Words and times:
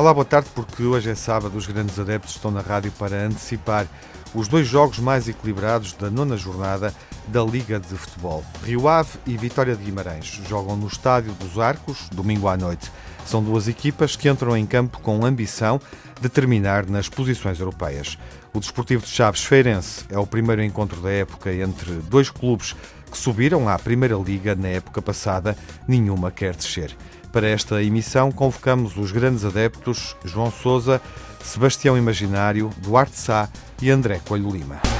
Olá, 0.00 0.14
boa 0.14 0.24
tarde, 0.24 0.48
porque 0.54 0.82
hoje 0.82 1.10
é 1.10 1.14
sábado, 1.14 1.58
os 1.58 1.66
grandes 1.66 1.98
adeptos 1.98 2.36
estão 2.36 2.50
na 2.50 2.62
rádio 2.62 2.90
para 2.92 3.26
antecipar 3.26 3.86
os 4.32 4.48
dois 4.48 4.66
jogos 4.66 4.98
mais 4.98 5.28
equilibrados 5.28 5.92
da 5.92 6.08
nona 6.08 6.36
jornada 6.36 6.94
da 7.30 7.42
Liga 7.42 7.78
de 7.78 7.94
Futebol. 7.96 8.44
Rio 8.64 8.88
Ave 8.88 9.18
e 9.26 9.36
Vitória 9.36 9.76
de 9.76 9.84
Guimarães 9.84 10.40
jogam 10.48 10.76
no 10.76 10.88
Estádio 10.88 11.32
dos 11.34 11.58
Arcos, 11.58 12.08
domingo 12.12 12.48
à 12.48 12.56
noite. 12.56 12.90
São 13.24 13.42
duas 13.42 13.68
equipas 13.68 14.16
que 14.16 14.28
entram 14.28 14.56
em 14.56 14.66
campo 14.66 15.00
com 15.00 15.24
ambição 15.24 15.80
de 16.20 16.28
terminar 16.28 16.86
nas 16.86 17.08
posições 17.08 17.60
europeias. 17.60 18.18
O 18.52 18.58
Desportivo 18.58 19.04
de 19.04 19.10
Chaves 19.10 19.44
Feirense 19.44 20.04
é 20.10 20.18
o 20.18 20.26
primeiro 20.26 20.62
encontro 20.62 21.00
da 21.00 21.10
época 21.10 21.52
entre 21.54 21.92
dois 21.94 22.28
clubes 22.28 22.74
que 23.10 23.16
subiram 23.16 23.68
à 23.68 23.78
Primeira 23.78 24.16
Liga 24.16 24.54
na 24.54 24.68
época 24.68 25.00
passada, 25.00 25.56
nenhuma 25.86 26.30
quer 26.30 26.54
descer. 26.54 26.96
Para 27.32 27.48
esta 27.48 27.82
emissão, 27.82 28.32
convocamos 28.32 28.96
os 28.96 29.12
grandes 29.12 29.44
adeptos 29.44 30.16
João 30.24 30.50
Sousa, 30.50 31.00
Sebastião 31.42 31.96
Imaginário, 31.96 32.70
Duarte 32.78 33.16
Sá 33.16 33.48
e 33.80 33.90
André 33.90 34.20
Coelho 34.26 34.50
Lima. 34.50 34.99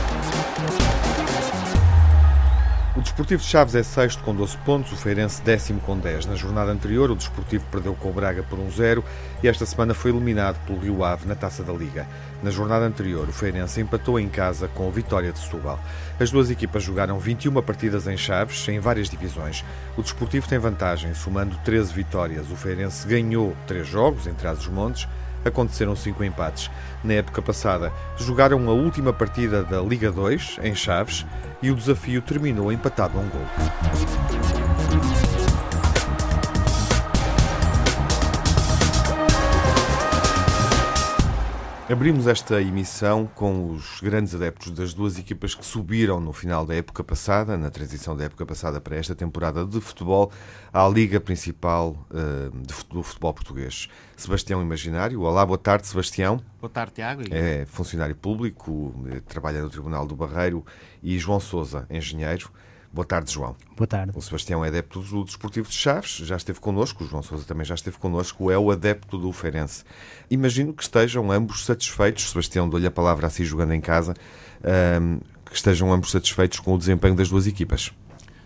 O 2.96 3.00
Desportivo 3.00 3.40
de 3.40 3.48
Chaves 3.48 3.76
é 3.76 3.84
sexto 3.84 4.20
com 4.24 4.34
12 4.34 4.56
pontos, 4.58 4.90
o 4.90 4.96
Feirense 4.96 5.40
décimo 5.42 5.80
com 5.80 5.96
10. 5.96 6.26
Na 6.26 6.34
jornada 6.34 6.72
anterior, 6.72 7.08
o 7.08 7.14
Desportivo 7.14 7.64
perdeu 7.70 7.94
com 7.94 8.10
o 8.10 8.12
Braga 8.12 8.42
por 8.42 8.58
1-0 8.58 9.04
e 9.44 9.46
esta 9.46 9.64
semana 9.64 9.94
foi 9.94 10.10
eliminado 10.10 10.58
pelo 10.66 10.80
Rio 10.80 11.04
Ave 11.04 11.24
na 11.24 11.36
Taça 11.36 11.62
da 11.62 11.72
Liga. 11.72 12.08
Na 12.42 12.50
jornada 12.50 12.84
anterior, 12.84 13.28
o 13.28 13.32
Feirense 13.32 13.80
empatou 13.80 14.18
em 14.18 14.28
casa 14.28 14.66
com 14.66 14.88
o 14.88 14.90
Vitória 14.90 15.30
de 15.30 15.38
Setúbal. 15.38 15.78
As 16.18 16.32
duas 16.32 16.50
equipas 16.50 16.82
jogaram 16.82 17.16
21 17.20 17.62
partidas 17.62 18.08
em 18.08 18.16
Chaves, 18.16 18.66
em 18.68 18.80
várias 18.80 19.08
divisões. 19.08 19.64
O 19.96 20.02
Desportivo 20.02 20.48
tem 20.48 20.58
vantagem, 20.58 21.14
somando 21.14 21.56
13 21.64 21.92
vitórias. 21.92 22.50
O 22.50 22.56
Feirense 22.56 23.06
ganhou 23.06 23.56
3 23.68 23.86
jogos, 23.86 24.26
entre 24.26 24.48
as 24.48 24.66
montes 24.66 25.06
aconteceram 25.44 25.96
cinco 25.96 26.24
empates. 26.24 26.70
Na 27.02 27.14
época 27.14 27.40
passada, 27.40 27.92
jogaram 28.16 28.68
a 28.68 28.72
última 28.72 29.12
partida 29.12 29.62
da 29.62 29.80
Liga 29.80 30.10
2, 30.10 30.58
em 30.62 30.74
Chaves, 30.74 31.26
e 31.62 31.70
o 31.70 31.74
desafio 31.74 32.22
terminou 32.22 32.72
empatado 32.72 33.18
a 33.18 33.20
um 33.20 33.28
gol. 33.28 35.29
Abrimos 41.90 42.28
esta 42.28 42.62
emissão 42.62 43.26
com 43.26 43.72
os 43.72 44.00
grandes 44.00 44.32
adeptos 44.32 44.70
das 44.70 44.94
duas 44.94 45.18
equipas 45.18 45.56
que 45.56 45.66
subiram 45.66 46.20
no 46.20 46.32
final 46.32 46.64
da 46.64 46.72
época 46.72 47.02
passada, 47.02 47.58
na 47.58 47.68
transição 47.68 48.16
da 48.16 48.22
época 48.22 48.46
passada 48.46 48.80
para 48.80 48.94
esta 48.94 49.12
temporada 49.12 49.66
de 49.66 49.80
futebol, 49.80 50.30
à 50.72 50.86
Liga 50.86 51.18
Principal 51.18 51.96
uh, 52.12 52.86
do 52.92 53.02
futebol 53.02 53.34
português. 53.34 53.88
Sebastião 54.16 54.62
Imaginário. 54.62 55.20
Olá, 55.22 55.44
boa 55.44 55.58
tarde, 55.58 55.88
Sebastião. 55.88 56.40
Boa 56.60 56.70
tarde, 56.70 56.92
Tiago. 56.92 57.22
É 57.28 57.66
funcionário 57.66 58.14
público, 58.14 58.94
eh, 59.10 59.20
trabalha 59.26 59.60
no 59.60 59.68
Tribunal 59.68 60.06
do 60.06 60.14
Barreiro. 60.14 60.64
E 61.02 61.18
João 61.18 61.40
Souza, 61.40 61.88
engenheiro. 61.90 62.52
Boa 62.92 63.04
tarde, 63.04 63.32
João. 63.32 63.54
Boa 63.76 63.86
tarde. 63.86 64.12
O 64.16 64.20
Sebastião 64.20 64.64
é 64.64 64.68
adepto 64.68 65.00
do 65.00 65.24
Desportivo 65.24 65.68
de 65.68 65.74
Chaves, 65.74 66.10
já 66.10 66.36
esteve 66.36 66.58
connosco, 66.58 67.04
o 67.04 67.06
João 67.06 67.22
Sousa 67.22 67.44
também 67.44 67.64
já 67.64 67.74
esteve 67.74 67.98
connosco, 67.98 68.50
é 68.50 68.58
o 68.58 68.68
adepto 68.70 69.16
do 69.16 69.32
Feirense. 69.32 69.84
Imagino 70.28 70.72
que 70.72 70.82
estejam 70.82 71.30
ambos 71.30 71.64
satisfeitos, 71.64 72.30
Sebastião, 72.30 72.68
dou-lhe 72.68 72.86
a 72.86 72.90
palavra 72.90 73.28
assim 73.28 73.44
jogando 73.44 73.72
em 73.74 73.80
casa, 73.80 74.14
um, 75.00 75.20
que 75.44 75.54
estejam 75.54 75.92
ambos 75.92 76.10
satisfeitos 76.10 76.58
com 76.58 76.74
o 76.74 76.78
desempenho 76.78 77.14
das 77.14 77.28
duas 77.28 77.46
equipas. 77.46 77.92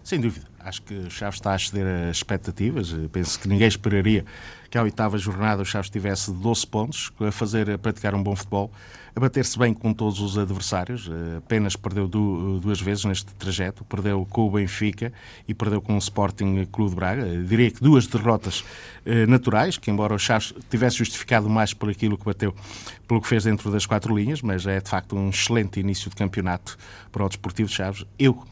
Sem 0.02 0.20
dúvida. 0.20 0.46
Acho 0.60 0.82
que 0.82 0.94
o 0.94 1.10
Chaves 1.10 1.36
está 1.36 1.52
a 1.52 1.56
exceder 1.56 1.86
as 2.10 2.18
expectativas. 2.18 2.94
Penso 3.10 3.40
que 3.40 3.48
ninguém 3.48 3.68
esperaria 3.68 4.24
que 4.70 4.76
à 4.76 4.82
oitava 4.82 5.16
jornada 5.16 5.62
o 5.62 5.64
Chaves 5.64 5.88
tivesse 5.88 6.30
12 6.30 6.66
pontos, 6.66 7.10
a 7.20 7.32
fazer, 7.32 7.70
a 7.70 7.78
praticar 7.78 8.14
um 8.14 8.22
bom 8.22 8.36
futebol 8.36 8.70
a 9.16 9.20
bater-se 9.20 9.56
bem 9.58 9.72
com 9.72 9.94
todos 9.94 10.20
os 10.20 10.36
adversários. 10.36 11.08
Eh, 11.08 11.36
apenas 11.38 11.76
perdeu 11.76 12.08
duas 12.08 12.80
vezes 12.80 13.04
neste 13.04 13.32
trajeto. 13.34 13.84
Perdeu 13.84 14.26
com 14.28 14.48
o 14.48 14.50
Benfica 14.50 15.12
e 15.46 15.54
perdeu 15.54 15.80
com 15.80 15.94
o 15.94 15.98
Sporting 15.98 16.66
Clube 16.72 16.90
de 16.90 16.96
Braga. 16.96 17.22
Eu 17.26 17.44
diria 17.44 17.70
que 17.70 17.80
duas 17.80 18.06
derrotas 18.06 18.64
eh, 19.06 19.26
naturais, 19.26 19.78
que 19.78 19.90
embora 19.90 20.14
o 20.14 20.18
Chaves 20.18 20.52
tivesse 20.68 20.98
justificado 20.98 21.48
mais 21.48 21.72
por 21.72 21.88
aquilo 21.88 22.18
que 22.18 22.24
bateu, 22.24 22.52
pelo 23.06 23.20
que 23.20 23.28
fez 23.28 23.44
dentro 23.44 23.70
das 23.70 23.86
quatro 23.86 24.16
linhas, 24.16 24.42
mas 24.42 24.66
é 24.66 24.80
de 24.80 24.90
facto 24.90 25.16
um 25.16 25.30
excelente 25.30 25.78
início 25.78 26.10
de 26.10 26.16
campeonato 26.16 26.76
para 27.12 27.24
o 27.24 27.28
Desportivo 27.28 27.68
de 27.68 27.74
Chaves. 27.74 28.04
Eu 28.18 28.44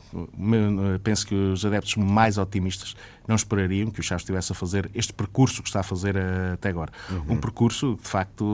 penso 1.03 1.27
que 1.27 1.35
os 1.35 1.65
adeptos 1.65 1.97
mais 1.97 2.39
otimistas 2.39 2.95
não 3.27 3.37
esperariam 3.37 3.91
que 3.91 4.01
o 4.01 4.03
Chaves 4.03 4.23
estivesse 4.23 4.53
a 4.53 4.55
fazer 4.55 4.91
este 4.95 5.13
percurso 5.13 5.63
que 5.63 5.69
está 5.69 5.81
a 5.81 5.83
fazer 5.83 6.17
eh, 6.17 6.53
até 6.55 6.69
agora. 6.69 6.93
Uhum. 7.11 7.35
Um 7.35 7.37
percurso, 7.37 7.99
de 8.01 8.09
facto, 8.09 8.45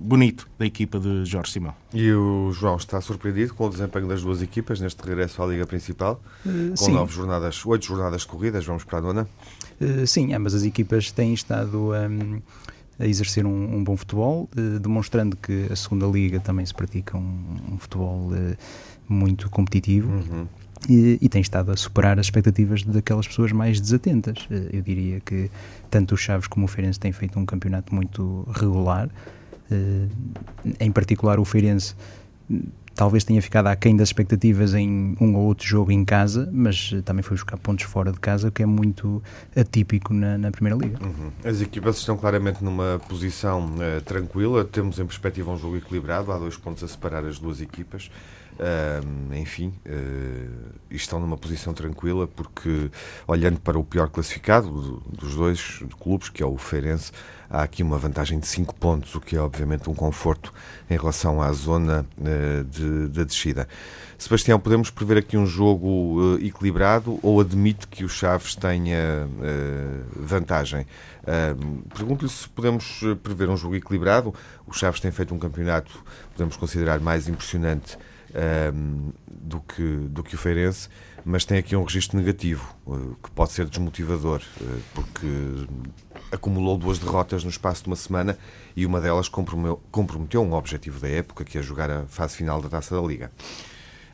bonito 0.00 0.48
da 0.58 0.66
equipa 0.66 0.98
de 0.98 1.24
Jorge 1.24 1.52
Simão. 1.52 1.74
E 1.92 2.12
o 2.12 2.50
João 2.52 2.76
está 2.76 3.00
surpreendido 3.00 3.54
com 3.54 3.66
o 3.66 3.70
desempenho 3.70 4.08
das 4.08 4.22
duas 4.22 4.42
equipas 4.42 4.80
neste 4.80 5.02
regresso 5.02 5.42
à 5.42 5.46
Liga 5.46 5.66
Principal? 5.66 6.20
Uh, 6.44 6.70
com 6.70 6.76
sim. 6.76 6.92
nove 6.92 7.14
jornadas, 7.14 7.64
oito 7.64 7.86
jornadas 7.86 8.24
corridas, 8.24 8.64
vamos 8.64 8.84
para 8.84 8.98
a 8.98 9.02
nona? 9.02 9.28
Uh, 9.80 10.06
sim, 10.06 10.34
ambas 10.34 10.54
as 10.54 10.64
equipas 10.64 11.10
têm 11.10 11.32
estado 11.32 11.92
um, 11.92 12.40
a 12.98 13.06
exercer 13.06 13.46
um, 13.46 13.76
um 13.76 13.84
bom 13.84 13.96
futebol, 13.96 14.48
demonstrando 14.80 15.36
que 15.36 15.68
a 15.70 15.76
segunda 15.76 16.06
Liga 16.06 16.38
também 16.40 16.66
se 16.66 16.74
pratica 16.74 17.16
um, 17.16 17.56
um 17.72 17.78
futebol 17.78 18.30
muito 19.12 19.50
competitivo. 19.50 20.10
Uhum 20.10 20.46
e, 20.88 21.18
e, 21.20 21.28
tem 21.28 21.42
estado 21.42 21.70
a 21.70 21.76
superar 21.76 22.18
as 22.18 22.26
expectativas 22.26 22.82
daquelas 22.82 23.26
pessoas 23.26 23.52
mais 23.52 23.80
desatentas. 23.80 24.46
Eh, 24.50 24.70
eu 24.72 24.82
diria 24.82 25.20
que 25.20 25.50
tanto 25.90 26.14
o 26.14 26.16
Chaves 26.16 26.46
como 26.46 26.64
o 26.64 26.68
Feirense 26.68 26.98
têm 26.98 27.12
feito 27.12 27.38
um 27.38 27.44
campeonato 27.44 27.94
muito 27.94 28.46
regular. 28.54 29.10
Eh, 29.70 30.06
em 30.80 30.90
particular, 30.90 31.38
o 31.38 31.44
Feirense 31.44 31.94
hum, 32.50 32.62
talvez 32.94 33.24
tenha 33.24 33.40
ficado 33.42 33.66
aquém 33.66 33.94
das 33.94 34.08
expectativas 34.08 34.74
em 34.74 35.16
um 35.20 35.36
ou 35.36 35.46
outro 35.46 35.66
jogo 35.66 35.92
em 35.92 36.02
casa, 36.02 36.48
mas 36.50 36.92
eh, 36.94 37.02
também 37.02 37.22
foi 37.22 37.36
buscar 37.36 37.58
pontos 37.58 37.84
fora 37.84 38.10
de 38.10 38.18
casa, 38.18 38.48
o 38.48 38.52
que 38.52 38.62
é 38.62 38.66
muito 38.66 39.22
atípico 39.54 40.14
na, 40.14 40.38
na 40.38 40.50
Primeira 40.50 40.78
Liga. 40.78 40.98
Uhum. 41.04 41.30
As 41.44 41.60
equipas 41.60 41.98
estão 41.98 42.16
claramente 42.16 42.64
numa 42.64 42.98
posição 43.06 43.66
uh, 43.66 44.00
tranquila, 44.00 44.64
temos 44.64 44.98
em 44.98 45.04
perspectiva 45.04 45.50
um 45.50 45.58
jogo 45.58 45.76
equilibrado, 45.76 46.32
há 46.32 46.38
dois 46.38 46.56
pontos 46.56 46.82
a 46.82 46.88
separar 46.88 47.24
as 47.26 47.38
duas 47.38 47.60
equipas. 47.60 48.10
Uh, 48.60 49.34
enfim, 49.36 49.72
uh, 49.86 50.74
estão 50.90 51.18
numa 51.18 51.38
posição 51.38 51.72
tranquila 51.72 52.26
porque, 52.26 52.90
olhando 53.26 53.58
para 53.58 53.78
o 53.78 53.82
pior 53.82 54.10
classificado 54.10 55.02
dos 55.08 55.34
dois 55.34 55.82
clubes, 55.98 56.28
que 56.28 56.42
é 56.42 56.46
o 56.46 56.58
Feirense, 56.58 57.10
há 57.48 57.62
aqui 57.62 57.82
uma 57.82 57.96
vantagem 57.96 58.38
de 58.38 58.46
5 58.46 58.74
pontos, 58.74 59.14
o 59.14 59.20
que 59.20 59.34
é 59.34 59.40
obviamente 59.40 59.88
um 59.88 59.94
conforto 59.94 60.52
em 60.90 60.94
relação 60.98 61.40
à 61.40 61.50
zona 61.54 62.04
uh, 62.18 62.64
de, 62.64 63.08
de 63.08 63.24
descida. 63.24 63.66
Sebastião, 64.18 64.60
podemos 64.60 64.90
prever 64.90 65.16
aqui 65.16 65.38
um 65.38 65.46
jogo 65.46 66.20
uh, 66.20 66.44
equilibrado 66.44 67.18
ou 67.22 67.40
admite 67.40 67.88
que 67.88 68.04
o 68.04 68.10
Chaves 68.10 68.54
tenha 68.54 69.26
vantagem? 70.14 70.86
Pergunto-lhe 71.94 72.30
se 72.30 72.46
podemos 72.46 73.00
prever 73.22 73.48
um 73.48 73.56
jogo 73.56 73.74
equilibrado. 73.74 74.34
O 74.66 74.74
Chaves 74.74 75.00
tem 75.00 75.10
feito 75.10 75.34
um 75.34 75.38
campeonato, 75.38 76.04
podemos 76.34 76.58
considerar 76.58 77.00
mais 77.00 77.26
impressionante 77.26 77.96
um, 78.74 79.12
do, 79.26 79.60
que, 79.60 79.82
do 79.82 80.22
que 80.22 80.34
o 80.34 80.38
Feirense, 80.38 80.88
mas 81.24 81.44
tem 81.44 81.58
aqui 81.58 81.76
um 81.76 81.84
registro 81.84 82.18
negativo, 82.18 82.74
uh, 82.86 83.16
que 83.22 83.30
pode 83.30 83.52
ser 83.52 83.66
desmotivador, 83.66 84.40
uh, 84.60 84.80
porque 84.94 85.26
acumulou 86.32 86.78
duas 86.78 86.98
derrotas 86.98 87.44
no 87.44 87.50
espaço 87.50 87.82
de 87.84 87.88
uma 87.88 87.96
semana 87.96 88.38
e 88.76 88.86
uma 88.86 89.00
delas 89.00 89.28
comprometeu 89.28 90.42
um 90.42 90.52
objetivo 90.52 91.00
da 91.00 91.08
época, 91.08 91.44
que 91.44 91.58
é 91.58 91.62
jogar 91.62 91.90
a 91.90 92.06
fase 92.06 92.36
final 92.36 92.60
da 92.60 92.68
Taça 92.68 92.94
da 92.94 93.06
Liga. 93.06 93.30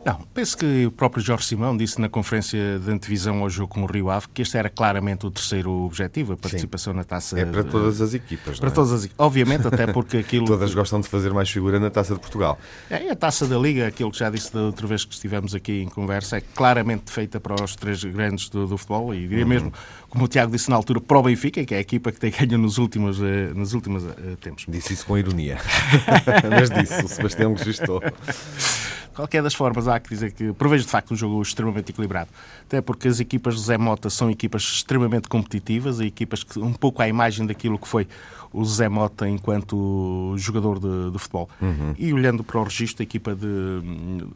Não, 0.06 0.20
penso 0.32 0.56
que 0.56 0.86
o 0.86 0.92
próprio 0.92 1.20
Jorge 1.20 1.46
Simão 1.46 1.76
disse 1.76 2.00
na 2.00 2.08
conferência 2.08 2.78
de 2.78 2.88
antevisão 2.92 3.40
ao 3.40 3.50
jogo 3.50 3.74
com 3.74 3.82
o 3.82 3.86
Rio 3.86 4.08
Ave 4.08 4.28
que 4.32 4.40
este 4.40 4.56
era 4.56 4.70
claramente 4.70 5.26
o 5.26 5.32
terceiro 5.32 5.68
objetivo, 5.68 6.34
a 6.34 6.36
participação 6.36 6.92
Sim. 6.92 6.98
na 6.98 7.02
taça. 7.02 7.40
É 7.40 7.44
para 7.44 7.64
todas 7.64 8.00
as 8.00 8.14
equipas, 8.14 8.60
Para 8.60 8.68
é? 8.68 8.72
todas 8.72 8.92
as 8.92 9.10
Obviamente, 9.18 9.66
até 9.66 9.88
porque 9.88 10.18
aquilo. 10.22 10.46
todas 10.46 10.72
gostam 10.72 11.00
de 11.00 11.08
fazer 11.08 11.32
mais 11.32 11.50
figura 11.50 11.80
na 11.80 11.90
taça 11.90 12.14
de 12.14 12.20
Portugal. 12.20 12.56
É, 12.88 13.10
a 13.10 13.16
taça 13.16 13.48
da 13.48 13.58
Liga, 13.58 13.88
aquilo 13.88 14.12
que 14.12 14.18
já 14.20 14.30
disse 14.30 14.54
da 14.54 14.60
outra 14.60 14.86
vez 14.86 15.04
que 15.04 15.12
estivemos 15.12 15.56
aqui 15.56 15.82
em 15.82 15.88
conversa, 15.88 16.36
é 16.36 16.40
claramente 16.40 17.10
feita 17.10 17.40
para 17.40 17.60
os 17.60 17.74
três 17.74 18.04
grandes 18.04 18.48
do, 18.48 18.64
do 18.64 18.78
futebol 18.78 19.12
e 19.12 19.26
diria 19.26 19.42
uhum. 19.42 19.48
mesmo, 19.48 19.72
como 20.08 20.26
o 20.26 20.28
Tiago 20.28 20.52
disse 20.52 20.70
na 20.70 20.76
altura, 20.76 21.00
para 21.00 21.18
o 21.18 21.22
Benfica, 21.24 21.64
que 21.64 21.74
é 21.74 21.78
a 21.78 21.80
equipa 21.80 22.12
que 22.12 22.20
tem 22.20 22.30
ganho 22.30 22.58
nos 22.58 22.78
últimos, 22.78 23.18
uh, 23.18 23.24
nos 23.56 23.74
últimos 23.74 24.04
uh, 24.04 24.36
tempos. 24.40 24.66
Disse 24.68 24.92
isso 24.92 25.04
com 25.04 25.18
ironia, 25.18 25.58
mas 26.48 26.70
disse, 26.70 27.04
o 27.04 27.08
Sebastião 27.08 27.52
registou. 27.54 28.00
qualquer 29.16 29.42
das 29.42 29.54
formas, 29.54 29.88
há 29.88 29.98
que 29.98 30.10
dizer 30.10 30.32
que 30.32 30.52
prevejo 30.52 30.84
de 30.84 30.90
facto 30.90 31.12
um 31.12 31.16
jogo 31.16 31.40
extremamente 31.40 31.90
equilibrado. 31.90 32.28
Até 32.66 32.80
porque 32.80 33.08
as 33.08 33.18
equipas 33.18 33.54
de 33.54 33.62
Zé 33.62 33.78
Mota 33.78 34.10
são 34.10 34.30
equipas 34.30 34.62
extremamente 34.62 35.28
competitivas, 35.28 35.98
equipas 36.00 36.44
que 36.44 36.58
um 36.58 36.72
pouco 36.72 37.02
à 37.02 37.08
imagem 37.08 37.46
daquilo 37.46 37.78
que 37.78 37.88
foi 37.88 38.06
o 38.56 38.64
Zé 38.64 38.88
Mota 38.88 39.28
enquanto 39.28 40.34
jogador 40.38 40.80
de, 40.80 41.10
de 41.10 41.18
futebol. 41.18 41.48
Uhum. 41.60 41.94
E 41.98 42.12
olhando 42.12 42.42
para 42.42 42.58
o 42.58 42.64
registro, 42.64 43.02
a 43.02 43.04
equipa 43.04 43.34
de, 43.34 43.46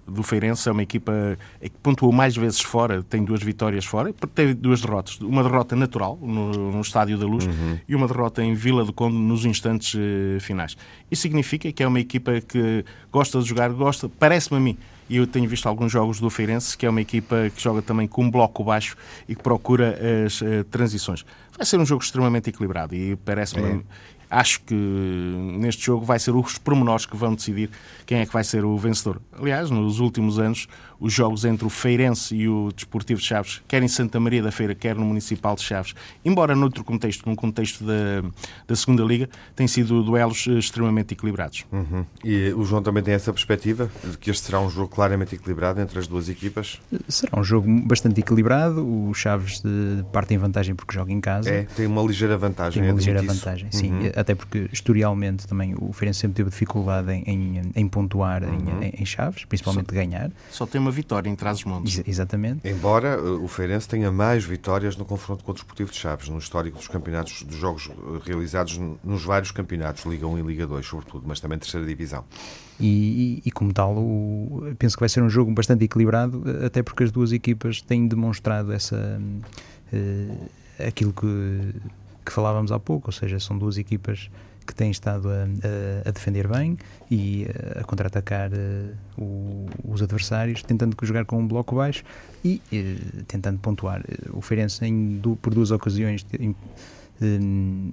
do 0.06 0.22
Feirense 0.22 0.68
é 0.68 0.72
uma 0.72 0.82
equipa 0.82 1.38
que 1.60 1.70
pontuou 1.82 2.12
mais 2.12 2.36
vezes 2.36 2.60
fora, 2.60 3.02
tem 3.02 3.24
duas 3.24 3.42
vitórias 3.42 3.86
fora, 3.86 4.12
teve 4.34 4.52
duas 4.52 4.82
derrotas. 4.82 5.18
Uma 5.20 5.42
derrota 5.42 5.74
natural 5.74 6.18
no, 6.20 6.72
no 6.72 6.80
Estádio 6.82 7.16
da 7.16 7.26
Luz 7.26 7.46
uhum. 7.46 7.78
e 7.88 7.94
uma 7.94 8.06
derrota 8.06 8.44
em 8.44 8.52
Vila 8.52 8.84
do 8.84 8.92
Conde 8.92 9.16
nos 9.16 9.46
instantes 9.46 9.94
uh, 9.94 10.40
finais. 10.40 10.76
Isso 11.10 11.22
significa 11.22 11.72
que 11.72 11.82
é 11.82 11.88
uma 11.88 12.00
equipa 12.00 12.40
que 12.42 12.84
gosta 13.10 13.40
de 13.40 13.48
jogar, 13.48 13.70
gosta, 13.70 14.08
parece-me 14.08 14.58
a 14.58 14.60
mim, 14.60 14.76
e 15.10 15.16
eu 15.16 15.26
tenho 15.26 15.48
visto 15.48 15.68
alguns 15.68 15.90
jogos 15.90 16.20
do 16.20 16.30
Feirense, 16.30 16.78
que 16.78 16.86
é 16.86 16.88
uma 16.88 17.00
equipa 17.00 17.50
que 17.54 17.60
joga 17.60 17.82
também 17.82 18.06
com 18.06 18.22
um 18.22 18.30
bloco 18.30 18.62
baixo 18.62 18.96
e 19.28 19.34
que 19.34 19.42
procura 19.42 19.98
as 20.24 20.40
uh, 20.40 20.62
transições. 20.70 21.26
Vai 21.56 21.66
ser 21.66 21.80
um 21.80 21.84
jogo 21.84 22.02
extremamente 22.02 22.48
equilibrado 22.48 22.94
e 22.94 23.16
parece-me. 23.16 23.80
É 23.80 23.80
acho 24.30 24.60
que 24.60 24.74
neste 24.74 25.84
jogo 25.84 26.06
vai 26.06 26.18
ser 26.18 26.30
os 26.30 26.56
pormenores 26.56 27.04
que 27.04 27.16
vão 27.16 27.34
decidir 27.34 27.68
quem 28.06 28.20
é 28.20 28.26
que 28.26 28.32
vai 28.32 28.44
ser 28.44 28.64
o 28.64 28.78
vencedor. 28.78 29.20
Aliás, 29.36 29.70
nos 29.70 29.98
últimos 29.98 30.38
anos, 30.38 30.68
os 31.00 31.12
jogos 31.12 31.44
entre 31.44 31.64
o 31.64 31.70
Feirense 31.70 32.34
e 32.36 32.48
o 32.48 32.70
Desportivo 32.72 33.20
de 33.20 33.26
Chaves, 33.26 33.62
quer 33.66 33.82
em 33.82 33.88
Santa 33.88 34.20
Maria 34.20 34.42
da 34.42 34.52
Feira, 34.52 34.74
quer 34.74 34.94
no 34.94 35.04
Municipal 35.04 35.56
de 35.56 35.62
Chaves, 35.62 35.94
embora 36.24 36.54
noutro 36.54 36.84
contexto, 36.84 37.26
num 37.26 37.34
contexto 37.34 37.84
da, 37.84 38.22
da 38.66 38.76
Segunda 38.76 39.02
Liga, 39.02 39.28
têm 39.56 39.66
sido 39.66 40.02
duelos 40.02 40.46
eh, 40.46 40.58
extremamente 40.58 41.14
equilibrados. 41.14 41.64
Uhum. 41.72 42.04
E 42.22 42.52
o 42.52 42.64
João 42.64 42.82
também 42.82 43.02
tem 43.02 43.14
essa 43.14 43.32
perspectiva 43.32 43.90
de 44.04 44.18
que 44.18 44.30
este 44.30 44.44
será 44.44 44.60
um 44.60 44.68
jogo 44.68 44.88
claramente 44.88 45.34
equilibrado 45.34 45.80
entre 45.80 45.98
as 45.98 46.06
duas 46.06 46.28
equipas? 46.28 46.80
Será 47.08 47.38
um 47.38 47.44
jogo 47.44 47.68
bastante 47.86 48.20
equilibrado. 48.20 48.86
O 48.86 49.14
Chaves 49.14 49.60
de, 49.60 50.04
parte 50.12 50.34
em 50.34 50.38
vantagem 50.38 50.74
porque 50.74 50.94
joga 50.94 51.12
em 51.12 51.20
casa. 51.20 51.50
É, 51.50 51.62
tem 51.62 51.86
uma 51.86 52.02
ligeira 52.02 52.36
vantagem. 52.36 52.82
Tem 52.82 52.90
uma 52.90 52.98
ligeira 52.98 53.22
vantagem, 53.22 53.68
isso. 53.68 53.80
sim. 53.80 53.92
Uhum. 53.92 54.12
Até 54.14 54.34
porque, 54.34 54.68
historialmente, 54.72 55.46
também 55.46 55.74
o 55.78 55.92
Feirense 55.92 56.20
sempre 56.20 56.36
teve 56.36 56.50
dificuldade 56.50 57.12
em, 57.12 57.22
em, 57.26 57.62
em 57.74 57.88
pontuar 57.88 58.42
uhum. 58.42 58.82
em, 58.82 59.00
em, 59.00 59.06
Chaves, 59.06 59.44
principalmente 59.44 59.88
só, 59.88 59.94
ganhar. 59.94 60.30
Só 60.50 60.66
tem 60.66 60.80
uma 60.80 60.89
vitória 60.90 61.28
em 61.28 61.34
Trás-os-Montes. 61.34 61.98
Ex 61.98 62.08
exatamente. 62.08 62.68
Embora 62.68 63.08
eh, 63.08 63.20
o 63.20 63.48
Feirense 63.48 63.88
tenha 63.88 64.10
mais 64.10 64.44
vitórias 64.44 64.96
no 64.96 65.04
confronto 65.04 65.44
com 65.44 65.50
o 65.50 65.54
Desportivo 65.54 65.90
de 65.90 65.96
Chaves, 65.96 66.28
no 66.28 66.38
histórico 66.38 66.78
dos 66.78 66.88
campeonatos, 66.88 67.42
dos 67.42 67.56
jogos 67.56 67.88
eh, 67.90 68.20
realizados 68.24 68.78
nos 69.02 69.24
vários 69.24 69.50
campeonatos, 69.50 70.04
Liga 70.04 70.26
1 70.26 70.38
e 70.38 70.42
Liga 70.42 70.66
2, 70.66 70.86
sobretudo, 70.86 71.24
mas 71.26 71.40
também 71.40 71.58
terceira 71.58 71.86
divisão. 71.86 72.24
E, 72.78 73.40
e, 73.44 73.48
e, 73.48 73.50
como 73.50 73.72
tal, 73.72 73.96
o, 73.96 74.74
penso 74.78 74.96
que 74.96 75.00
vai 75.00 75.08
ser 75.08 75.22
um 75.22 75.28
jogo 75.28 75.52
bastante 75.52 75.84
equilibrado, 75.84 76.42
eh, 76.46 76.66
até 76.66 76.82
porque 76.82 77.04
as 77.04 77.10
duas 77.10 77.32
equipas 77.32 77.82
têm 77.82 78.08
demonstrado 78.08 78.72
essa 78.72 79.20
uh, 79.92 80.50
aquilo 80.86 81.12
que, 81.12 81.74
que 82.24 82.32
falávamos 82.32 82.72
há 82.72 82.78
pouco, 82.78 83.08
ou 83.08 83.12
seja, 83.12 83.38
são 83.38 83.58
duas 83.58 83.76
equipas 83.76 84.30
que 84.66 84.74
têm 84.74 84.90
estado 84.90 85.28
a, 85.28 85.44
a, 85.44 86.08
a 86.08 86.12
defender 86.12 86.46
bem 86.46 86.76
e 87.10 87.46
a 87.78 87.84
contra-atacar 87.84 88.50
uh, 88.52 89.66
os 89.84 90.02
adversários, 90.02 90.62
tentando 90.62 90.96
jogar 91.02 91.24
com 91.24 91.38
um 91.38 91.46
bloco 91.46 91.76
baixo 91.76 92.04
e 92.44 92.60
uh, 92.72 93.24
tentando 93.24 93.58
pontuar. 93.58 94.02
O 94.32 94.40
Feirense, 94.40 94.84
em, 94.84 95.20
por 95.40 95.54
duas 95.54 95.70
ocasiões, 95.70 96.24
em, 96.38 96.54
um, 97.22 97.92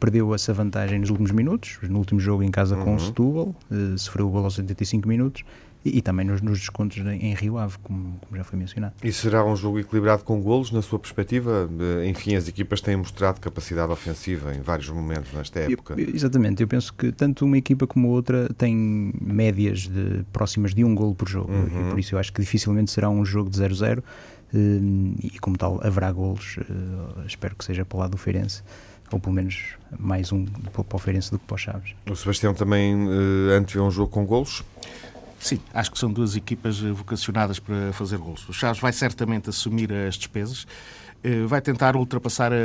perdeu 0.00 0.34
essa 0.34 0.52
vantagem 0.52 0.98
nos 0.98 1.10
últimos 1.10 1.30
minutos, 1.30 1.78
no 1.82 1.98
último 1.98 2.18
jogo 2.18 2.42
em 2.42 2.50
casa 2.50 2.76
uhum. 2.76 2.84
com 2.84 2.94
o 2.96 3.00
Setúbal, 3.00 3.54
uh, 3.70 3.98
sofreu 3.98 4.26
o 4.26 4.30
gol 4.30 4.44
aos 4.44 4.58
85 4.58 5.06
minutos 5.06 5.44
e, 5.84 5.98
e 5.98 6.02
também 6.02 6.24
nos, 6.26 6.40
nos, 6.40 6.58
descontos 6.58 6.96
em 6.98 7.34
Rio 7.34 7.58
Ave, 7.58 7.76
como, 7.82 8.18
como, 8.20 8.36
já 8.36 8.44
foi 8.44 8.58
mencionado. 8.58 8.94
E 9.02 9.12
será 9.12 9.44
um 9.44 9.54
jogo 9.54 9.78
equilibrado 9.78 10.24
com 10.24 10.40
golos, 10.40 10.70
na 10.70 10.80
sua 10.80 10.98
perspectiva? 10.98 11.68
Enfim, 12.06 12.34
as 12.34 12.48
equipas 12.48 12.80
têm 12.80 12.96
mostrado 12.96 13.40
capacidade 13.40 13.92
ofensiva 13.92 14.54
em 14.54 14.60
vários 14.60 14.88
momentos 14.88 15.32
nesta 15.32 15.60
época. 15.60 15.94
Eu, 15.98 16.14
exatamente, 16.14 16.62
eu 16.62 16.68
penso 16.68 16.92
que 16.94 17.12
tanto 17.12 17.44
uma 17.44 17.58
equipa 17.58 17.86
como 17.86 18.08
outra 18.08 18.48
tem 18.56 19.12
médias 19.20 19.80
de, 19.80 20.24
próximas 20.32 20.74
de 20.74 20.84
um 20.84 20.94
golo 20.94 21.14
por 21.14 21.28
jogo, 21.28 21.52
uhum. 21.52 21.88
e 21.88 21.90
por 21.90 21.98
isso 21.98 22.14
eu 22.14 22.18
acho 22.18 22.32
que 22.32 22.40
dificilmente 22.40 22.90
será 22.90 23.10
um 23.10 23.24
jogo 23.24 23.50
de 23.50 23.58
0-0 23.60 24.02
hum, 24.54 25.14
e 25.22 25.38
como 25.38 25.56
tal 25.56 25.80
haverá 25.84 26.10
golos, 26.10 26.56
eh, 26.58 27.24
espero 27.26 27.54
que 27.56 27.64
seja 27.64 27.84
para 27.84 27.96
o 27.96 28.00
lado 28.00 28.12
do 28.12 28.18
Feirense 28.18 28.62
ou 29.12 29.20
pelo 29.20 29.34
menos 29.34 29.76
mais 29.98 30.32
um 30.32 30.44
para 30.44 30.96
o 30.96 30.98
Feirense 30.98 31.30
do 31.30 31.38
que 31.38 31.46
para 31.46 31.54
o 31.54 31.58
Chaves. 31.58 31.94
O 32.10 32.16
Sebastião 32.16 32.54
também 32.54 32.94
uh, 32.94 33.52
antevê 33.52 33.80
um 33.80 33.90
jogo 33.90 34.10
com 34.10 34.24
golos? 34.24 34.64
Sim, 35.44 35.60
acho 35.74 35.92
que 35.92 35.98
são 35.98 36.10
duas 36.10 36.36
equipas 36.36 36.80
vocacionadas 36.80 37.58
para 37.58 37.92
fazer 37.92 38.16
gols. 38.16 38.48
O 38.48 38.52
Chaves 38.54 38.80
vai 38.80 38.94
certamente 38.94 39.50
assumir 39.50 39.92
as 39.92 40.14
despesas, 40.14 40.66
eh, 41.22 41.44
vai 41.44 41.60
tentar 41.60 41.96
ultrapassar 41.96 42.50
a, 42.50 42.56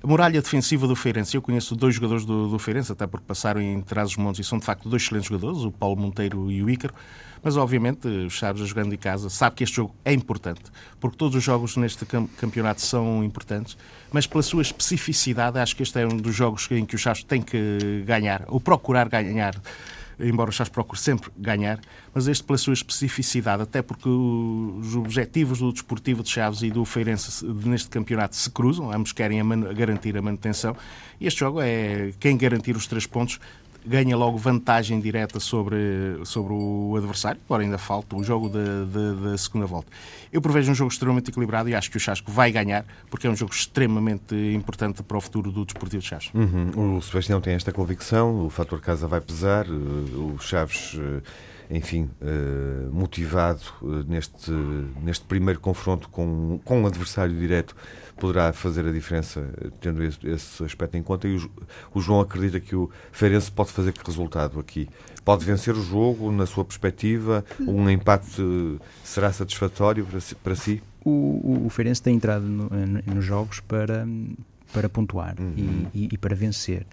a 0.00 0.06
muralha 0.06 0.40
defensiva 0.40 0.86
do 0.86 0.94
Feirense. 0.94 1.36
Eu 1.36 1.42
conheço 1.42 1.74
dois 1.74 1.96
jogadores 1.96 2.24
do, 2.24 2.48
do 2.48 2.56
Feirense, 2.56 2.92
até 2.92 3.04
porque 3.04 3.26
passaram 3.26 3.60
em 3.60 3.80
Trás-os-Montes 3.80 4.46
e 4.46 4.48
são 4.48 4.60
de 4.60 4.64
facto 4.64 4.88
dois 4.88 5.02
excelentes 5.02 5.28
jogadores, 5.28 5.64
o 5.64 5.72
Paulo 5.72 6.00
Monteiro 6.00 6.52
e 6.52 6.62
o 6.62 6.70
Ícaro. 6.70 6.94
Mas, 7.42 7.56
obviamente, 7.56 8.06
o 8.06 8.30
Chaves, 8.30 8.64
jogando 8.68 8.94
em 8.94 8.96
casa, 8.96 9.28
sabe 9.28 9.56
que 9.56 9.64
este 9.64 9.74
jogo 9.74 9.92
é 10.04 10.12
importante, 10.12 10.62
porque 11.00 11.16
todos 11.16 11.34
os 11.34 11.42
jogos 11.42 11.76
neste 11.76 12.06
campeonato 12.06 12.80
são 12.80 13.24
importantes, 13.24 13.76
mas 14.12 14.24
pela 14.24 14.44
sua 14.44 14.62
especificidade, 14.62 15.58
acho 15.58 15.74
que 15.74 15.82
este 15.82 15.98
é 15.98 16.06
um 16.06 16.16
dos 16.16 16.36
jogos 16.36 16.70
em 16.70 16.86
que 16.86 16.94
o 16.94 16.98
Chaves 16.98 17.24
tem 17.24 17.42
que 17.42 18.04
ganhar, 18.06 18.44
ou 18.46 18.60
procurar 18.60 19.08
ganhar 19.08 19.60
embora 20.22 20.50
o 20.50 20.52
Chaves 20.52 20.70
procure 20.70 21.00
sempre 21.00 21.30
ganhar, 21.36 21.80
mas 22.14 22.26
este 22.28 22.44
pela 22.44 22.58
sua 22.58 22.72
especificidade, 22.72 23.62
até 23.62 23.82
porque 23.82 24.08
os 24.08 24.94
objetivos 24.94 25.58
do 25.58 25.72
Desportivo 25.72 26.22
de 26.22 26.30
Chaves 26.30 26.62
e 26.62 26.70
do 26.70 26.84
Feirense 26.84 27.44
neste 27.44 27.88
campeonato 27.88 28.36
se 28.36 28.50
cruzam, 28.50 28.92
ambos 28.92 29.12
querem 29.12 29.40
a 29.40 29.44
garantir 29.72 30.16
a 30.16 30.22
manutenção, 30.22 30.76
e 31.20 31.26
este 31.26 31.40
jogo 31.40 31.60
é 31.60 32.12
quem 32.18 32.36
garantir 32.36 32.76
os 32.76 32.86
três 32.86 33.06
pontos 33.06 33.40
ganha 33.84 34.16
logo 34.16 34.36
vantagem 34.38 35.00
direta 35.00 35.40
sobre, 35.40 35.76
sobre 36.24 36.52
o 36.52 36.94
adversário, 36.96 37.40
embora 37.44 37.62
ainda 37.62 37.78
falta 37.78 38.16
o 38.16 38.22
jogo 38.22 38.48
da 38.48 39.36
segunda 39.36 39.66
volta. 39.66 39.88
Eu 40.32 40.40
prevejo 40.40 40.72
um 40.72 40.74
jogo 40.74 40.90
extremamente 40.90 41.30
equilibrado 41.30 41.68
e 41.68 41.74
acho 41.74 41.90
que 41.90 41.96
o 41.96 42.00
Chasco 42.00 42.30
vai 42.30 42.50
ganhar, 42.50 42.84
porque 43.10 43.26
é 43.26 43.30
um 43.30 43.36
jogo 43.36 43.52
extremamente 43.52 44.34
importante 44.54 45.02
para 45.02 45.16
o 45.16 45.20
futuro 45.20 45.50
do 45.50 45.64
Desportivo 45.64 46.02
de 46.02 46.08
Chaves. 46.08 46.30
Uhum. 46.32 46.96
O 46.96 47.02
Sebastião 47.02 47.40
tem 47.40 47.54
esta 47.54 47.72
convicção, 47.72 48.46
o 48.46 48.50
fator 48.50 48.80
casa 48.80 49.06
vai 49.06 49.20
pesar, 49.20 49.66
eh, 49.66 49.70
o 49.70 50.38
Chaves 50.38 50.98
eh, 50.98 51.22
enfim, 51.70 52.10
eh, 52.20 52.88
motivado 52.90 53.62
neste, 54.06 54.50
neste 55.02 55.24
primeiro 55.24 55.60
confronto 55.60 56.08
com, 56.08 56.60
com 56.64 56.82
um 56.82 56.86
adversário 56.86 57.34
direto, 57.34 57.74
poderá 58.22 58.52
fazer 58.52 58.86
a 58.86 58.92
diferença 58.92 59.44
tendo 59.80 60.00
esse, 60.04 60.24
esse 60.28 60.62
aspecto 60.62 60.96
em 60.96 61.02
conta. 61.02 61.26
E 61.26 61.36
o, 61.36 61.50
o, 61.92 62.00
João 62.00 62.20
acredita 62.20 62.60
que 62.60 62.76
o 62.76 62.88
Feirense 63.10 63.50
pode 63.50 63.72
fazer 63.72 63.92
que 63.92 64.06
resultado 64.06 64.60
aqui? 64.60 64.88
Pode 65.24 65.44
vencer 65.44 65.74
o 65.74 65.82
jogo, 65.82 66.30
na 66.30 66.46
sua 66.46 66.64
perspectiva? 66.64 67.44
Um 67.58 67.90
empate 67.90 68.40
será 69.02 69.32
satisfatório 69.32 70.06
para 70.06 70.20
si? 70.20 70.36
Para 70.36 70.54
si? 70.54 70.80
O, 71.04 71.64
o, 71.66 71.68
Feirense 71.68 72.00
tem 72.00 72.14
entrado 72.14 72.44
no, 72.44 72.70
nos 73.12 73.24
jogos 73.24 73.58
para, 73.58 74.06
para 74.72 74.88
pontuar 74.88 75.34
uhum. 75.40 75.88
e, 75.92 76.04
e, 76.04 76.08
e 76.12 76.16
para 76.16 76.36
vencer. 76.36 76.86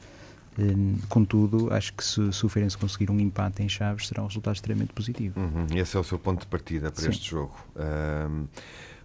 Hum, 0.58 0.98
contudo, 1.08 1.72
acho 1.72 1.94
que 1.94 2.04
se, 2.04 2.34
se 2.34 2.44
o 2.44 2.50
Feirense 2.50 2.76
conseguir 2.76 3.12
um 3.12 3.20
empate 3.20 3.62
em 3.62 3.70
Chaves, 3.70 4.08
será 4.08 4.24
um 4.24 4.26
resultado 4.26 4.56
extremamente 4.56 4.94
positivo. 4.94 5.40
Uhum. 5.40 5.68
Esse 5.78 5.96
é 5.96 6.00
o 6.00 6.04
seu 6.04 6.18
ponto 6.18 6.42
de 6.42 6.48
partida 6.48 6.92
para 6.92 7.04
Sim. 7.04 7.10
este 7.12 7.30
jogo. 7.30 7.56
Um, 7.76 8.48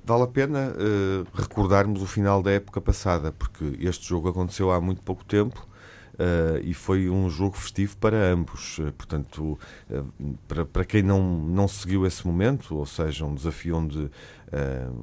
vale 0.05 0.25
a 0.25 0.27
pena 0.27 0.73
uh, 0.73 1.27
recordarmos 1.35 2.03
o 2.03 2.07
final 2.07 2.43
da 2.43 2.53
época 2.53 2.81
passada, 2.81 3.33
porque 3.33 3.77
este 3.81 4.09
jogo 4.09 4.29
aconteceu 4.29 4.71
há 4.71 4.81
muito 4.81 5.03
pouco 5.03 5.25
tempo. 5.25 5.67
Uh, 6.15 6.63
e 6.63 6.73
foi 6.73 7.11
um 7.11 7.29
jogo 7.29 7.57
festivo 7.57 7.97
para 7.97 8.17
ambos. 8.17 8.79
Uh, 8.79 8.93
portanto, 8.93 9.59
uh, 9.91 10.39
para, 10.47 10.65
para 10.65 10.85
quem 10.85 11.03
não, 11.03 11.21
não 11.21 11.67
seguiu 11.67 12.07
esse 12.07 12.25
momento, 12.25 12.77
ou 12.77 12.87
seja, 12.87 13.25
um 13.25 13.35
desafio 13.35 13.77
onde 13.77 14.11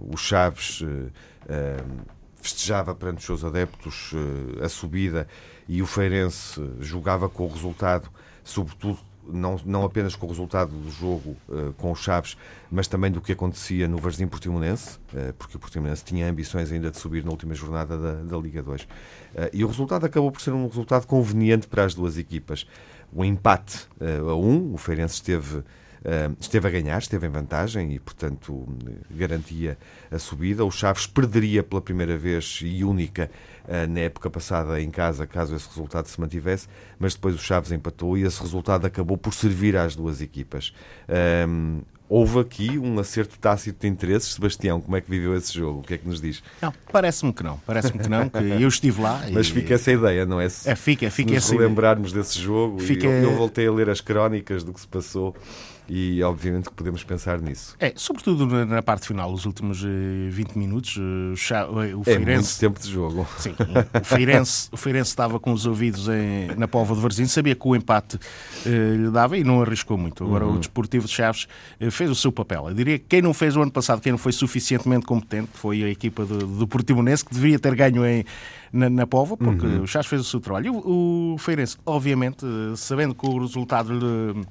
o 0.09 0.15
Chaves 0.15 0.81
festejava 2.37 2.95
perante 2.95 3.17
os 3.17 3.25
seus 3.25 3.43
adeptos 3.43 4.13
a 4.63 4.69
subida 4.69 5.27
e 5.67 5.81
o 5.81 5.85
Feirense 5.85 6.61
jogava 6.79 7.27
com 7.27 7.43
o 7.43 7.49
resultado, 7.49 8.09
sobretudo 8.45 8.99
não, 9.27 9.59
não 9.65 9.83
apenas 9.83 10.15
com 10.15 10.25
o 10.25 10.29
resultado 10.29 10.71
do 10.71 10.89
jogo 10.91 11.35
uh, 11.49 11.73
com 11.73 11.91
o 11.91 11.95
Chaves, 11.95 12.37
mas 12.69 12.87
também 12.87 13.11
do 13.11 13.21
que 13.21 13.31
acontecia 13.31 13.87
no 13.87 13.97
Varzim 13.97 14.27
Portimonense, 14.27 14.97
uh, 15.13 15.33
porque 15.37 15.57
o 15.57 15.59
Portimonense 15.59 16.03
tinha 16.03 16.29
ambições 16.29 16.71
ainda 16.71 16.91
de 16.91 16.97
subir 16.97 17.23
na 17.23 17.31
última 17.31 17.53
jornada 17.53 17.97
da, 17.97 18.13
da 18.23 18.37
Liga 18.37 18.61
2. 18.61 18.81
Uh, 18.81 18.87
eh, 19.35 19.51
e 19.53 19.63
o 19.63 19.67
resultado 19.67 20.05
acabou 20.05 20.31
por 20.31 20.41
ser 20.41 20.51
um 20.51 20.67
resultado 20.67 21.05
conveniente 21.05 21.67
para 21.67 21.83
as 21.83 21.93
duas 21.93 22.17
equipas. 22.17 22.67
O 23.13 23.25
empate 23.25 23.87
a 23.99 24.33
um, 24.35 24.73
o 24.73 24.77
Feirense 24.77 25.15
esteve 25.15 25.63
esteve 26.39 26.67
a 26.67 26.71
ganhar, 26.71 26.97
esteve 26.97 27.27
em 27.27 27.29
vantagem 27.29 27.93
e, 27.93 27.99
portanto, 27.99 28.67
garantia 29.09 29.77
a 30.09 30.17
subida. 30.17 30.65
O 30.65 30.71
Chaves 30.71 31.05
perderia 31.05 31.63
pela 31.63 31.81
primeira 31.81 32.17
vez 32.17 32.59
e 32.63 32.83
única 32.83 33.29
uh, 33.65 33.87
na 33.87 34.01
época 34.01 34.29
passada 34.29 34.81
em 34.81 34.89
casa, 34.89 35.27
caso 35.27 35.55
esse 35.55 35.67
resultado 35.67 36.07
se 36.07 36.19
mantivesse, 36.19 36.67
mas 36.97 37.13
depois 37.13 37.35
o 37.35 37.39
Chaves 37.39 37.71
empatou 37.71 38.17
e 38.17 38.23
esse 38.23 38.41
resultado 38.41 38.85
acabou 38.85 39.17
por 39.17 39.33
servir 39.33 39.77
às 39.77 39.95
duas 39.95 40.21
equipas. 40.21 40.73
Uh, 41.07 41.83
houve 42.11 42.39
aqui 42.39 42.77
um 42.77 42.99
acerto 42.99 43.39
tácito 43.39 43.79
de 43.79 43.87
interesses. 43.87 44.33
Sebastião, 44.33 44.81
como 44.81 44.97
é 44.97 45.01
que 45.01 45.09
viveu 45.09 45.33
esse 45.33 45.53
jogo? 45.53 45.79
O 45.79 45.81
que 45.81 45.93
é 45.93 45.97
que 45.97 46.05
nos 46.05 46.19
diz? 46.19 46.43
Não, 46.61 46.73
parece-me 46.91 47.31
que 47.31 47.41
não. 47.41 47.57
Parece-me 47.65 47.99
que 47.99 48.09
não, 48.09 48.27
que 48.27 48.37
eu 48.37 48.67
estive 48.67 49.01
lá. 49.01 49.23
Mas 49.31 49.47
e... 49.47 49.53
fica 49.53 49.75
essa 49.75 49.91
ideia, 49.91 50.25
não 50.25 50.41
é? 50.41 50.49
Se 50.49 50.69
é, 50.69 50.75
fica, 50.75 51.09
fica 51.09 51.33
nos 51.33 51.49
lembrarmos 51.51 52.11
desse 52.11 52.37
jogo. 52.37 52.79
Fica... 52.79 53.07
Eu, 53.07 53.31
eu 53.31 53.35
voltei 53.37 53.65
a 53.65 53.71
ler 53.71 53.89
as 53.89 54.01
crónicas 54.01 54.61
do 54.61 54.73
que 54.73 54.81
se 54.81 54.87
passou 54.87 55.33
e 55.93 56.23
obviamente 56.23 56.69
que 56.69 56.73
podemos 56.73 57.03
pensar 57.03 57.41
nisso. 57.41 57.75
É, 57.77 57.91
sobretudo 57.97 58.47
na 58.65 58.81
parte 58.81 59.05
final, 59.05 59.29
os 59.33 59.45
últimos 59.45 59.81
20 59.81 59.85
eh, 59.85 60.57
minutos, 60.57 60.97
eh, 60.97 61.93
o 61.93 62.03
Feirense... 62.05 62.31
É 62.31 62.35
muito 62.35 62.59
tempo 62.59 62.79
de 62.79 62.89
jogo. 62.89 63.27
Sim, 63.37 63.53
o 63.99 64.05
Feirense, 64.05 64.69
o 64.71 64.77
Feirense 64.77 65.09
estava 65.09 65.37
com 65.37 65.51
os 65.51 65.65
ouvidos 65.65 66.07
em, 66.07 66.55
na 66.55 66.65
pova 66.65 66.95
de 66.95 67.01
Varzim, 67.01 67.25
sabia 67.25 67.55
que 67.55 67.67
o 67.67 67.75
empate 67.75 68.17
eh, 68.65 68.69
lhe 68.69 69.11
dava 69.11 69.37
e 69.37 69.43
não 69.43 69.61
arriscou 69.61 69.97
muito. 69.97 70.23
Agora 70.23 70.45
uhum. 70.45 70.55
o 70.55 70.59
Desportivo 70.59 71.07
de 71.07 71.11
Chaves 71.11 71.45
fez 71.91 72.09
o 72.09 72.15
seu 72.15 72.31
papel. 72.31 72.69
Eu 72.69 72.73
diria 72.73 72.97
que 72.97 73.05
quem 73.09 73.21
não 73.21 73.33
fez 73.33 73.57
o 73.57 73.61
ano 73.61 73.71
passado, 73.71 73.99
quem 73.99 74.13
não 74.13 74.19
foi 74.19 74.31
suficientemente 74.31 75.05
competente, 75.05 75.49
foi 75.55 75.83
a 75.83 75.89
equipa 75.89 76.25
do, 76.25 76.47
do 76.47 76.67
Portimonense, 76.69 77.25
que 77.25 77.33
deveria 77.33 77.59
ter 77.59 77.75
ganho 77.75 78.05
em, 78.05 78.23
na, 78.71 78.89
na 78.89 79.05
Pova, 79.05 79.35
porque 79.35 79.65
uhum. 79.65 79.83
o 79.83 79.87
Chaves 79.87 80.07
fez 80.07 80.21
o 80.21 80.25
seu 80.25 80.39
trabalho. 80.39 80.73
O, 80.73 81.33
o 81.33 81.37
Feirense, 81.37 81.75
obviamente, 81.85 82.45
sabendo 82.77 83.13
que 83.13 83.25
o 83.25 83.39
resultado 83.39 83.91
lhe 83.91 84.45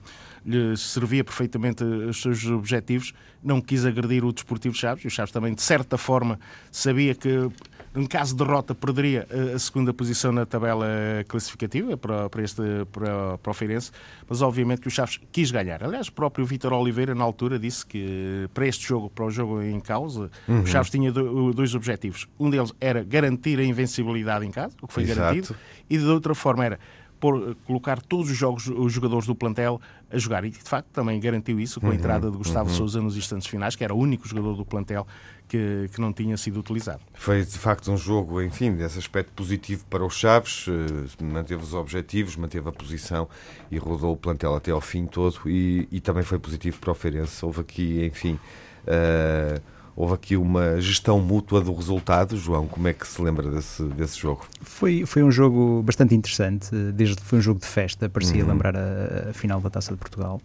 lhe 0.44 0.76
servia 0.76 1.24
perfeitamente 1.24 1.84
os 1.84 2.20
seus 2.20 2.44
objetivos, 2.46 3.12
não 3.42 3.60
quis 3.60 3.84
agredir 3.84 4.24
o 4.24 4.32
Desportivo 4.32 4.74
Chaves, 4.74 5.04
e 5.04 5.06
o 5.06 5.10
Chaves 5.10 5.32
também, 5.32 5.54
de 5.54 5.62
certa 5.62 5.96
forma, 5.96 6.38
sabia 6.70 7.14
que 7.14 7.50
em 7.94 8.06
caso 8.06 8.36
de 8.36 8.44
derrota, 8.44 8.72
perderia 8.72 9.26
a 9.54 9.58
segunda 9.58 9.92
posição 9.92 10.30
na 10.30 10.46
tabela 10.46 10.86
classificativa 11.26 11.96
para, 11.96 12.28
para, 12.30 12.42
este, 12.42 12.62
para, 12.92 13.36
para 13.38 13.50
o 13.50 13.54
Feirense, 13.54 13.90
mas 14.28 14.42
obviamente 14.42 14.80
que 14.80 14.88
o 14.88 14.90
Chaves 14.90 15.20
quis 15.32 15.50
ganhar. 15.50 15.82
Aliás, 15.82 16.06
o 16.06 16.12
próprio 16.12 16.44
Vítor 16.44 16.72
Oliveira, 16.72 17.16
na 17.16 17.24
altura, 17.24 17.58
disse 17.58 17.84
que 17.84 18.48
para 18.54 18.66
este 18.66 18.86
jogo, 18.86 19.10
para 19.10 19.24
o 19.24 19.30
jogo 19.30 19.60
em 19.60 19.80
causa, 19.80 20.30
uhum. 20.46 20.62
o 20.62 20.66
Chaves 20.66 20.90
tinha 20.90 21.10
dois 21.10 21.74
objetivos. 21.74 22.28
Um 22.38 22.48
deles 22.48 22.72
era 22.80 23.02
garantir 23.02 23.58
a 23.58 23.64
invencibilidade 23.64 24.46
em 24.46 24.52
casa, 24.52 24.74
o 24.80 24.86
que 24.86 24.94
foi 24.94 25.02
Exato. 25.02 25.20
garantido, 25.20 25.56
e 25.88 25.98
de 25.98 26.04
outra 26.04 26.34
forma 26.34 26.64
era 26.64 26.78
por, 27.20 27.54
colocar 27.66 28.00
todos 28.00 28.30
os, 28.30 28.36
jogos, 28.36 28.66
os 28.66 28.92
jogadores 28.92 29.26
do 29.26 29.34
plantel 29.34 29.80
a 30.10 30.18
jogar. 30.18 30.44
E, 30.44 30.50
de 30.50 30.58
facto, 30.58 30.88
também 30.88 31.20
garantiu 31.20 31.60
isso 31.60 31.78
com 31.78 31.86
a 31.86 31.90
uhum, 31.90 31.94
entrada 31.94 32.30
de 32.30 32.36
Gustavo 32.36 32.70
uhum. 32.70 32.76
Souza 32.76 33.00
nos 33.00 33.16
instantes 33.16 33.46
finais, 33.46 33.76
que 33.76 33.84
era 33.84 33.94
o 33.94 33.98
único 33.98 34.26
jogador 34.26 34.56
do 34.56 34.64
plantel 34.64 35.06
que, 35.46 35.90
que 35.92 36.00
não 36.00 36.12
tinha 36.12 36.36
sido 36.36 36.58
utilizado. 36.58 37.00
Foi, 37.14 37.44
de 37.44 37.58
facto, 37.58 37.92
um 37.92 37.96
jogo, 37.96 38.42
enfim, 38.42 38.72
desse 38.72 38.98
aspecto 38.98 39.32
positivo 39.34 39.84
para 39.90 40.04
os 40.04 40.14
Chaves, 40.14 40.66
eh, 40.68 41.22
manteve 41.22 41.62
os 41.62 41.74
objetivos, 41.74 42.36
manteve 42.36 42.68
a 42.68 42.72
posição 42.72 43.28
e 43.70 43.76
rodou 43.76 44.14
o 44.14 44.16
plantel 44.16 44.54
até 44.54 44.70
ao 44.70 44.80
fim 44.80 45.06
todo 45.06 45.38
e, 45.46 45.86
e 45.92 46.00
também 46.00 46.22
foi 46.22 46.38
positivo 46.38 46.80
para 46.80 46.90
o 46.90 46.94
Feirense. 46.94 47.44
Houve 47.44 47.60
aqui, 47.60 48.04
enfim... 48.04 48.38
Uh, 48.80 49.79
houve 49.96 50.14
aqui 50.14 50.36
uma 50.36 50.80
gestão 50.80 51.20
mútua 51.20 51.60
do 51.60 51.72
resultado. 51.74 52.36
João, 52.36 52.66
como 52.66 52.88
é 52.88 52.92
que 52.92 53.06
se 53.06 53.20
lembra 53.20 53.50
desse, 53.50 53.82
desse 53.82 54.18
jogo? 54.18 54.46
Foi, 54.62 55.04
foi 55.06 55.22
um 55.22 55.30
jogo 55.30 55.82
bastante 55.82 56.14
interessante, 56.14 56.74
desde 56.94 57.16
foi 57.22 57.38
um 57.38 57.42
jogo 57.42 57.60
de 57.60 57.66
festa, 57.66 58.08
parecia 58.08 58.42
uhum. 58.42 58.50
lembrar 58.50 58.76
a, 58.76 59.30
a, 59.30 59.32
final 59.32 59.60
da 59.60 59.70
Taça 59.70 59.92
de 59.92 59.98
Portugal. 59.98 60.40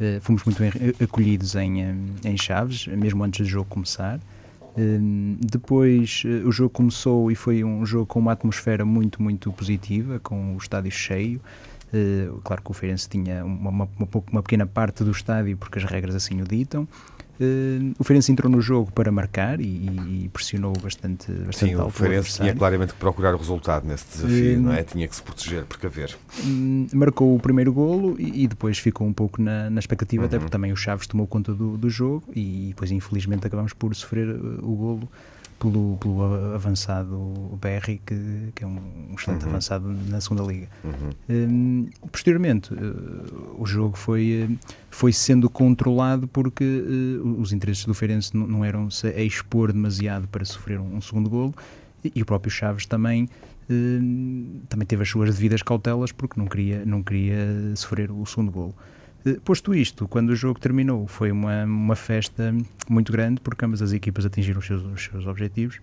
Uh, 0.00 0.18
fomos 0.22 0.42
muito 0.44 0.58
bem 0.58 0.72
acolhidos 1.02 1.54
em, 1.56 1.82
eh, 1.82 1.94
em 2.24 2.36
Chaves, 2.36 2.86
mesmo 2.86 3.22
antes 3.22 3.46
do 3.46 3.50
jogo 3.50 3.66
começar. 3.68 4.18
Uh, 4.18 5.36
depois 5.40 6.22
uh, 6.24 6.48
o 6.48 6.52
jogo 6.52 6.70
começou 6.70 7.30
e 7.30 7.34
foi 7.34 7.62
um 7.62 7.84
jogo 7.84 8.06
com 8.06 8.18
uma 8.18 8.32
atmosfera 8.32 8.82
muito, 8.82 9.22
muito 9.22 9.52
positiva, 9.52 10.18
com 10.18 10.54
o 10.54 10.56
estádio 10.56 10.90
cheio. 10.90 11.40
claro 12.44 12.62
que 12.62 12.70
o 12.70 12.74
Feirense 12.74 13.10
tinha 13.10 13.44
uma, 13.44 13.68
uma, 13.68 13.88
uma, 14.32 14.42
pequena 14.42 14.64
parte 14.64 15.04
do 15.04 15.10
estádio, 15.10 15.56
porque 15.58 15.78
as 15.78 15.84
regras 15.84 16.14
assim 16.14 16.40
o 16.40 16.46
ditam. 16.46 16.88
Uh, 17.40 17.94
o 17.98 18.04
Feirense 18.04 18.30
entrou 18.30 18.52
no 18.52 18.60
jogo 18.60 18.92
para 18.92 19.10
marcar 19.10 19.60
e, 19.60 19.64
e 19.64 20.30
pressionou 20.30 20.74
bastante, 20.74 21.32
bastante 21.32 21.70
Sim, 21.70 21.74
o 21.74 21.88
Feirense 21.88 22.36
tinha 22.36 22.54
claramente 22.54 22.92
que 22.92 22.98
procurar 22.98 23.34
o 23.34 23.38
resultado 23.38 23.88
nesse 23.88 24.04
desafio, 24.10 24.58
uh, 24.58 24.62
não 24.62 24.72
é? 24.74 24.82
Tinha 24.82 25.08
que 25.08 25.16
se 25.16 25.22
proteger, 25.22 25.64
precaver. 25.64 26.14
Uh, 26.44 26.86
marcou 26.92 27.34
o 27.34 27.40
primeiro 27.40 27.72
golo 27.72 28.14
e, 28.18 28.44
e, 28.44 28.46
depois 28.46 28.78
ficou 28.78 29.06
um 29.06 29.12
pouco 29.12 29.40
na, 29.40 29.70
na 29.70 29.78
expectativa, 29.78 30.24
uhum. 30.24 30.28
até 30.28 30.38
porque 30.38 30.50
também 30.50 30.70
o 30.70 30.76
Chaves 30.76 31.06
tomou 31.06 31.26
conta 31.26 31.54
do, 31.54 31.78
do 31.78 31.88
jogo 31.88 32.24
e 32.36 32.66
depois 32.68 32.90
infelizmente 32.90 33.46
acabamos 33.46 33.72
por 33.72 33.94
sofrer 33.94 34.28
eh, 34.28 34.38
o 34.60 34.74
golo 34.74 35.08
pelo, 35.60 35.98
pelo 35.98 36.54
avançado 36.54 37.16
BR, 37.60 37.98
que, 38.04 38.50
que 38.54 38.64
é 38.64 38.66
um 38.66 39.14
excelente 39.16 39.44
uhum. 39.44 39.50
avançado 39.50 39.88
na 40.08 40.20
segunda 40.20 40.42
liga. 40.42 40.68
Uhum. 40.82 41.10
Um, 41.28 41.88
posteriormente, 42.10 42.72
uh, 42.72 43.56
o 43.58 43.66
jogo 43.66 43.96
foi, 43.96 44.48
uh, 44.50 44.58
foi 44.90 45.12
sendo 45.12 45.50
controlado 45.50 46.26
porque 46.26 46.64
uh, 46.64 47.40
os 47.40 47.52
interesses 47.52 47.84
do 47.84 47.92
Feirense 47.92 48.34
não, 48.34 48.46
não 48.46 48.64
eram 48.64 48.90
-se 48.90 49.06
a 49.08 49.22
expor 49.22 49.70
demasiado 49.70 50.26
para 50.28 50.44
sofrer 50.46 50.80
um, 50.80 50.96
um 50.96 51.00
segundo 51.00 51.28
golo 51.28 51.54
e, 52.02 52.10
e, 52.16 52.22
o 52.22 52.26
próprio 52.26 52.50
Chaves 52.50 52.86
também 52.86 53.28
também 54.68 54.84
teve 54.84 55.04
as 55.04 55.08
suas 55.08 55.32
devidas 55.36 55.62
cautelas 55.62 56.10
porque 56.10 56.40
não 56.40 56.48
queria, 56.48 56.84
não 56.84 57.04
queria 57.04 57.46
sofrer 57.76 58.10
o 58.10 58.26
segundo 58.26 58.50
golo. 58.50 58.74
Eh, 59.24 59.38
posto 59.44 59.74
isto, 59.74 60.08
quando 60.08 60.30
o 60.30 60.36
jogo 60.36 60.58
terminou, 60.58 61.06
foi 61.06 61.30
uma, 61.30 61.64
uma 61.64 61.96
festa 61.96 62.54
muito 62.88 63.12
grande, 63.12 63.40
porque 63.40 63.64
ambas 63.64 63.82
as 63.82 63.92
equipas 63.92 64.24
atingiram 64.24 64.60
os 64.60 64.66
seus, 64.66 64.82
os 64.82 65.04
seus 65.04 65.26
objetivos. 65.26 65.80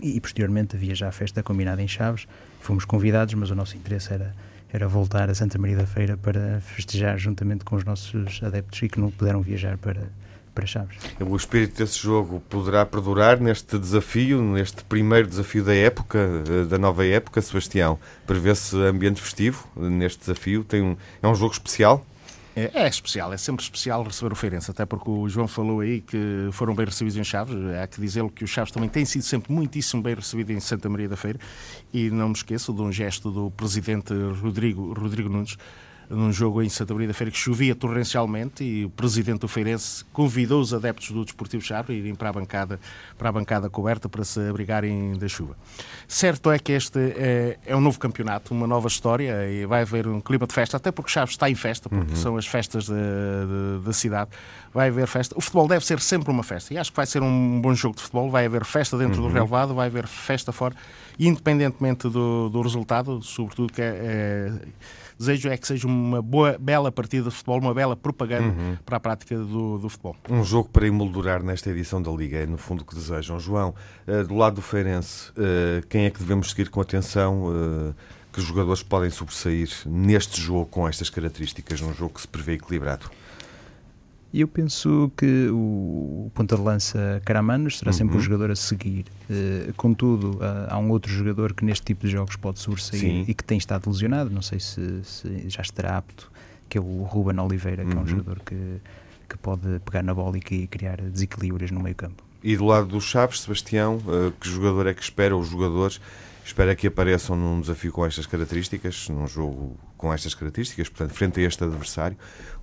E, 0.00 0.16
e, 0.16 0.20
posteriormente 0.20 0.76
havia 0.76 0.94
já 0.94 1.08
a 1.08 1.12
festa 1.12 1.42
combinada 1.42 1.82
em 1.82 1.88
Chaves. 1.88 2.26
Fomos 2.60 2.84
convidados, 2.84 3.34
mas 3.34 3.50
o 3.50 3.54
nosso 3.54 3.76
interesse 3.76 4.12
era, 4.12 4.34
era 4.72 4.88
voltar 4.88 5.28
a 5.30 5.34
Santa 5.34 5.58
Maria 5.58 5.76
da 5.76 5.86
Feira 5.86 6.16
para 6.16 6.60
festejar 6.60 7.18
juntamente 7.18 7.64
com 7.64 7.76
os 7.76 7.84
nossos 7.84 8.42
adeptos 8.42 8.82
e 8.82 8.88
que 8.88 9.00
não 9.00 9.10
puderam 9.10 9.42
viajar 9.42 9.76
para, 9.78 10.10
para 10.54 10.66
Chaves. 10.66 10.96
O 11.18 11.36
espírito 11.36 11.78
desse 11.78 11.98
jogo 11.98 12.40
poderá 12.48 12.84
perdurar 12.84 13.40
neste 13.40 13.78
desafio, 13.78 14.42
neste 14.42 14.84
primeiro 14.84 15.26
desafio 15.26 15.64
da 15.64 15.74
época, 15.74 16.18
eh, 16.18 16.64
da 16.64 16.78
nova 16.78 17.06
época, 17.06 17.40
Sebastião? 17.40 17.98
Prevê-se 18.26 18.76
ambiente 18.76 19.20
festivo 19.20 19.66
neste 19.76 20.20
desafio? 20.20 20.64
Tem 20.64 20.82
um, 20.82 20.96
é 21.22 21.28
um 21.28 21.34
jogo 21.34 21.52
especial? 21.52 22.04
É, 22.54 22.82
é, 22.82 22.88
especial, 22.88 23.32
é 23.32 23.36
sempre 23.36 23.62
especial 23.62 24.02
receber 24.02 24.32
o 24.32 24.36
Feirense, 24.36 24.70
até 24.70 24.84
porque 24.84 25.08
o 25.08 25.28
João 25.28 25.46
falou 25.46 25.80
aí 25.80 26.00
que 26.00 26.48
foram 26.52 26.74
bem 26.74 26.86
recebidos 26.86 27.16
em 27.16 27.24
Chaves. 27.24 27.56
Há 27.80 27.86
que 27.86 28.00
dizê-lo 28.00 28.30
que 28.30 28.42
o 28.42 28.46
Chaves 28.46 28.72
também 28.72 28.88
tem 28.88 29.04
sido 29.04 29.22
sempre 29.22 29.52
muitíssimo 29.52 30.02
bem 30.02 30.14
recebido 30.14 30.50
em 30.50 30.58
Santa 30.58 30.88
Maria 30.88 31.08
da 31.08 31.16
Feira. 31.16 31.38
E 31.92 32.10
não 32.10 32.28
me 32.28 32.34
esqueço 32.34 32.72
de 32.72 32.82
um 32.82 32.90
gesto 32.90 33.30
do 33.30 33.50
presidente 33.52 34.12
Rodrigo, 34.42 34.92
Rodrigo 34.92 35.28
Nunes, 35.28 35.56
num 36.10 36.32
jogo 36.32 36.60
em 36.60 36.68
Santa 36.68 36.92
Maria 36.92 37.08
da 37.08 37.14
Feira 37.14 37.30
que 37.30 37.38
chovia 37.38 37.74
torrencialmente 37.74 38.64
e 38.64 38.84
o 38.84 38.90
presidente 38.90 39.40
do 39.40 39.48
Feirense 39.48 40.04
convidou 40.12 40.60
os 40.60 40.74
adeptos 40.74 41.12
do 41.12 41.24
Desportivo 41.24 41.62
Chaves 41.62 41.90
a 41.90 41.98
irem 41.98 42.16
para 42.16 42.30
a 42.30 42.32
bancada, 42.32 42.80
para 43.16 43.28
a 43.28 43.32
bancada 43.32 43.70
coberta 43.70 44.08
para 44.08 44.24
se 44.24 44.40
abrigarem 44.40 45.16
da 45.16 45.28
chuva. 45.28 45.56
Certo 46.08 46.50
é 46.50 46.58
que 46.58 46.72
este 46.72 46.98
é, 46.98 47.58
é 47.64 47.76
um 47.76 47.80
novo 47.80 47.98
campeonato, 47.98 48.52
uma 48.52 48.66
nova 48.66 48.88
história 48.88 49.48
e 49.48 49.64
vai 49.66 49.82
haver 49.82 50.08
um 50.08 50.20
clima 50.20 50.46
de 50.46 50.52
festa, 50.52 50.76
até 50.76 50.90
porque 50.90 51.10
Chaves 51.12 51.34
está 51.34 51.48
em 51.48 51.54
festa, 51.54 51.88
porque 51.88 52.10
uhum. 52.10 52.16
são 52.16 52.36
as 52.36 52.46
festas 52.46 52.88
da, 52.88 52.96
da, 52.96 53.84
da 53.84 53.92
cidade. 53.92 54.30
Vai 54.74 54.88
haver 54.88 55.06
festa. 55.06 55.36
O 55.38 55.40
futebol 55.40 55.68
deve 55.68 55.86
ser 55.86 56.00
sempre 56.00 56.30
uma 56.30 56.42
festa 56.42 56.74
e 56.74 56.78
acho 56.78 56.90
que 56.90 56.96
vai 56.96 57.06
ser 57.06 57.22
um 57.22 57.60
bom 57.60 57.72
jogo 57.72 57.94
de 57.94 58.02
futebol. 58.02 58.30
Vai 58.30 58.46
haver 58.46 58.64
festa 58.64 58.98
dentro 58.98 59.22
uhum. 59.22 59.28
do 59.28 59.34
relevado, 59.34 59.74
vai 59.74 59.86
haver 59.86 60.08
festa 60.08 60.50
fora, 60.50 60.74
independentemente 61.18 62.08
do, 62.08 62.48
do 62.48 62.60
resultado, 62.62 63.22
sobretudo 63.22 63.72
que 63.72 63.80
é, 63.80 63.86
é 63.86 64.52
desejo 65.20 65.50
é 65.50 65.56
que 65.56 65.66
seja 65.66 65.86
uma 65.86 66.22
boa, 66.22 66.56
bela 66.58 66.90
partida 66.90 67.28
de 67.28 67.30
futebol, 67.30 67.60
uma 67.60 67.74
bela 67.74 67.94
propaganda 67.94 68.48
uhum. 68.48 68.76
para 68.86 68.96
a 68.96 69.00
prática 69.00 69.36
do, 69.36 69.78
do, 69.78 69.88
futebol. 69.88 70.16
Um 70.28 70.42
jogo 70.42 70.70
para 70.70 70.86
emoldurar 70.86 71.42
nesta 71.42 71.68
edição 71.70 72.00
da 72.00 72.10
Liga, 72.10 72.38
é 72.38 72.46
no 72.46 72.56
fundo 72.56 72.80
o 72.80 72.84
que 72.84 72.94
desejam. 72.94 73.38
João, 73.38 73.74
uh, 74.08 74.24
do 74.26 74.34
lado 74.34 74.56
do 74.56 74.62
Feirense, 74.62 75.30
uh, 75.32 75.86
quem 75.88 76.06
é 76.06 76.10
que 76.10 76.18
devemos 76.18 76.50
seguir 76.50 76.70
com 76.70 76.80
atenção? 76.80 77.44
Uh, 77.44 77.94
que 78.32 78.40
jogadores 78.40 78.82
podem 78.82 79.10
sobressair 79.10 79.68
neste 79.84 80.40
jogo 80.40 80.66
com 80.66 80.86
estas 80.86 81.10
características, 81.10 81.80
num 81.80 81.92
jogo 81.92 82.14
que 82.14 82.20
se 82.20 82.28
prevê 82.28 82.54
equilibrado? 82.54 83.10
E 84.32 84.42
eu 84.42 84.48
penso 84.48 85.10
que 85.16 85.48
o 85.50 86.30
ponta 86.34 86.56
de 86.56 86.62
lança 86.62 87.20
Caramanos 87.24 87.78
será 87.78 87.92
sempre 87.92 88.14
uhum. 88.14 88.20
um 88.20 88.22
jogador 88.22 88.50
a 88.50 88.56
seguir. 88.56 89.06
Uh, 89.28 89.72
contudo, 89.74 90.36
uh, 90.36 90.68
há 90.68 90.78
um 90.78 90.90
outro 90.90 91.12
jogador 91.12 91.52
que 91.52 91.64
neste 91.64 91.86
tipo 91.86 92.06
de 92.06 92.12
jogos 92.12 92.36
pode 92.36 92.60
sobressair 92.60 93.00
Sim. 93.00 93.24
e 93.26 93.34
que 93.34 93.42
tem 93.42 93.58
estado 93.58 93.90
lesionado, 93.90 94.30
não 94.30 94.42
sei 94.42 94.60
se, 94.60 95.02
se, 95.02 95.48
já 95.48 95.62
estará 95.62 95.98
apto, 95.98 96.30
que 96.68 96.78
é 96.78 96.80
o 96.80 97.02
Ruben 97.02 97.40
Oliveira, 97.40 97.84
que 97.84 97.90
uhum. 97.90 97.96
é 97.96 97.96
um 97.96 98.00
uhum. 98.00 98.06
jogador 98.06 98.40
que, 98.40 98.76
que 99.28 99.38
pode 99.38 99.80
pegar 99.84 100.04
na 100.04 100.14
bola 100.14 100.38
e 100.38 100.66
criar 100.68 101.00
desequilíbrios 101.00 101.72
no 101.72 101.80
meio 101.80 101.96
campo. 101.96 102.22
E 102.42 102.56
do 102.56 102.64
lado 102.66 102.86
dos 102.86 103.04
Chaves, 103.04 103.40
Sebastião, 103.40 103.96
uh, 103.96 104.32
que 104.40 104.48
jogador 104.48 104.86
é 104.86 104.94
que 104.94 105.02
espera 105.02 105.36
os 105.36 105.48
jogadores 105.48 106.00
Espera 106.50 106.74
que 106.74 106.86
apareçam 106.86 107.36
num 107.36 107.60
desafio 107.60 107.92
com 107.92 108.04
estas 108.04 108.26
características, 108.26 109.08
num 109.08 109.26
jogo 109.26 109.76
com 110.00 110.14
estas 110.14 110.34
características, 110.34 110.88
portanto, 110.88 111.12
frente 111.14 111.38
a 111.40 111.42
este 111.42 111.62
adversário. 111.62 112.16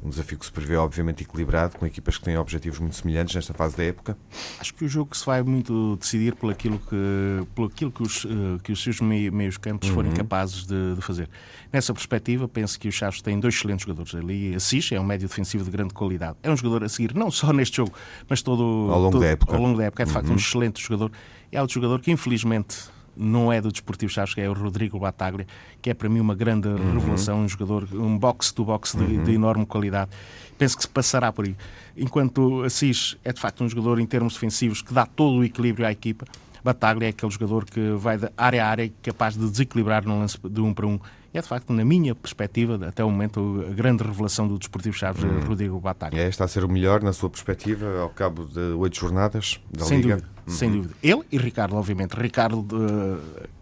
Um 0.03 0.09
desafio 0.09 0.39
que 0.39 0.45
se 0.45 0.51
prevê, 0.51 0.75
obviamente, 0.75 1.23
equilibrado, 1.23 1.77
com 1.77 1.85
equipas 1.85 2.17
que 2.17 2.23
têm 2.23 2.35
objetivos 2.35 2.79
muito 2.79 2.95
semelhantes 2.95 3.35
nesta 3.35 3.53
fase 3.53 3.77
da 3.77 3.83
época. 3.83 4.17
Acho 4.59 4.73
que 4.73 4.83
o 4.83 4.87
jogo 4.87 5.15
se 5.15 5.23
vai 5.23 5.43
muito 5.43 5.97
decidir 5.97 6.33
por 6.35 6.51
aquilo 6.51 6.79
que, 6.79 7.47
por 7.53 7.67
aquilo 7.67 7.91
que, 7.91 8.01
os, 8.01 8.25
eh, 8.25 8.59
que 8.63 8.71
os 8.71 8.81
seus 8.81 8.99
meios 9.01 9.57
campos 9.57 9.87
uhum. 9.89 9.95
forem 9.95 10.11
capazes 10.13 10.65
de, 10.65 10.95
de, 10.95 11.01
fazer. 11.01 11.29
Nessa 11.71 11.93
perspectiva, 11.93 12.47
penso 12.47 12.79
que 12.79 12.87
os 12.87 12.95
Chaves 12.95 13.21
têm 13.21 13.39
dois 13.39 13.53
excelentes 13.53 13.85
jogadores. 13.85 14.15
Ali, 14.15 14.55
Assis 14.55 14.91
é 14.91 14.99
um 14.99 15.03
médio 15.03 15.27
defensivo 15.27 15.63
de 15.63 15.69
grande 15.69 15.93
qualidade. 15.93 16.37
É 16.41 16.49
um 16.49 16.57
jogador 16.57 16.85
a 16.85 16.89
seguir, 16.89 17.13
não 17.13 17.29
só 17.29 17.53
neste 17.53 17.77
jogo, 17.77 17.93
mas 18.27 18.41
todo 18.41 18.63
ao 18.63 18.99
longo 18.99 19.11
todo, 19.11 19.21
da 19.21 19.27
época. 19.27 19.55
Ao 19.55 19.61
longo 19.61 19.77
da 19.77 19.85
época. 19.85 20.01
É 20.01 20.05
de 20.07 20.11
facto 20.11 20.27
uhum. 20.27 20.33
um 20.33 20.37
excelente 20.37 20.81
jogador. 20.81 21.11
É 21.51 21.61
outro 21.61 21.75
jogador 21.75 22.01
que, 22.01 22.11
infelizmente, 22.11 22.89
não 23.17 23.51
é 23.51 23.59
do 23.59 23.71
Desportivo 23.71 24.11
Chaves, 24.11 24.33
que 24.33 24.41
é 24.41 24.49
o 24.49 24.53
Rodrigo 24.53 24.99
Bataglia, 24.99 25.47
que 25.81 25.89
é 25.89 25.93
para 25.93 26.07
mim 26.07 26.19
uma 26.19 26.35
grande 26.35 26.67
uhum. 26.67 26.93
revelação, 26.93 27.41
um 27.41 27.49
jogador, 27.49 27.87
um 27.93 28.17
box-to-box 28.17 28.95
-box 28.95 29.05
de, 29.05 29.17
uhum. 29.17 29.23
de, 29.23 29.31
enorme 29.33 29.65
qualidade. 29.65 30.11
Penso 30.57 30.75
que 30.75 30.83
se 30.83 30.89
passará 30.89 31.31
por 31.31 31.45
aí. 31.45 31.55
Enquanto 31.95 32.63
Assis 32.63 33.17
é 33.23 33.31
de 33.31 33.39
facto 33.39 33.63
um 33.63 33.69
jogador 33.69 33.99
em 33.99 34.05
termos 34.05 34.33
defensivos 34.33 34.81
que 34.81 34.93
dá 34.93 35.05
todo 35.05 35.39
o 35.39 35.43
equilíbrio 35.43 35.85
à 35.85 35.91
equipa, 35.91 36.25
Bataglia 36.67 37.07
é 37.07 37.11
aquele 37.11 37.31
jogador 37.31 37.65
que 37.65 37.91
vai 37.91 38.17
de 38.17 38.29
área 38.37 38.65
a 38.65 38.67
área 38.67 38.91
capaz 39.01 39.35
de 39.35 39.49
desequilibrar 39.49 40.05
no 40.05 40.19
lance 40.19 40.37
de 40.43 40.61
um 40.61 40.73
para 40.73 40.85
um 40.85 40.99
é 41.33 41.41
de 41.41 41.47
facto, 41.47 41.71
na 41.71 41.85
minha 41.85 42.15
perspectiva, 42.15 42.79
até 42.87 43.03
o 43.03 43.11
momento, 43.11 43.63
a 43.69 43.73
grande 43.73 44.03
revelação 44.03 44.47
do 44.47 44.57
Desportivo 44.57 44.97
Chaves, 44.97 45.23
hum. 45.23 45.39
Rodrigo 45.47 45.79
Bataglia. 45.79 46.23
É, 46.23 46.27
está 46.27 46.45
a 46.45 46.47
ser 46.47 46.63
o 46.63 46.69
melhor, 46.69 47.03
na 47.03 47.13
sua 47.13 47.29
perspectiva, 47.29 47.99
ao 47.99 48.09
cabo 48.09 48.45
de 48.45 48.59
oito 48.59 48.97
jornadas 48.97 49.59
da 49.71 49.85
sem 49.85 49.99
Liga? 49.99 50.15
Dúvida, 50.15 50.29
uhum. 50.47 50.53
Sem 50.53 50.71
dúvida. 50.71 50.93
Ele 51.03 51.21
e 51.31 51.37
Ricardo, 51.37 51.75
obviamente. 51.75 52.13
Ricardo, 52.13 52.59
uh, 52.59 53.21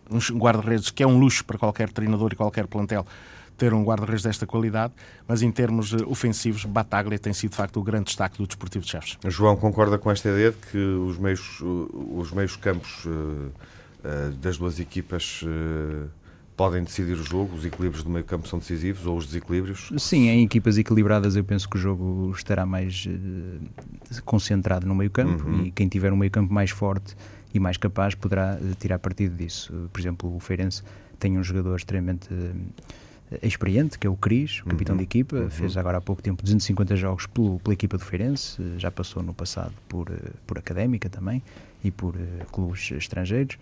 um 0.09 0.37
guarda-redes 0.37 0.89
que 0.89 1.03
é 1.03 1.07
um 1.07 1.19
luxo 1.19 1.43
para 1.43 1.57
qualquer 1.57 1.91
treinador 1.91 2.31
e 2.31 2.35
qualquer 2.35 2.65
plantel 2.67 3.05
ter 3.57 3.73
um 3.73 3.83
guarda-redes 3.83 4.23
desta 4.23 4.45
qualidade, 4.45 4.93
mas 5.27 5.41
em 5.41 5.51
termos 5.51 5.93
eh, 5.93 5.97
ofensivos, 6.05 6.65
Bataglia 6.65 7.17
tem 7.17 7.33
sido 7.33 7.51
de 7.51 7.57
facto 7.57 7.79
o 7.79 7.83
grande 7.83 8.05
destaque 8.05 8.37
do 8.37 8.47
Desportivo 8.47 8.85
de 8.85 8.91
Chaves. 8.91 9.17
João 9.27 9.55
concorda 9.55 9.97
com 9.97 10.11
esta 10.11 10.29
ideia 10.29 10.51
de 10.51 10.57
que 10.71 10.77
os 10.77 11.17
meios, 11.17 11.61
os 11.61 12.31
meios 12.31 12.55
campos 12.55 13.05
uh, 13.05 13.51
das 14.41 14.57
duas 14.57 14.79
equipas 14.79 15.43
podem 16.55 16.83
decidir 16.83 17.13
o 17.13 17.23
jogo, 17.23 17.55
os 17.55 17.65
equilíbrios 17.65 18.03
do 18.03 18.09
meio 18.09 18.23
campo 18.23 18.47
são 18.47 18.59
decisivos 18.59 19.05
ou 19.05 19.17
os 19.17 19.25
desequilíbrios? 19.25 19.91
Sim, 19.97 20.29
em 20.29 20.43
equipas 20.43 20.77
equilibradas 20.77 21.35
eu 21.35 21.43
penso 21.43 21.69
que 21.69 21.75
o 21.75 21.79
jogo 21.79 22.31
estará 22.35 22.65
mais 22.65 23.05
uh, 23.07 24.23
concentrado 24.23 24.87
no 24.87 24.95
meio 24.95 25.11
campo 25.11 25.47
uhum. 25.47 25.65
e 25.65 25.71
quem 25.71 25.87
tiver 25.87 26.13
um 26.13 26.15
meio 26.15 26.31
campo 26.31 26.53
mais 26.53 26.71
forte 26.71 27.15
e 27.53 27.59
mais 27.59 27.77
capaz 27.77 28.15
poderá 28.15 28.57
uh, 28.59 28.75
tirar 28.75 28.99
partido 28.99 29.35
disso. 29.35 29.73
Uh, 29.73 29.89
por 29.89 29.99
exemplo, 29.99 30.33
o 30.33 30.39
Feirense 30.39 30.81
tem 31.19 31.37
um 31.37 31.43
jogador 31.43 31.75
extremamente 31.75 32.29
experiente, 33.41 33.97
que 33.97 34.05
é 34.05 34.09
o 34.09 34.15
Cris, 34.15 34.61
o 34.61 34.65
capitão 34.65 34.93
uhum. 34.93 34.97
de 34.97 35.03
equipa, 35.03 35.35
uhum. 35.35 35.49
fez 35.49 35.77
agora 35.77 35.97
há 35.97 36.01
pouco 36.01 36.21
tempo 36.21 36.43
250 36.43 36.95
jogos 36.95 37.25
pelo, 37.25 37.59
pela 37.59 37.73
equipa 37.73 37.97
do 37.97 38.03
Feirense, 38.03 38.61
já 38.77 38.91
passou 38.91 39.23
no 39.23 39.33
passado 39.33 39.73
por, 39.89 40.11
por 40.45 40.57
Académica 40.57 41.09
também 41.09 41.41
e 41.83 41.91
por 41.91 42.15
clubes 42.51 42.91
estrangeiros. 42.91 43.57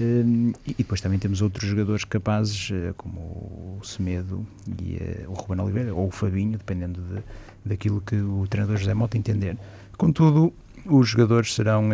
Hum, 0.00 0.52
e 0.66 0.72
depois 0.72 1.00
também 1.02 1.18
temos 1.18 1.42
outros 1.42 1.68
jogadores 1.68 2.04
capazes, 2.04 2.70
eh, 2.72 2.94
como 2.96 3.20
o 3.20 3.80
Semedo 3.84 4.46
e 4.80 4.96
eh, 4.96 5.24
o 5.28 5.34
Ruben 5.34 5.62
Oliveira, 5.62 5.94
ou 5.94 6.08
o 6.08 6.10
Fabinho, 6.10 6.56
dependendo 6.56 7.02
de, 7.02 7.22
daquilo 7.66 8.00
que 8.00 8.16
o 8.16 8.46
treinador 8.48 8.78
José 8.78 8.94
Mota 8.94 9.18
entender. 9.18 9.58
Contudo, 9.98 10.54
os 10.86 11.08
jogadores 11.08 11.54
serão. 11.54 11.90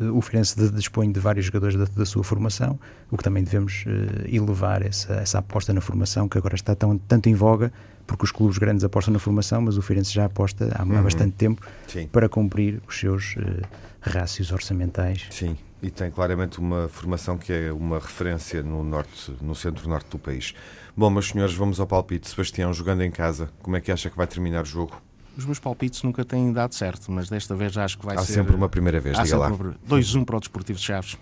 Eh, 0.00 0.04
o 0.04 0.20
Firenze 0.20 0.70
dispõe 0.72 1.10
de 1.10 1.20
vários 1.20 1.46
jogadores 1.46 1.76
da, 1.76 1.84
da, 1.84 2.04
sua 2.04 2.24
formação, 2.24 2.78
o 3.10 3.16
que 3.16 3.24
também 3.24 3.42
devemos 3.44 3.84
elevar 4.26 4.82
essa, 4.82 5.14
essa 5.14 5.38
aposta 5.38 5.72
na 5.72 5.80
formação, 5.80 6.28
que 6.28 6.38
agora 6.38 6.54
está 6.54 6.74
tão, 6.74 6.98
tanto 6.98 7.28
em 7.28 7.34
voga, 7.34 7.72
porque 8.08 8.24
os 8.24 8.32
clubes 8.32 8.56
grandes 8.56 8.82
apostam 8.82 9.12
na 9.12 9.20
formação, 9.20 9.60
mas 9.60 9.76
o 9.76 9.82
Firenze 9.82 10.12
já 10.12 10.24
aposta 10.24 10.74
há, 10.74 10.82
uhum. 10.82 11.02
bastante 11.02 11.32
tempo 11.32 11.62
Sim. 11.86 12.08
para 12.08 12.28
cumprir 12.28 12.80
os 12.88 12.98
seus 12.98 13.36
uh, 13.36 13.62
rácios 14.00 14.50
orçamentais. 14.50 15.26
Sim, 15.30 15.56
e 15.82 15.90
tem 15.90 16.10
claramente 16.10 16.58
uma 16.58 16.88
formação 16.88 17.36
que 17.36 17.52
é 17.52 17.70
uma 17.70 17.98
referência 17.98 18.62
no 18.62 18.82
norte, 18.82 19.36
no 19.42 19.54
centro-norte 19.54 20.08
do 20.08 20.18
país. 20.18 20.54
Bom, 20.96 21.10
meus 21.10 21.28
senhores, 21.28 21.54
vamos 21.54 21.78
ao 21.78 21.86
palpite. 21.86 22.28
Sebastião, 22.28 22.72
jogando 22.72 23.02
em 23.02 23.10
casa, 23.10 23.50
como 23.62 23.76
é 23.76 23.80
que 23.80 23.92
acha 23.92 24.08
que 24.08 24.16
vai 24.16 24.26
terminar 24.26 24.62
o 24.62 24.66
jogo? 24.66 25.00
Os 25.38 25.44
meus 25.44 25.60
palpites 25.60 26.02
nunca 26.02 26.24
têm 26.24 26.52
dado 26.52 26.74
certo, 26.74 27.12
mas 27.12 27.28
desta 27.30 27.54
vez 27.54 27.78
acho 27.78 27.96
que 27.96 28.04
vai 28.04 28.16
Há 28.16 28.22
ser... 28.22 28.32
Há 28.32 28.34
sempre 28.34 28.56
uma 28.56 28.68
primeira 28.68 28.98
vez, 28.98 29.16
Há 29.16 29.22
diga 29.22 29.38
lá. 29.38 29.52
2-1 29.88 30.24
para 30.24 30.36
o 30.36 30.40
Desportivo 30.40 30.76
de 30.80 30.84
Chaves. 30.84 31.16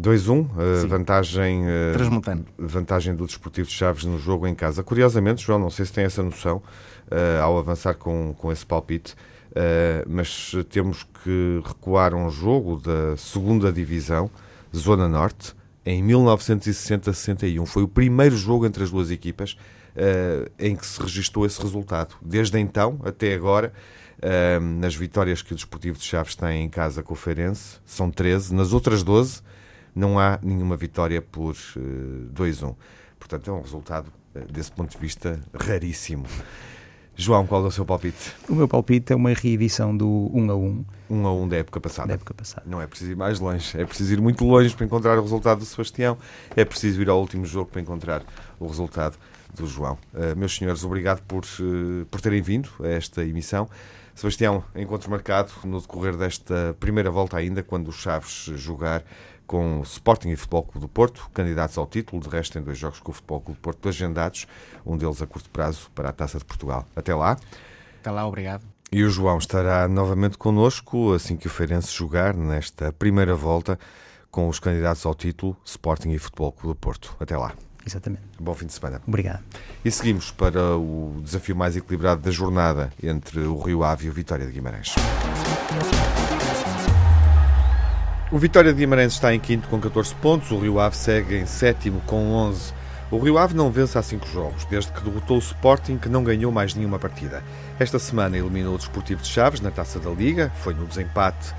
2-1, 0.00 0.40
uh, 0.40 0.88
vantagem, 0.88 1.64
uh, 1.66 2.44
vantagem 2.56 3.14
do 3.14 3.26
Desportivo 3.26 3.68
de 3.68 3.74
Chaves 3.74 4.04
no 4.04 4.18
jogo 4.18 4.46
em 4.46 4.54
casa. 4.54 4.82
Curiosamente, 4.82 5.42
João, 5.42 5.58
não 5.58 5.68
sei 5.68 5.84
se 5.84 5.92
tem 5.92 6.04
essa 6.04 6.22
noção, 6.22 6.62
uh, 7.10 7.42
ao 7.42 7.58
avançar 7.58 7.94
com, 7.96 8.34
com 8.38 8.50
esse 8.50 8.64
palpite, 8.64 9.14
mas 10.08 10.52
temos 10.70 11.06
que 11.22 11.60
recuar 11.62 12.14
um 12.14 12.30
jogo 12.30 12.80
da 12.80 13.18
segunda 13.18 13.70
divisão, 13.70 14.30
Zona 14.74 15.06
Norte, 15.06 15.54
em 15.84 16.02
1960-61. 16.02 17.66
Foi 17.66 17.82
o 17.82 17.88
primeiro 17.88 18.34
jogo 18.34 18.64
entre 18.64 18.82
as 18.82 18.90
duas 18.90 19.10
equipas 19.10 19.58
em 20.58 20.74
que 20.76 20.86
se 20.86 21.00
registrou 21.00 21.44
esse 21.44 21.60
resultado. 21.60 22.14
Desde 22.22 22.58
então 22.58 22.98
até 23.04 23.34
agora, 23.34 23.72
uh, 24.18 24.60
nas 24.60 24.94
vitórias 24.94 25.42
que 25.42 25.52
o 25.52 25.56
Desportivo 25.56 25.98
de 25.98 26.04
Chaves 26.04 26.34
tem 26.34 26.64
em 26.64 26.68
casa 26.68 27.02
com 27.02 27.12
o 27.12 27.16
Feirense, 27.16 27.78
são 27.84 28.10
13. 28.10 28.54
Nas 28.54 28.72
outras 28.72 29.02
12, 29.02 29.42
não 29.94 30.18
há 30.18 30.38
nenhuma 30.42 30.76
vitória 30.76 31.20
por 31.20 31.54
2-1. 31.54 32.74
Portanto, 33.18 33.50
é 33.50 33.52
um 33.52 33.60
resultado, 33.60 34.12
desse 34.50 34.72
ponto 34.72 34.90
de 34.90 34.98
vista, 34.98 35.40
raríssimo. 35.54 36.26
João, 37.14 37.46
qual 37.46 37.62
é 37.64 37.68
o 37.68 37.70
seu 37.70 37.84
palpite? 37.84 38.32
O 38.48 38.54
meu 38.54 38.66
palpite 38.66 39.12
é 39.12 39.16
uma 39.16 39.34
reedição 39.34 39.94
do 39.94 40.30
1 40.32 40.50
a 40.50 40.56
1. 40.56 40.84
1 41.10 41.26
a 41.26 41.34
1 41.34 41.48
da 41.48 41.56
época 41.58 41.78
passada. 41.78 42.08
Da 42.08 42.14
época 42.14 42.32
passada. 42.32 42.62
Não 42.66 42.80
é 42.80 42.86
preciso 42.86 43.12
ir 43.12 43.16
mais 43.16 43.38
longe, 43.38 43.78
é 43.78 43.84
preciso 43.84 44.14
ir 44.14 44.20
muito 44.20 44.44
longe 44.46 44.74
para 44.74 44.86
encontrar 44.86 45.18
o 45.18 45.22
resultado 45.22 45.58
do 45.58 45.66
Sebastião, 45.66 46.16
é 46.56 46.64
preciso 46.64 47.02
ir 47.02 47.10
ao 47.10 47.20
último 47.20 47.44
jogo 47.44 47.70
para 47.70 47.82
encontrar 47.82 48.22
o 48.58 48.66
resultado 48.66 49.18
do 49.54 49.66
João. 49.66 49.98
Uh, 50.12 50.36
meus 50.36 50.56
senhores, 50.56 50.84
obrigado 50.84 51.22
por, 51.22 51.44
uh, 51.44 52.06
por 52.10 52.20
terem 52.20 52.42
vindo 52.42 52.68
a 52.80 52.88
esta 52.88 53.24
emissão. 53.24 53.68
Sebastião, 54.14 54.62
encontro 54.74 55.10
marcado 55.10 55.52
no 55.64 55.80
decorrer 55.80 56.16
desta 56.16 56.76
primeira 56.78 57.10
volta 57.10 57.36
ainda, 57.36 57.62
quando 57.62 57.88
o 57.88 57.92
Chaves 57.92 58.50
jogar 58.56 59.02
com 59.46 59.80
o 59.80 59.82
Sporting 59.82 60.30
e 60.30 60.36
Futebol 60.36 60.62
Clube 60.62 60.80
do 60.80 60.88
Porto, 60.88 61.30
candidatos 61.32 61.76
ao 61.78 61.86
título, 61.86 62.22
de 62.22 62.28
resto 62.28 62.52
tem 62.54 62.62
dois 62.62 62.78
jogos 62.78 63.00
com 63.00 63.10
o 63.10 63.14
Futebol 63.14 63.40
Clube 63.40 63.58
do 63.58 63.62
Porto 63.62 63.88
agendados, 63.88 64.46
um 64.84 64.96
deles 64.96 65.20
a 65.22 65.26
curto 65.26 65.50
prazo 65.50 65.90
para 65.94 66.10
a 66.10 66.12
Taça 66.12 66.38
de 66.38 66.44
Portugal. 66.44 66.86
Até 66.94 67.14
lá. 67.14 67.36
Até 68.00 68.10
lá, 68.10 68.26
obrigado. 68.26 68.64
E 68.90 69.02
o 69.02 69.08
João 69.08 69.38
estará 69.38 69.88
novamente 69.88 70.36
connosco 70.36 71.14
assim 71.14 71.36
que 71.36 71.46
o 71.46 71.50
Feirense 71.50 71.92
jogar 71.92 72.34
nesta 72.34 72.92
primeira 72.92 73.34
volta 73.34 73.78
com 74.30 74.48
os 74.48 74.58
candidatos 74.58 75.04
ao 75.06 75.14
título, 75.14 75.56
Sporting 75.64 76.10
e 76.10 76.18
Futebol 76.18 76.52
Clube 76.52 76.74
do 76.74 76.78
Porto. 76.78 77.16
Até 77.18 77.36
lá. 77.36 77.54
Exatamente. 77.86 78.22
Bom 78.38 78.54
fim 78.54 78.66
de 78.66 78.72
semana. 78.72 79.00
Obrigado. 79.06 79.40
E 79.84 79.90
seguimos 79.90 80.30
para 80.30 80.76
o 80.76 81.20
desafio 81.22 81.56
mais 81.56 81.76
equilibrado 81.76 82.20
da 82.20 82.30
jornada 82.30 82.92
entre 83.02 83.40
o 83.40 83.60
Rio 83.60 83.82
Ave 83.82 84.06
e 84.06 84.10
o 84.10 84.12
Vitória 84.12 84.46
de 84.46 84.52
Guimarães. 84.52 84.94
O 88.30 88.38
Vitória 88.38 88.72
de 88.72 88.78
Guimarães 88.78 89.12
está 89.12 89.34
em 89.34 89.40
quinto 89.40 89.68
com 89.68 89.78
14 89.78 90.14
pontos, 90.14 90.50
o 90.52 90.58
Rio 90.58 90.80
Ave 90.80 90.96
segue 90.96 91.36
em 91.36 91.44
sétimo 91.44 92.00
com 92.06 92.32
11. 92.32 92.72
O 93.10 93.18
Rio 93.18 93.36
Ave 93.36 93.54
não 93.54 93.70
vence 93.70 93.98
há 93.98 94.02
cinco 94.02 94.26
jogos, 94.26 94.64
desde 94.64 94.90
que 94.90 95.02
derrotou 95.02 95.36
o 95.36 95.40
Sporting, 95.40 95.98
que 95.98 96.08
não 96.08 96.24
ganhou 96.24 96.50
mais 96.50 96.74
nenhuma 96.74 96.98
partida. 96.98 97.44
Esta 97.78 97.98
semana 97.98 98.38
eliminou 98.38 98.74
o 98.74 98.78
Desportivo 98.78 99.20
de 99.20 99.28
Chaves 99.28 99.60
na 99.60 99.70
Taça 99.70 100.00
da 100.00 100.08
Liga, 100.08 100.50
foi 100.62 100.72
no 100.72 100.86
desempate 100.86 101.54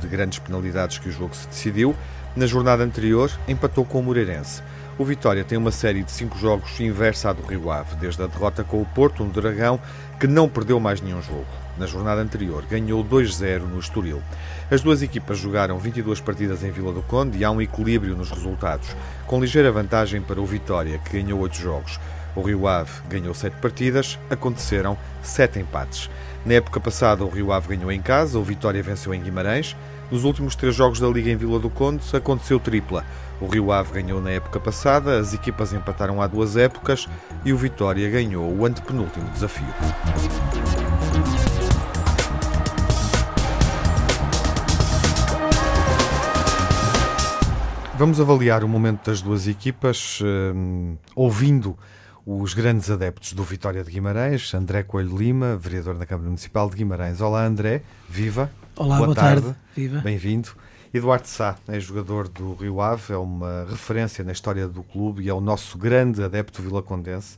de 0.00 0.08
grandes 0.08 0.40
penalidades 0.40 0.98
que 0.98 1.08
o 1.08 1.12
jogo 1.12 1.32
se 1.32 1.46
decidiu. 1.46 1.94
Na 2.34 2.44
jornada 2.44 2.82
anterior, 2.82 3.30
empatou 3.46 3.84
com 3.84 4.00
o 4.00 4.02
Moreirense. 4.02 4.64
O 4.98 5.04
Vitória 5.04 5.44
tem 5.44 5.58
uma 5.58 5.70
série 5.70 6.02
de 6.02 6.10
cinco 6.10 6.38
jogos 6.38 6.80
inversa 6.80 7.28
à 7.28 7.32
do 7.34 7.42
Rio 7.42 7.70
Ave, 7.70 7.96
desde 7.96 8.22
a 8.22 8.26
derrota 8.26 8.64
com 8.64 8.80
o 8.80 8.86
Porto, 8.86 9.22
um 9.22 9.28
dragão 9.28 9.78
que 10.18 10.26
não 10.26 10.48
perdeu 10.48 10.80
mais 10.80 11.02
nenhum 11.02 11.20
jogo. 11.20 11.44
Na 11.76 11.84
jornada 11.84 12.22
anterior, 12.22 12.64
ganhou 12.64 13.04
2-0 13.04 13.60
no 13.68 13.78
Estoril. 13.78 14.22
As 14.70 14.80
duas 14.80 15.02
equipas 15.02 15.36
jogaram 15.36 15.78
22 15.78 16.18
partidas 16.22 16.64
em 16.64 16.70
Vila 16.70 16.94
do 16.94 17.02
Conde 17.02 17.36
e 17.36 17.44
há 17.44 17.50
um 17.50 17.60
equilíbrio 17.60 18.16
nos 18.16 18.30
resultados, 18.30 18.88
com 19.26 19.38
ligeira 19.38 19.70
vantagem 19.70 20.22
para 20.22 20.40
o 20.40 20.46
Vitória, 20.46 20.98
que 20.98 21.20
ganhou 21.20 21.40
8 21.40 21.56
jogos. 21.58 22.00
O 22.34 22.40
Rio 22.40 22.66
Ave 22.66 22.90
ganhou 23.06 23.34
7 23.34 23.56
partidas, 23.60 24.18
aconteceram 24.30 24.96
7 25.22 25.58
empates. 25.58 26.08
Na 26.46 26.54
época 26.54 26.80
passada, 26.80 27.22
o 27.22 27.28
Rio 27.28 27.52
Ave 27.52 27.76
ganhou 27.76 27.92
em 27.92 28.00
casa, 28.00 28.38
o 28.38 28.42
Vitória 28.42 28.82
venceu 28.82 29.12
em 29.12 29.20
Guimarães. 29.20 29.76
Nos 30.10 30.24
últimos 30.24 30.54
três 30.54 30.74
jogos 30.74 31.00
da 31.00 31.08
Liga 31.08 31.30
em 31.30 31.36
Vila 31.36 31.58
do 31.58 31.68
Conde, 31.68 32.04
aconteceu 32.16 32.60
tripla. 32.60 33.04
O 33.40 33.46
Rio 33.46 33.70
Ave 33.70 34.00
ganhou 34.00 34.20
na 34.20 34.30
época 34.30 34.58
passada, 34.58 35.18
as 35.18 35.34
equipas 35.34 35.72
empataram 35.72 36.22
há 36.22 36.26
duas 36.26 36.56
épocas 36.56 37.06
e 37.44 37.52
o 37.52 37.56
Vitória 37.56 38.08
ganhou 38.08 38.50
o 38.50 38.64
antepenúltimo 38.64 39.28
desafio. 39.30 39.66
Vamos 47.98 48.20
avaliar 48.20 48.64
o 48.64 48.68
momento 48.68 49.06
das 49.10 49.20
duas 49.20 49.46
equipas, 49.46 50.20
uh, 50.20 50.98
ouvindo 51.14 51.78
os 52.26 52.54
grandes 52.54 52.90
adeptos 52.90 53.32
do 53.32 53.42
Vitória 53.42 53.84
de 53.84 53.90
Guimarães, 53.90 54.52
André 54.54 54.82
Coelho 54.82 55.16
Lima, 55.16 55.56
vereador 55.56 55.94
na 55.94 56.04
Câmara 56.04 56.26
Municipal 56.28 56.68
de 56.68 56.76
Guimarães. 56.76 57.20
Olá, 57.20 57.44
André, 57.44 57.82
viva. 58.08 58.50
Olá, 58.76 58.96
boa, 58.96 59.06
boa 59.06 59.14
tarde. 59.14 59.42
tarde. 59.42 59.58
Viva. 59.74 60.00
Bem-vindo. 60.00 60.50
Eduardo 60.96 61.28
Sá 61.28 61.56
é 61.68 61.78
jogador 61.78 62.26
do 62.26 62.54
Rio 62.54 62.80
Ave, 62.80 63.12
é 63.12 63.16
uma 63.16 63.66
referência 63.68 64.24
na 64.24 64.32
história 64.32 64.66
do 64.66 64.82
clube 64.82 65.22
e 65.22 65.28
é 65.28 65.34
o 65.34 65.40
nosso 65.40 65.76
grande 65.76 66.22
adepto 66.22 66.62
vilacondense. 66.62 67.36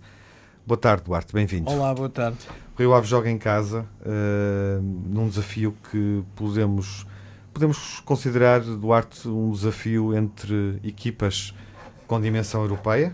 Boa 0.66 0.78
tarde, 0.78 1.04
Duarte, 1.04 1.32
bem-vindo. 1.32 1.68
Olá, 1.68 1.92
boa 1.92 2.08
tarde. 2.08 2.38
O 2.76 2.78
Rio 2.78 2.94
Ave 2.94 3.06
joga 3.06 3.28
em 3.28 3.38
casa, 3.38 3.84
uh, 4.02 4.80
num 4.80 5.28
desafio 5.28 5.74
que 5.90 6.22
podemos 6.36 7.04
podemos 7.52 8.00
considerar, 8.04 8.60
Duarte, 8.60 9.26
um 9.26 9.50
desafio 9.50 10.16
entre 10.16 10.78
equipas 10.84 11.52
com 12.06 12.20
dimensão 12.20 12.62
europeia? 12.62 13.12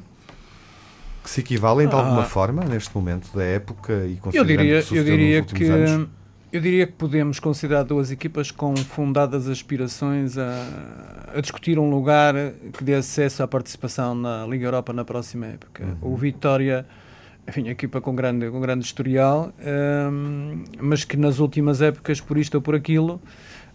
Que 1.23 1.31
se 1.31 1.41
equivalem 1.41 1.89
de 1.89 1.95
alguma 1.95 2.23
ah. 2.23 2.27
forma 2.27 2.63
neste 2.65 2.95
momento 2.95 3.35
da 3.35 3.43
época 3.43 3.95
e 4.05 4.19
eu 4.35 4.45
diria, 4.45 4.83
que 4.83 4.97
eu 4.97 5.05
diria 5.05 5.43
que 5.43 5.65
anos? 5.65 6.09
Eu 6.57 6.61
diria 6.61 6.87
que 6.87 6.93
podemos 6.93 7.41
considerar 7.41 7.83
duas 7.83 8.13
equipas 8.13 8.53
com 8.53 8.77
fundadas 8.77 9.49
aspirações 9.49 10.39
a, 10.39 11.33
a, 11.35 11.41
discutir 11.41 11.81
um 11.81 11.91
lugar 11.91 12.33
que 12.73 12.85
dê 12.85 12.95
acesso 12.95 13.43
à 13.43 13.49
participação 13.49 14.15
na 14.15 14.47
Liga 14.47 14.67
Europa 14.67 14.93
na 14.93 15.05
próxima 15.05 15.47
época. 15.47 15.85
Uhum. 16.01 16.13
O 16.13 16.17
Vitória, 16.17 16.87
enfim, 17.49 17.69
equipa 17.69 18.01
com 18.01 18.15
grande, 18.15 18.49
com 18.53 18.61
grande 18.61 18.85
historial, 18.85 19.53
um, 20.13 20.63
mas 20.79 21.03
que 21.03 21.17
nas 21.17 21.41
últimas 21.41 21.83
épocas, 21.83 22.21
por 22.21 22.39
isto 22.39 22.55
ou 22.55 22.63
por 22.63 22.77
aquilo, 22.77 23.21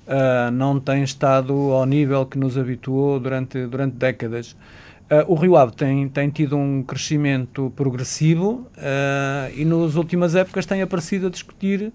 uh, 0.08 0.50
não 0.50 0.80
tem 0.80 1.04
estado 1.04 1.54
ao 1.54 1.86
nível 1.86 2.26
que 2.26 2.38
nos 2.38 2.58
habituou 2.58 3.20
durante, 3.20 3.68
durante 3.68 3.96
décadas. 3.96 4.54
Uh, 5.12 5.26
o 5.28 5.36
Rio 5.36 5.58
Ave 5.58 5.74
tem, 5.74 6.08
tem 6.08 6.30
tido 6.30 6.56
um 6.56 6.82
crescimento 6.82 7.74
progressivo 7.76 8.66
uh, 8.78 9.54
e 9.54 9.66
nas 9.66 9.96
últimas 9.96 10.34
épocas 10.34 10.66
tem 10.66 10.82
aparecido 10.82 11.28
a 11.28 11.30
discutir 11.30 11.92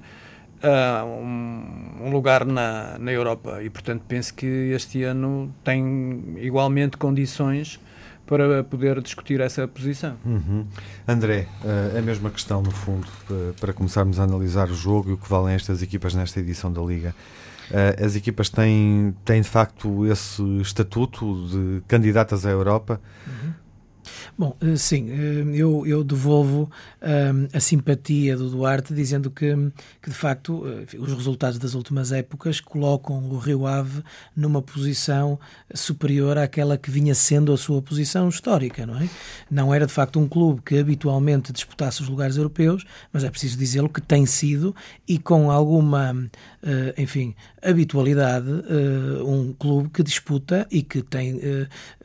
uh, 0.65 1.07
um, 1.07 2.07
um, 2.07 2.11
lugar 2.11 2.45
na, 2.45 2.99
na 2.99 3.13
Europa 3.13 3.63
e, 3.63 3.71
portanto, 3.71 4.03
penso 4.09 4.35
que 4.35 4.47
este 4.47 5.03
ano 5.03 5.55
tem 5.63 6.37
igualmente 6.39 6.97
condições 6.97 7.81
para 8.27 8.65
poder 8.65 9.03
discutir 9.03 9.41
essa 9.41 9.69
posição. 9.69 10.17
Uhum. 10.25 10.67
André, 11.07 11.47
a 11.95 12.01
mesma 12.01 12.31
questão, 12.31 12.63
no 12.63 12.71
fundo, 12.71 13.07
para 13.61 13.75
começarmos 13.75 14.19
a 14.19 14.23
analisar 14.23 14.71
o 14.71 14.75
jogo 14.75 15.11
e 15.11 15.13
o 15.13 15.19
que 15.19 15.29
valem 15.29 15.55
estas 15.55 15.83
equipas 15.83 16.15
nesta 16.15 16.41
edição 16.41 16.73
da 16.73 16.81
Liga. 16.81 17.15
Uh, 17.71 18.05
as 18.05 18.15
equipas 18.15 18.51
têm, 18.51 19.15
têm 19.25 19.41
de 19.41 19.49
facto 19.49 20.07
esse 20.07 20.43
estatuto 20.61 21.47
de 21.49 21.83
candidatas 21.89 22.45
à 22.45 22.51
Europa. 22.51 23.01
Uhum. 23.27 23.53
Bom, 24.37 24.57
eh, 24.61 24.77
sim, 24.77 25.09
eh, 25.11 25.45
eu, 25.55 25.87
eu 25.87 26.03
devolvo 26.03 26.71
um, 27.03 27.49
a 27.57 27.61
simpatia 27.61 28.37
do 28.37 28.51
Duarte 28.51 28.93
dizendo 28.95 29.31
que, 29.31 29.55
que 30.03 30.11
de 30.11 30.17
facto, 30.17 30.65
os 30.99 31.13
resultados 31.13 31.59
das 31.59 31.75
últimas 31.75 32.13
épocas 32.13 32.61
colocam 32.61 33.23
o 33.31 33.39
Rio 33.39 33.67
Ave 33.67 34.03
numa 34.37 34.61
posição 34.61 35.39
superior 35.75 36.39
àquela 36.39 36.77
que 36.77 36.91
vinha 36.91 37.15
sendo 37.15 37.53
a 37.53 37.57
sua 37.57 37.81
posição 37.81 38.29
histórica, 38.29 38.87
não 38.87 38.99
é? 38.99 39.09
Não 39.51 39.73
era 39.73 39.87
de 39.87 39.93
facto 39.93 40.19
um 40.19 40.29
clube 40.29 40.63
que 40.63 40.79
habitualmente 40.79 41.53
disputasse 41.53 42.03
os 42.03 42.09
lugares 42.09 42.37
europeus, 42.37 42.85
mas 43.13 43.25
é 43.25 43.31
preciso 43.31 43.59
dizê-lo 43.59 43.89
que 43.89 44.01
tem 44.01 44.27
sido 44.27 44.75
e 45.07 45.19
com 45.19 45.51
alguma, 45.51 46.15
enfim, 46.97 47.35
habitualidade, 47.63 48.49
um 49.25 49.53
clube 49.53 49.89
que 49.91 50.03
disputa 50.03 50.67
e 50.71 50.83
que 50.83 51.03
tem 51.03 51.41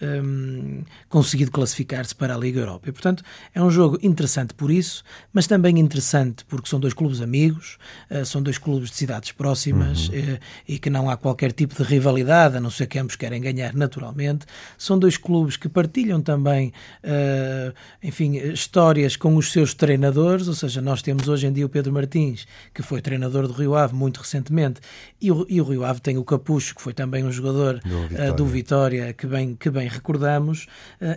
um, 0.01 0.83
conseguido 1.07 1.51
classificar-se 1.51 2.08
para 2.15 2.35
a 2.35 2.37
Liga 2.37 2.59
Europa. 2.59 2.89
E, 2.89 2.91
portanto, 2.91 3.23
é 3.53 3.61
um 3.61 3.71
jogo 3.71 3.97
interessante 4.01 4.53
por 4.53 4.71
isso, 4.71 5.03
mas 5.33 5.47
também 5.47 5.79
interessante 5.79 6.45
porque 6.45 6.69
são 6.69 6.79
dois 6.79 6.93
clubes 6.93 7.21
amigos, 7.21 7.77
uh, 8.09 8.25
são 8.25 8.41
dois 8.41 8.57
clubes 8.57 8.89
de 8.89 8.95
cidades 8.95 9.31
próximas 9.31 10.09
uhum. 10.09 10.15
uh, 10.15 10.39
e 10.67 10.79
que 10.79 10.89
não 10.89 11.09
há 11.09 11.17
qualquer 11.17 11.51
tipo 11.51 11.75
de 11.75 11.83
rivalidade, 11.83 12.57
a 12.57 12.59
não 12.59 12.69
ser 12.69 12.87
que 12.87 12.99
ambos 12.99 13.15
querem 13.15 13.41
ganhar 13.41 13.73
naturalmente. 13.73 14.45
São 14.77 14.97
dois 14.97 15.17
clubes 15.17 15.57
que 15.57 15.69
partilham 15.69 16.21
também, 16.21 16.73
uh, 17.03 17.73
enfim, 18.03 18.37
histórias 18.37 19.15
com 19.15 19.35
os 19.35 19.51
seus 19.51 19.73
treinadores, 19.73 20.47
ou 20.47 20.53
seja, 20.53 20.81
nós 20.81 21.01
temos 21.01 21.27
hoje 21.27 21.47
em 21.47 21.53
dia 21.53 21.65
o 21.65 21.69
Pedro 21.69 21.93
Martins, 21.93 22.47
que 22.73 22.81
foi 22.81 23.01
treinador 23.01 23.47
do 23.47 23.53
Rio 23.53 23.75
Ave 23.75 23.95
muito 23.95 24.19
recentemente, 24.19 24.81
e 25.21 25.31
o, 25.31 25.45
e 25.49 25.61
o 25.61 25.63
Rio 25.63 25.83
Ave 25.83 26.01
tem 26.01 26.17
o 26.17 26.23
Capucho, 26.23 26.75
que 26.75 26.81
foi 26.81 26.93
também 26.93 27.23
um 27.23 27.31
jogador 27.31 27.79
do 27.79 28.07
Vitória, 28.07 28.33
do 28.33 28.45
Vitória 28.45 29.13
que, 29.13 29.27
bem, 29.27 29.55
que 29.55 29.69
bem 29.69 29.87
recordamos. 29.87 30.67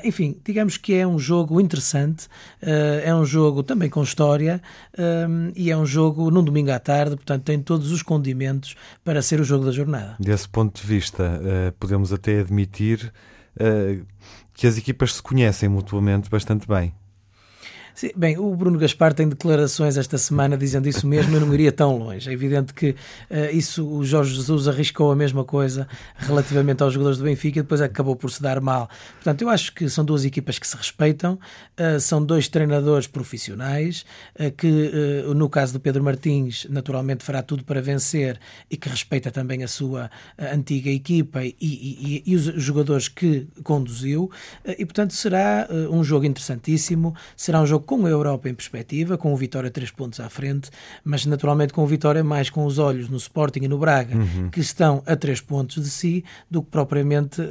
enfim, 0.04 0.36
digamos 0.44 0.76
que 0.82 0.94
é 0.94 1.06
um 1.06 1.18
jogo 1.18 1.60
interessante, 1.60 2.26
uh, 2.62 3.00
é 3.04 3.14
um 3.14 3.24
jogo 3.24 3.62
também 3.62 3.88
com 3.88 4.02
história 4.02 4.60
um, 4.98 5.52
e 5.54 5.70
é 5.70 5.76
um 5.76 5.86
jogo 5.86 6.30
num 6.30 6.42
domingo 6.42 6.72
à 6.72 6.78
tarde, 6.78 7.16
portanto 7.16 7.44
tem 7.44 7.60
todos 7.60 7.92
os 7.92 8.02
condimentos 8.02 8.74
para 9.04 9.22
ser 9.22 9.40
o 9.40 9.44
jogo 9.44 9.64
da 9.64 9.70
jornada. 9.70 10.16
Desse 10.18 10.48
ponto 10.48 10.80
de 10.80 10.86
vista, 10.86 11.40
uh, 11.40 11.72
podemos 11.78 12.12
até 12.12 12.40
admitir 12.40 13.12
uh, 13.56 14.04
que 14.52 14.66
as 14.66 14.76
equipas 14.76 15.14
se 15.14 15.22
conhecem 15.22 15.68
mutuamente 15.68 16.28
bastante 16.28 16.66
bem. 16.66 16.92
Sim, 17.94 18.10
bem, 18.16 18.38
o 18.38 18.56
Bruno 18.56 18.78
Gaspar 18.78 19.12
tem 19.12 19.28
declarações 19.28 19.98
esta 19.98 20.16
semana 20.16 20.56
dizendo 20.56 20.88
isso 20.88 21.06
mesmo, 21.06 21.36
eu 21.36 21.40
não 21.40 21.52
iria 21.52 21.70
tão 21.70 21.98
longe. 21.98 22.28
É 22.28 22.32
evidente 22.32 22.72
que 22.72 22.90
uh, 22.90 22.94
isso 23.52 23.86
o 23.86 24.02
Jorge 24.02 24.34
Jesus 24.34 24.66
arriscou 24.66 25.12
a 25.12 25.16
mesma 25.16 25.44
coisa 25.44 25.86
relativamente 26.16 26.82
aos 26.82 26.94
jogadores 26.94 27.18
do 27.18 27.24
Benfica 27.24 27.58
e 27.58 27.62
depois 27.62 27.82
acabou 27.82 28.16
por 28.16 28.30
se 28.30 28.42
dar 28.42 28.60
mal. 28.62 28.88
Portanto, 29.16 29.42
eu 29.42 29.50
acho 29.50 29.74
que 29.74 29.90
são 29.90 30.04
duas 30.04 30.24
equipas 30.24 30.58
que 30.58 30.66
se 30.66 30.74
respeitam, 30.74 31.38
uh, 31.78 32.00
são 32.00 32.24
dois 32.24 32.48
treinadores 32.48 33.06
profissionais, 33.06 34.06
uh, 34.40 34.50
que 34.50 34.92
no 35.34 35.48
caso 35.48 35.74
do 35.74 35.80
Pedro 35.80 36.02
Martins, 36.02 36.66
naturalmente 36.70 37.24
fará 37.24 37.42
tudo 37.42 37.64
para 37.64 37.80
vencer 37.80 38.40
e 38.70 38.76
que 38.76 38.88
respeita 38.88 39.30
também 39.30 39.62
a 39.62 39.68
sua 39.68 40.10
antiga 40.38 40.90
equipa 40.90 41.44
e, 41.44 41.54
e, 41.60 42.22
e, 42.26 42.36
os 42.36 42.44
jogadores 42.44 43.08
que 43.08 43.46
conduziu. 43.62 44.30
e, 44.78 44.84
portanto, 44.84 45.12
será 45.12 45.68
um 45.90 46.02
jogo 46.02 46.24
interessantíssimo, 46.24 47.14
será 47.36 47.60
um 47.60 47.66
jogo 47.66 47.81
com 47.82 48.06
a 48.06 48.08
Europa 48.08 48.48
em 48.48 48.54
perspectiva, 48.54 49.18
com 49.18 49.32
o 49.32 49.36
Vitória 49.36 49.70
três 49.70 49.90
pontos 49.90 50.20
à 50.20 50.28
frente, 50.28 50.70
mas 51.04 51.26
naturalmente 51.26 51.72
com 51.72 51.82
o 51.82 51.86
Vitória 51.86 52.24
mais 52.24 52.48
com 52.48 52.64
os 52.64 52.78
olhos 52.78 53.08
no 53.08 53.16
Sporting 53.16 53.60
e 53.64 53.68
no 53.68 53.78
Braga, 53.78 54.16
uhum. 54.16 54.48
que 54.50 54.60
estão 54.60 55.02
a 55.04 55.16
três 55.16 55.40
pontos 55.40 55.82
de 55.82 55.90
si, 55.90 56.24
do 56.50 56.62
que 56.62 56.70
propriamente 56.70 57.40
uh, 57.40 57.44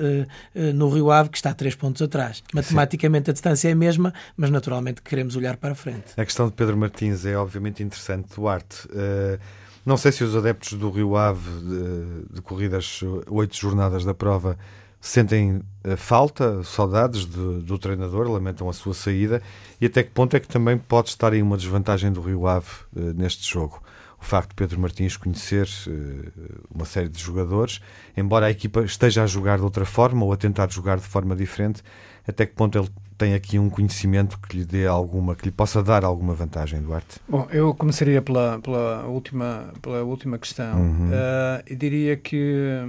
uh, 0.55 0.73
no 0.73 0.89
Rio 0.89 1.11
Ave, 1.11 1.29
que 1.29 1.37
está 1.37 1.51
a 1.51 1.53
três 1.53 1.75
pontos 1.75 2.01
atrás. 2.01 2.43
Matematicamente 2.53 3.25
Sim. 3.25 3.31
a 3.31 3.33
distância 3.33 3.69
é 3.69 3.71
a 3.73 3.75
mesma, 3.75 4.13
mas 4.35 4.49
naturalmente 4.49 5.01
queremos 5.01 5.35
olhar 5.35 5.57
para 5.57 5.73
a 5.73 5.75
frente. 5.75 6.13
A 6.17 6.25
questão 6.25 6.47
de 6.47 6.53
Pedro 6.53 6.77
Martins 6.77 7.25
é 7.25 7.37
obviamente 7.37 7.83
interessante, 7.83 8.35
Duarte. 8.35 8.87
Uh... 8.87 9.39
Não 9.83 9.97
sei 9.97 10.11
se 10.11 10.23
os 10.23 10.35
adeptos 10.35 10.73
do 10.73 10.91
Rio 10.91 11.17
Ave, 11.17 11.49
de, 11.49 12.35
de 12.35 12.41
corridas 12.43 12.99
oito 13.27 13.57
jornadas 13.57 14.05
da 14.05 14.13
prova, 14.13 14.55
sentem 15.01 15.61
eh, 15.83 15.95
falta, 15.95 16.63
saudades 16.63 17.25
de, 17.25 17.61
do 17.61 17.79
treinador, 17.79 18.29
lamentam 18.29 18.69
a 18.69 18.73
sua 18.73 18.93
saída 18.93 19.41
e 19.81 19.87
até 19.87 20.03
que 20.03 20.11
ponto 20.11 20.37
é 20.37 20.39
que 20.39 20.47
também 20.47 20.77
pode 20.77 21.09
estar 21.09 21.33
em 21.33 21.41
uma 21.41 21.57
desvantagem 21.57 22.11
do 22.11 22.21
Rio 22.21 22.47
Ave 22.47 22.67
uh, 22.95 22.99
neste 23.15 23.51
jogo? 23.51 23.81
O 24.21 24.23
facto 24.23 24.49
de 24.49 24.55
Pedro 24.55 24.79
Martins 24.79 25.17
conhecer 25.17 25.67
uh, 25.87 26.67
uma 26.73 26.85
série 26.85 27.09
de 27.09 27.19
jogadores, 27.19 27.81
embora 28.15 28.45
a 28.45 28.51
equipa 28.51 28.83
esteja 28.83 29.23
a 29.23 29.27
jogar 29.27 29.57
de 29.57 29.63
outra 29.63 29.83
forma 29.83 30.23
ou 30.23 30.31
a 30.31 30.37
tentar 30.37 30.71
jogar 30.71 30.97
de 30.97 31.07
forma 31.07 31.35
diferente, 31.35 31.81
até 32.27 32.45
que 32.45 32.53
ponto 32.53 32.77
ele 32.77 32.87
tem 33.17 33.33
aqui 33.33 33.57
um 33.57 33.71
conhecimento 33.71 34.39
que 34.39 34.57
lhe 34.57 34.65
dê 34.65 34.85
alguma, 34.85 35.35
que 35.35 35.45
lhe 35.45 35.51
possa 35.51 35.81
dar 35.81 36.03
alguma 36.03 36.35
vantagem, 36.35 36.79
Duarte? 36.79 37.19
Bom, 37.27 37.47
eu 37.51 37.73
começaria 37.73 38.21
pela, 38.21 38.59
pela, 38.59 39.05
última, 39.05 39.73
pela 39.81 40.03
última 40.03 40.37
questão. 40.37 40.79
Uhum. 40.79 41.07
Uh, 41.07 41.63
e 41.67 41.75
diria 41.75 42.15
que 42.17 42.83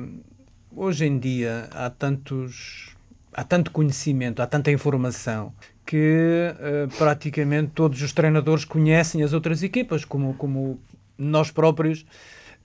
hoje 0.77 1.07
em 1.07 1.19
dia 1.19 1.69
há 1.73 1.91
tantos 1.91 2.93
há 3.33 3.45
tanto 3.45 3.71
conhecimento, 3.71 4.43
há 4.43 4.47
tanta 4.47 4.71
informação 4.71 5.53
que 5.87 6.55
uh, 6.55 6.89
praticamente 6.97 7.73
todos 7.75 8.01
os 8.03 8.13
treinadores 8.13 8.65
conhecem 8.65 9.23
as 9.23 9.33
outras 9.33 9.63
equipas, 9.63 10.05
como, 10.05 10.35
como 10.35 10.81
nós 11.19 11.51
próprios 11.51 12.05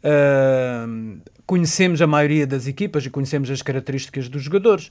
uh, 0.04 1.20
conhecemos 1.46 2.02
a 2.02 2.08
maioria 2.08 2.46
das 2.46 2.67
equipas 2.67 3.06
e 3.06 3.10
conhecemos 3.10 3.50
as 3.50 3.62
características 3.62 4.30
dos 4.30 4.43
jogadores. 4.43 4.88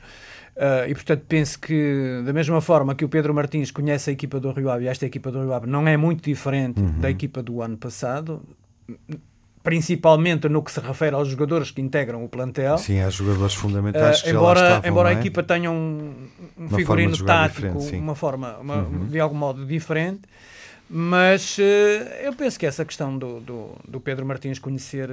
Uh, 0.56 0.88
e 0.88 0.94
portanto 0.94 1.24
penso 1.28 1.58
que 1.58 2.22
da 2.24 2.32
mesma 2.32 2.62
forma 2.62 2.94
que 2.94 3.04
o 3.04 3.10
Pedro 3.10 3.34
Martins 3.34 3.70
conhece 3.70 4.08
a 4.08 4.12
equipa 4.14 4.40
do 4.40 4.50
Rio 4.52 4.70
Ave 4.70 4.86
esta 4.86 5.04
equipa 5.04 5.30
do 5.30 5.40
Rio 5.40 5.52
Ave 5.52 5.66
não 5.66 5.86
é 5.86 5.98
muito 5.98 6.24
diferente 6.24 6.80
uhum. 6.80 6.98
da 6.98 7.10
equipa 7.10 7.42
do 7.42 7.60
ano 7.60 7.76
passado 7.76 8.42
principalmente 9.66 10.48
no 10.48 10.62
que 10.62 10.70
se 10.70 10.78
refere 10.78 11.16
aos 11.16 11.26
jogadores 11.26 11.72
que 11.72 11.80
integram 11.80 12.22
o 12.22 12.28
plantel. 12.28 12.78
Sim, 12.78 13.00
há 13.00 13.10
jogadores 13.10 13.52
fundamentais 13.52 14.22
que 14.22 14.30
uh, 14.30 14.36
embora, 14.36 14.60
já 14.60 14.66
estavam, 14.68 14.88
embora 14.88 15.10
é? 15.10 15.16
a 15.16 15.18
equipa 15.18 15.42
tenha 15.42 15.72
um, 15.72 16.28
um 16.56 16.68
figurino 16.68 17.16
tático, 17.24 17.76
uma 17.96 18.14
forma 18.14 18.58
uma, 18.58 18.76
uhum. 18.76 19.08
de 19.08 19.18
algum 19.18 19.34
modo 19.34 19.66
diferente, 19.66 20.20
Mas 20.88 21.58
uh, 21.58 21.62
eu 22.22 22.32
penso 22.32 22.56
que 22.56 22.64
essa 22.64 22.84
questão 22.84 23.18
do, 23.18 23.40
do, 23.40 23.70
do, 23.88 24.00
Pedro 24.00 24.24
Martins 24.24 24.60
conhecer 24.60 25.10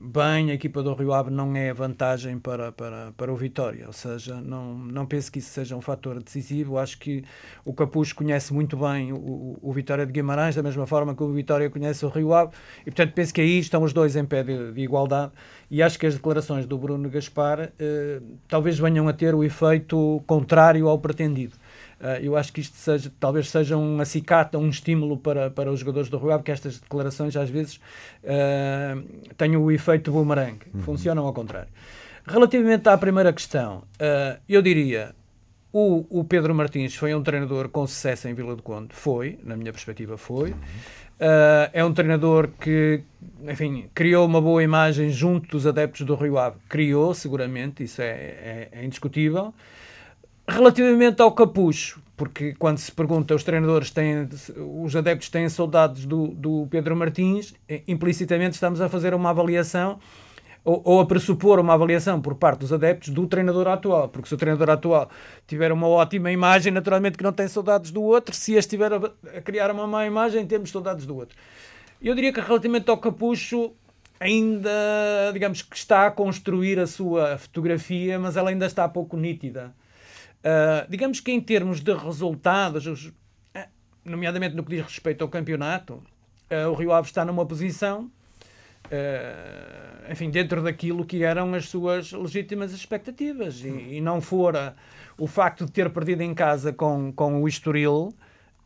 bem 0.00 0.50
a 0.50 0.54
equipa 0.54 0.82
do 0.82 0.92
Rio 0.94 1.12
Ave 1.12 1.30
não 1.30 1.54
é 1.54 1.72
vantagem 1.72 2.40
para, 2.40 2.72
para, 2.72 3.12
para 3.16 3.32
o 3.32 3.36
Vitória. 3.36 3.86
Ou 3.86 3.92
seja, 3.92 4.40
não, 4.40 4.74
não 4.74 5.06
penso 5.06 5.30
que 5.30 5.38
isso 5.38 5.50
seja 5.50 5.76
um 5.76 5.80
fator 5.80 6.20
decisivo. 6.20 6.76
Acho 6.76 6.98
que 6.98 7.24
o 7.64 7.72
Capucho 7.72 8.16
conhece 8.16 8.52
muito 8.52 8.76
bem 8.76 9.12
o, 9.12 9.56
o 9.62 9.72
Vitória 9.72 10.04
de 10.04 10.12
Guimarães, 10.12 10.56
da 10.56 10.62
mesma 10.62 10.88
forma 10.88 11.14
que 11.14 11.22
o 11.22 11.32
Vitória 11.32 11.70
conhece 11.70 12.04
o 12.04 12.08
Rio 12.08 12.34
Ave. 12.34 12.50
E, 12.80 12.86
portanto, 12.86 13.12
penso 13.14 13.32
que 13.32 13.40
aí 13.40 13.60
estão 13.60 13.84
os 13.84 13.92
dois 13.92 14.16
em 14.16 14.24
pé 14.24 14.42
de, 14.42 14.72
de 14.72 14.80
igualdade. 14.80 15.30
E 15.70 15.84
acho 15.84 16.00
que 16.00 16.06
as 16.06 16.14
declarações 16.14 16.66
do 16.66 16.76
Bruno 16.76 17.08
Gaspar 17.08 17.60
uh, 17.60 18.38
talvez 18.48 18.76
venham 18.76 19.06
a 19.06 19.12
ter 19.12 19.36
o 19.36 19.44
efeito 19.44 20.20
contrário 20.26 20.88
ao 20.88 20.98
pretendido. 20.98 21.54
Uh, 22.00 22.22
eu 22.22 22.36
acho 22.36 22.52
que 22.52 22.60
isto 22.60 22.76
seja, 22.76 23.10
talvez 23.18 23.48
seja 23.48 23.76
um 23.76 24.00
acicate, 24.00 24.56
um 24.56 24.68
estímulo 24.68 25.16
para, 25.16 25.50
para 25.50 25.70
os 25.70 25.80
jogadores 25.80 26.10
do 26.10 26.18
Rio 26.18 26.32
Ave, 26.32 26.42
que 26.42 26.52
estas 26.52 26.78
declarações 26.78 27.34
às 27.36 27.48
vezes 27.48 27.76
uh, 28.22 29.02
têm 29.36 29.56
o 29.56 29.70
efeito 29.70 30.12
boomerang, 30.12 30.58
uhum. 30.74 30.82
funcionam 30.82 31.26
ao 31.26 31.32
contrário. 31.32 31.70
Relativamente 32.26 32.88
à 32.88 32.98
primeira 32.98 33.32
questão, 33.32 33.78
uh, 33.78 34.38
eu 34.48 34.60
diria 34.60 35.14
o, 35.72 36.06
o 36.20 36.24
Pedro 36.24 36.54
Martins 36.54 36.94
foi 36.94 37.14
um 37.14 37.22
treinador 37.22 37.68
com 37.68 37.86
sucesso 37.86 38.26
em 38.28 38.34
Vila 38.34 38.56
do 38.56 38.62
Conde, 38.62 38.94
foi, 38.94 39.38
na 39.42 39.56
minha 39.56 39.72
perspectiva 39.72 40.16
foi. 40.16 40.50
Uh, 40.50 41.68
é 41.72 41.84
um 41.84 41.92
treinador 41.92 42.48
que, 42.60 43.02
enfim, 43.46 43.90
criou 43.94 44.24
uma 44.24 44.40
boa 44.40 44.62
imagem 44.62 45.10
junto 45.10 45.48
dos 45.48 45.66
adeptos 45.66 46.06
do 46.06 46.14
Rio 46.14 46.38
Ave. 46.38 46.56
Criou, 46.68 47.12
seguramente, 47.12 47.84
isso 47.84 48.00
é, 48.00 48.06
é, 48.06 48.68
é 48.72 48.84
indiscutível. 48.84 49.52
Relativamente 50.48 51.20
ao 51.20 51.32
Capucho, 51.32 52.00
porque 52.16 52.54
quando 52.54 52.78
se 52.78 52.92
pergunta 52.92 53.34
os 53.34 53.42
treinadores 53.42 53.90
têm, 53.90 54.28
os 54.80 54.94
adeptos 54.94 55.28
têm 55.28 55.48
saudades 55.48 56.06
do, 56.06 56.28
do 56.28 56.68
Pedro 56.70 56.94
Martins, 56.94 57.52
implicitamente 57.86 58.54
estamos 58.54 58.80
a 58.80 58.88
fazer 58.88 59.12
uma 59.12 59.30
avaliação 59.30 59.98
ou, 60.64 60.82
ou, 60.84 61.00
a 61.00 61.06
pressupor 61.06 61.60
uma 61.60 61.74
avaliação 61.74 62.20
por 62.20 62.34
parte 62.34 62.60
dos 62.60 62.72
adeptos 62.72 63.10
do 63.10 63.26
treinador 63.26 63.68
atual, 63.68 64.08
porque 64.08 64.28
se 64.28 64.34
o 64.34 64.36
treinador 64.36 64.70
atual 64.70 65.08
tiver 65.46 65.70
uma 65.70 65.86
ótima 65.86 66.32
imagem, 66.32 66.72
naturalmente 66.72 67.16
que 67.16 67.22
não 67.22 67.32
tem 67.32 67.46
saudades 67.46 67.92
do 67.92 68.02
outro, 68.02 68.34
se 68.34 68.54
este 68.54 68.76
estiver 68.76 68.92
a, 68.92 68.96
a 69.36 69.40
criar 69.40 69.70
uma 69.70 69.86
má 69.86 70.04
imagem, 70.06 70.44
temos 70.44 70.70
saudades 70.70 71.06
do 71.06 71.14
outro. 71.14 71.36
Eu 72.02 72.14
diria 72.16 72.32
que 72.32 72.40
relativamente 72.40 72.90
ao 72.90 72.98
Capucho, 72.98 73.72
ainda, 74.18 74.70
digamos 75.32 75.62
que 75.62 75.76
está 75.76 76.06
a 76.06 76.10
construir 76.10 76.80
a 76.80 76.86
sua 76.86 77.38
fotografia, 77.38 78.18
mas 78.18 78.36
ela 78.36 78.50
ainda 78.50 78.66
está 78.66 78.88
pouco 78.88 79.16
nítida. 79.16 79.72
Uh, 80.38 80.88
digamos 80.88 81.20
que 81.20 81.32
em 81.32 81.40
termos 81.40 81.80
de 81.80 81.92
resultados, 81.92 83.12
eh, 83.54 83.68
nomeadamente 84.04 84.54
no 84.54 84.62
que 84.62 84.76
diz 84.76 84.84
respeito 84.84 85.22
ao 85.22 85.28
campeonato, 85.28 85.94
uh, 86.50 86.70
o 86.70 86.74
Rio 86.74 86.92
Ave 86.92 87.08
está 87.08 87.24
numa 87.24 87.44
posição, 87.44 88.10
uh, 88.86 90.12
enfim, 90.12 90.30
dentro 90.30 90.62
daquilo 90.62 91.04
que 91.04 91.24
eram 91.24 91.52
as 91.54 91.68
suas 91.68 92.12
legítimas 92.12 92.72
expectativas. 92.72 93.60
E, 93.64 93.96
e 93.96 94.00
não 94.00 94.20
fora 94.20 94.76
o 95.18 95.26
facto 95.26 95.64
de 95.64 95.72
ter 95.72 95.90
perdido 95.90 96.22
em 96.22 96.34
casa 96.34 96.72
com, 96.72 97.12
com 97.12 97.42
o 97.42 97.48
Estoril, 97.48 98.14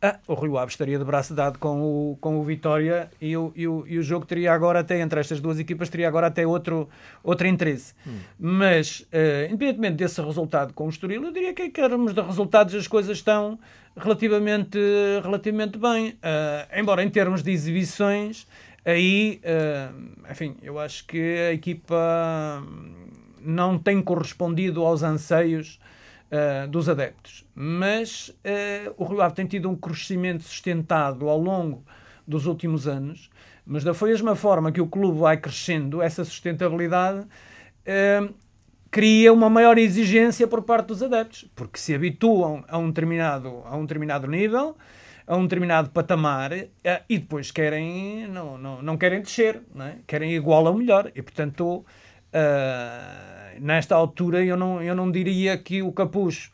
ah, 0.01 0.17
o 0.27 0.33
Rio 0.33 0.57
Ave 0.57 0.71
estaria 0.71 0.97
de 0.97 1.05
braço 1.05 1.33
dado 1.35 1.59
com 1.59 1.81
o, 1.81 2.17
com 2.19 2.39
o 2.39 2.43
Vitória 2.43 3.11
e 3.21 3.37
o, 3.37 3.53
e, 3.55 3.67
o, 3.67 3.85
e 3.87 3.99
o 3.99 4.03
jogo 4.03 4.25
teria 4.25 4.51
agora 4.51 4.79
até, 4.79 4.99
entre 4.99 5.19
estas 5.19 5.39
duas 5.39 5.59
equipas, 5.59 5.89
teria 5.89 6.07
agora 6.07 6.25
até 6.25 6.45
outro, 6.45 6.89
outro 7.23 7.45
interesse. 7.45 7.93
Hum. 8.07 8.17
Mas, 8.39 9.01
uh, 9.01 9.45
independentemente 9.45 9.97
desse 9.97 10.19
resultado 10.19 10.73
com 10.73 10.87
o 10.87 10.89
Estoril, 10.89 11.23
eu 11.23 11.31
diria 11.31 11.53
que 11.53 11.63
em 11.63 11.69
termos 11.69 12.13
de 12.13 12.21
resultados 12.21 12.73
as 12.73 12.87
coisas 12.87 13.17
estão 13.17 13.59
relativamente, 13.95 14.79
relativamente 15.21 15.77
bem. 15.77 16.09
Uh, 16.09 16.79
embora 16.79 17.03
em 17.03 17.09
termos 17.09 17.43
de 17.43 17.51
exibições, 17.51 18.47
aí, 18.83 19.39
uh, 19.45 20.31
enfim, 20.31 20.55
eu 20.63 20.79
acho 20.79 21.05
que 21.05 21.19
a 21.49 21.53
equipa 21.53 22.63
não 23.39 23.77
tem 23.77 24.01
correspondido 24.01 24.83
aos 24.83 25.03
anseios 25.03 25.79
uh, 26.31 26.67
dos 26.67 26.87
adeptos. 26.87 27.45
Mas 27.53 28.29
uh, 28.29 28.93
o 28.97 29.03
Rio 29.03 29.21
Ave 29.21 29.35
tem 29.35 29.45
tido 29.45 29.69
um 29.69 29.75
crescimento 29.75 30.43
sustentado 30.43 31.29
ao 31.29 31.37
longo 31.37 31.83
dos 32.25 32.45
últimos 32.45 32.87
anos, 32.87 33.29
mas 33.65 33.83
da 33.83 33.93
mesma 33.93 34.35
forma 34.35 34.71
que 34.71 34.81
o 34.81 34.87
clube 34.87 35.19
vai 35.19 35.37
crescendo, 35.37 36.01
essa 36.01 36.23
sustentabilidade 36.23 37.19
uh, 37.19 38.33
cria 38.89 39.31
uma 39.31 39.49
maior 39.49 39.77
exigência 39.77 40.47
por 40.47 40.63
parte 40.63 40.87
dos 40.87 41.03
adeptos, 41.03 41.49
porque 41.55 41.79
se 41.79 41.93
habituam 41.93 42.63
a 42.67 42.77
um 42.77 42.87
determinado, 42.87 43.61
a 43.65 43.75
um 43.75 43.81
determinado 43.81 44.27
nível, 44.27 44.75
a 45.25 45.35
um 45.35 45.43
determinado 45.43 45.89
patamar 45.91 46.51
e 46.53 47.17
depois 47.17 47.51
querem 47.51 48.27
não, 48.27 48.57
não, 48.57 48.81
não 48.81 48.97
querem 48.97 49.21
descer, 49.21 49.61
não 49.73 49.85
é? 49.85 49.97
querem 50.05 50.33
igual 50.33 50.65
ou 50.65 50.73
melhor 50.73 51.09
e 51.15 51.21
portanto 51.21 51.85
uh, 52.33 53.59
nesta 53.59 53.95
altura 53.95 54.43
eu 54.43 54.57
não, 54.57 54.81
eu 54.81 54.95
não 54.95 55.11
diria 55.11 55.57
que 55.57 55.81
o 55.81 55.91
Capucho 55.91 56.51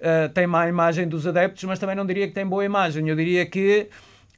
uh, 0.00 0.28
tem 0.32 0.46
má 0.46 0.68
imagem 0.68 1.08
dos 1.08 1.26
adeptos, 1.26 1.64
mas 1.64 1.78
também 1.78 1.96
não 1.96 2.06
diria 2.06 2.26
que 2.26 2.34
tem 2.34 2.46
boa 2.46 2.64
imagem. 2.64 3.08
Eu 3.08 3.16
diria 3.16 3.46
que 3.46 3.88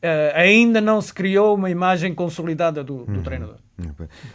uh, 0.02 0.36
ainda 0.36 0.80
não 0.80 1.00
se 1.00 1.12
criou 1.12 1.54
uma 1.54 1.70
imagem 1.70 2.14
consolidada 2.14 2.82
do, 2.82 3.04
do 3.04 3.12
uhum. 3.12 3.22
treinador. 3.22 3.56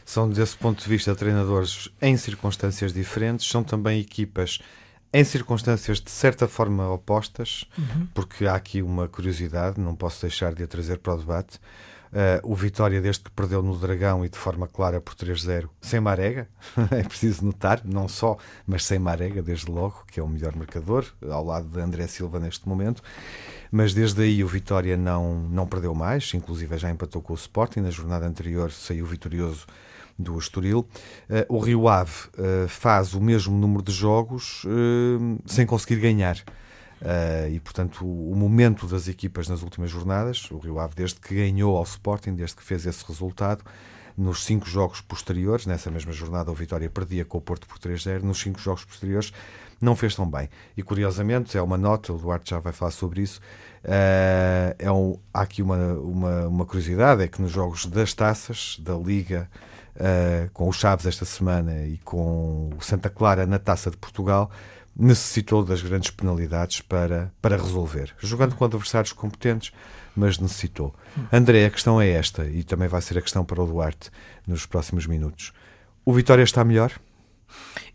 São, 0.03 0.29
desse 0.29 0.57
ponto 0.57 0.81
de 0.83 0.89
vista, 0.89 1.15
treinadores 1.15 1.89
em 2.01 2.17
circunstâncias 2.17 2.91
diferentes, 2.91 3.47
são 3.47 3.63
também 3.63 3.99
equipas 3.99 4.59
em 5.13 5.23
circunstâncias 5.23 6.01
de 6.01 6.11
certa 6.11 6.47
forma 6.47 6.89
opostas, 6.89 7.65
uhum. 7.77 8.07
porque 8.13 8.45
há 8.45 8.55
aqui 8.55 8.81
uma 8.81 9.07
curiosidade, 9.07 9.79
não 9.79 9.95
posso 9.95 10.21
deixar 10.21 10.53
de 10.53 10.63
a 10.63 10.67
trazer 10.67 10.97
para 10.97 11.13
o 11.13 11.17
debate. 11.17 11.59
Uh, 12.15 12.39
o 12.49 12.56
Vitória, 12.56 13.01
desde 13.01 13.23
que 13.23 13.32
perdeu 13.32 13.62
no 13.62 13.75
Dragão 13.75 14.23
e 14.23 14.30
de 14.30 14.38
forma 14.38 14.69
clara 14.69 15.01
por 15.01 15.13
3-0, 15.15 15.67
sem 15.82 15.99
Marega, 15.99 16.47
é 16.89 17.04
preciso 17.04 17.43
notar, 17.43 17.82
não 17.84 18.08
só, 18.08 18.38
mas 18.65 18.86
sem 18.86 18.97
Marega, 18.97 19.41
desde 19.41 19.69
logo, 19.69 20.06
que 20.08 20.17
é 20.17 20.23
o 20.23 20.28
melhor 20.30 20.56
marcador, 20.56 21.06
ao 21.30 21.43
lado 21.43 21.67
de 21.67 21.78
André 21.78 22.08
Silva 22.08 22.39
neste 22.39 22.69
momento. 22.69 23.04
Mas 23.69 23.93
desde 23.93 24.23
aí 24.23 24.41
o 24.45 24.47
Vitória 24.47 24.95
não, 24.95 25.41
não 25.49 25.67
perdeu 25.67 25.93
mais, 25.93 26.34
inclusive 26.34 26.78
já 26.78 26.89
empatou 26.89 27.21
com 27.21 27.34
o 27.34 27.36
Sporting. 27.36 27.82
Na 27.82 27.89
jornada 27.89 28.25
anterior 28.25 28.71
saiu 28.71 29.06
vitorioso 29.06 29.67
do 30.17 30.39
Estoril. 30.39 30.88
Uh, 31.30 31.54
o 31.54 31.60
Rio 31.60 31.89
Ave 31.89 32.30
uh, 32.38 32.69
faz 32.69 33.13
o 33.13 33.19
mesmo 33.19 33.58
número 33.58 33.84
de 33.84 33.91
jogos 33.91 34.65
sem 35.45 35.65
conseguir 35.65 35.97
ganhar. 35.97 36.41
Uh, 37.01 37.49
e, 37.51 37.60
portanto, 37.60 38.05
o, 38.05 38.31
o, 38.31 38.36
momento 38.36 38.88
das 38.88 39.08
equipas 39.08 39.47
nas 39.49 39.62
últimas 39.62 39.91
jornadas, 39.91 40.49
o 40.49 40.58
Rio 40.58 40.79
Ave, 40.79 40.95
desde 40.95 41.19
que 41.19 41.36
ganhou 41.36 41.75
ao 41.77 41.84
Sporting, 41.84 42.34
desde 42.34 42.55
que 42.55 42.63
fez 42.63 42.86
esse 42.86 43.05
resultado, 43.05 43.63
nos 44.17 44.45
cinco 44.45 44.65
jogos 44.65 45.01
posteriores, 45.01 45.65
nessa 45.65 45.91
mesma 45.91 46.13
jornada, 46.13 46.49
o 46.49 46.55
Vitória 46.55 46.89
perdia 46.89 47.25
com 47.25 47.38
o 47.38 47.41
Porto 47.41 47.67
por 47.67 47.77
3-0, 47.77 48.21
nos 48.21 48.39
cinco 48.39 48.60
jogos 48.60 48.86
posteriores 48.86 49.34
não 49.81 49.95
fez 49.95 50.15
tão 50.15 50.29
bem. 50.29 50.49
E, 50.75 50.81
curiosamente, 50.81 51.58
é 51.58 51.62
uma 51.62 51.77
nota, 51.77 52.13
o 52.13 52.17
Duarte 52.17 52.51
já 52.51 52.60
vai 52.60 52.71
falar 52.71 52.91
sobre 52.91 53.21
isso, 53.21 53.39
uh, 53.84 54.75
é 54.79 54.91
um, 54.91 55.19
há 55.34 55.41
aqui 55.41 55.62
uma, 55.62 55.93
uma, 55.93 56.47
uma 56.47 56.65
curiosidade, 56.65 57.23
é 57.23 57.27
que 57.27 57.41
nos 57.41 57.51
jogos 57.51 57.86
das 57.86 58.13
taças, 58.13 58.77
da 58.79 58.95
Liga, 58.95 59.49
uh, 59.95 60.49
com 60.51 60.67
o 60.67 60.73
Chaves 60.73 61.05
esta 61.05 61.25
semana 61.25 61.86
e 61.86 61.97
com 61.99 62.69
o 62.77 62.81
Santa 62.81 63.10
Clara 63.10 63.45
na 63.45 63.60
Taça 63.60 63.91
de 63.91 63.97
Portugal, 63.97 64.49
necessitou 64.95 65.63
das 65.63 65.81
grandes 65.81 66.10
penalidades 66.12 66.81
para, 66.81 67.31
para 67.41 67.58
resolver. 67.58 68.15
Jogando 68.19 68.55
com 68.55 68.65
adversários 68.65 69.12
competentes, 69.12 69.73
mas 70.15 70.39
necessitou. 70.39 70.95
André, 71.31 71.65
a 71.65 71.69
questão 71.69 71.99
é 71.99 72.10
esta, 72.10 72.45
e 72.45 72.63
também 72.63 72.88
vai 72.88 73.01
ser 73.01 73.17
a 73.17 73.21
questão 73.21 73.43
para 73.43 73.62
o 73.62 73.67
Duarte 73.67 74.10
nos 74.47 74.65
próximos 74.65 75.05
minutos. 75.05 75.51
O 76.05 76.13
Vitória 76.13 76.43
está 76.43 76.63
melhor? 76.63 76.91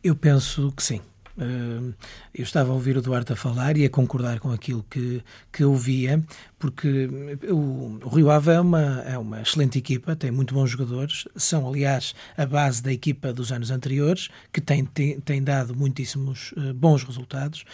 Eu 0.02 0.14
penso 0.14 0.72
que 0.72 0.82
sim. 0.82 1.00
Eu 1.36 2.42
estava 2.42 2.70
a 2.70 2.74
ouvir 2.74 2.96
o 2.96 3.02
Duarte 3.02 3.32
a 3.32 3.36
falar 3.36 3.76
e 3.76 3.84
a 3.84 3.90
concordar 3.90 4.40
com 4.40 4.50
aquilo 4.50 4.84
que, 4.90 5.22
que 5.52 5.64
ouvia, 5.64 6.22
porque 6.58 7.08
o, 7.48 7.98
Rio 8.08 8.30
Ave 8.30 8.50
é 8.50 8.60
uma, 8.60 9.02
é 9.02 9.16
uma 9.16 9.40
excelente 9.40 9.78
equipa, 9.78 10.14
tem 10.14 10.30
muito 10.30 10.54
bons 10.54 10.70
jogadores, 10.70 11.26
são, 11.34 11.66
aliás, 11.66 12.14
a 12.36 12.44
base 12.44 12.82
da 12.82 12.92
equipa 12.92 13.32
dos 13.32 13.50
anos 13.50 13.70
anteriores, 13.70 14.28
que 14.52 14.60
tem, 14.60 14.84
tem, 14.84 15.18
tem 15.20 15.42
dado 15.42 15.74
muitíssimos 15.74 16.52
uh, 16.52 16.74
bons 16.74 17.02
resultados, 17.02 17.64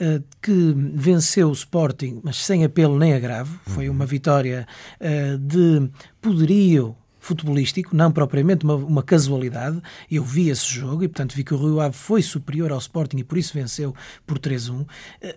uh, 0.00 0.24
que 0.40 0.74
venceu 0.94 1.50
o 1.50 1.52
Sporting, 1.52 2.20
mas 2.22 2.36
sem 2.36 2.64
apelo 2.64 2.98
nem 2.98 3.12
agravo, 3.12 3.60
foi 3.66 3.88
uma 3.88 4.06
vitória 4.06 4.66
uh, 5.00 5.38
de 5.38 5.90
poderio 6.20 6.96
futebolístico, 7.20 7.94
não 7.94 8.10
propriamente 8.10 8.64
uma, 8.64 8.74
uma, 8.74 9.02
casualidade. 9.02 9.80
Eu 10.10 10.24
vi 10.24 10.48
esse 10.48 10.66
jogo 10.66 11.04
e, 11.04 11.08
portanto, 11.08 11.34
vi 11.34 11.44
que 11.44 11.54
o 11.54 11.56
Rio 11.56 11.80
Ave 11.80 11.94
foi 11.94 12.22
superior 12.22 12.72
ao 12.72 12.78
Sporting 12.78 13.18
e 13.18 13.24
por 13.24 13.38
isso 13.38 13.54
venceu 13.54 13.94
por 14.26 14.38
3-1. 14.38 14.86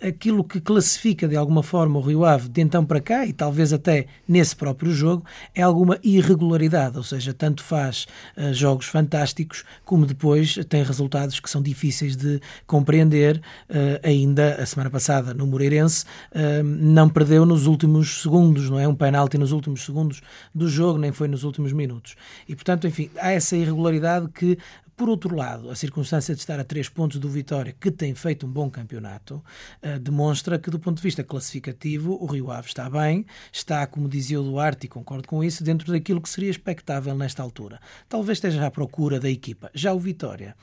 Aquilo 0.07 0.43
que 0.43 0.59
classifica 0.59 1.27
de 1.27 1.35
alguma 1.35 1.61
forma 1.61 1.99
o 1.99 2.01
Rio 2.01 2.25
Ave 2.25 2.49
de 2.49 2.61
então 2.61 2.85
para 2.85 3.01
cá 3.01 3.25
e 3.25 3.33
talvez 3.33 3.73
até 3.73 4.07
nesse 4.27 4.55
próprio 4.55 4.91
jogo 4.91 5.25
é 5.53 5.61
alguma 5.61 5.99
irregularidade, 6.03 6.97
ou 6.97 7.03
seja, 7.03 7.33
tanto 7.33 7.61
faz 7.61 8.07
uh, 8.37 8.53
jogos 8.53 8.85
fantásticos 8.85 9.63
como 9.83 10.05
depois 10.05 10.57
tem 10.69 10.83
resultados 10.83 11.39
que 11.39 11.49
são 11.49 11.61
difíceis 11.61 12.15
de 12.15 12.39
compreender. 12.65 13.41
Uh, 13.69 13.99
ainda 14.01 14.55
a 14.55 14.65
semana 14.65 14.89
passada 14.89 15.33
no 15.33 15.45
Moreirense 15.45 16.05
uh, 16.31 16.63
não 16.63 17.09
perdeu 17.09 17.45
nos 17.45 17.67
últimos 17.67 18.21
segundos, 18.21 18.69
não 18.69 18.79
é? 18.79 18.87
Um 18.87 18.95
penalti 18.95 19.37
nos 19.37 19.51
últimos 19.51 19.83
segundos 19.83 20.21
do 20.55 20.67
jogo, 20.69 20.97
nem 20.97 21.11
foi 21.11 21.27
nos 21.27 21.43
últimos 21.43 21.72
minutos. 21.73 22.15
E, 22.47 22.55
portanto, 22.55 22.87
enfim, 22.87 23.09
há 23.17 23.31
essa 23.31 23.55
irregularidade 23.55 24.29
que 24.29 24.57
por 24.95 25.09
outro 25.09 25.35
lado, 25.35 25.71
a 25.71 25.75
circunstância 25.75 26.35
de 26.35 26.39
estar 26.39 26.59
a 26.59 26.63
três 26.63 26.87
pontos 26.87 27.19
do 27.19 27.27
Vitória, 27.27 27.75
que 27.79 27.89
tem 27.89 28.13
feito 28.13 28.45
um 28.45 28.49
bom 28.49 28.69
campeonato, 28.69 29.43
uh, 29.81 29.99
demonstra 29.99 30.59
que, 30.59 30.69
do 30.69 30.79
ponto 30.79 30.97
de 30.97 31.03
vista 31.03 31.23
classificativo, 31.23 32.17
o 32.21 32.25
Rio 32.27 32.51
Ave 32.51 32.67
está 32.67 32.87
bem, 32.89 33.25
está, 33.51 33.87
como 33.87 34.07
dizia 34.07 34.39
o 34.39 34.43
Duarte, 34.43 34.85
e 34.85 34.89
concordo 34.89 35.27
com 35.27 35.43
isso, 35.43 35.63
dentro 35.63 35.91
daquilo 35.91 36.21
que 36.21 36.29
seria 36.29 36.49
expectável 36.49 37.15
nesta 37.15 37.41
altura. 37.41 37.79
Talvez 38.07 38.37
esteja 38.37 38.65
à 38.65 38.69
procura 38.69 39.19
da 39.19 39.29
equipa. 39.29 39.71
Já 39.73 39.93
o 39.93 39.99
Vitória, 39.99 40.55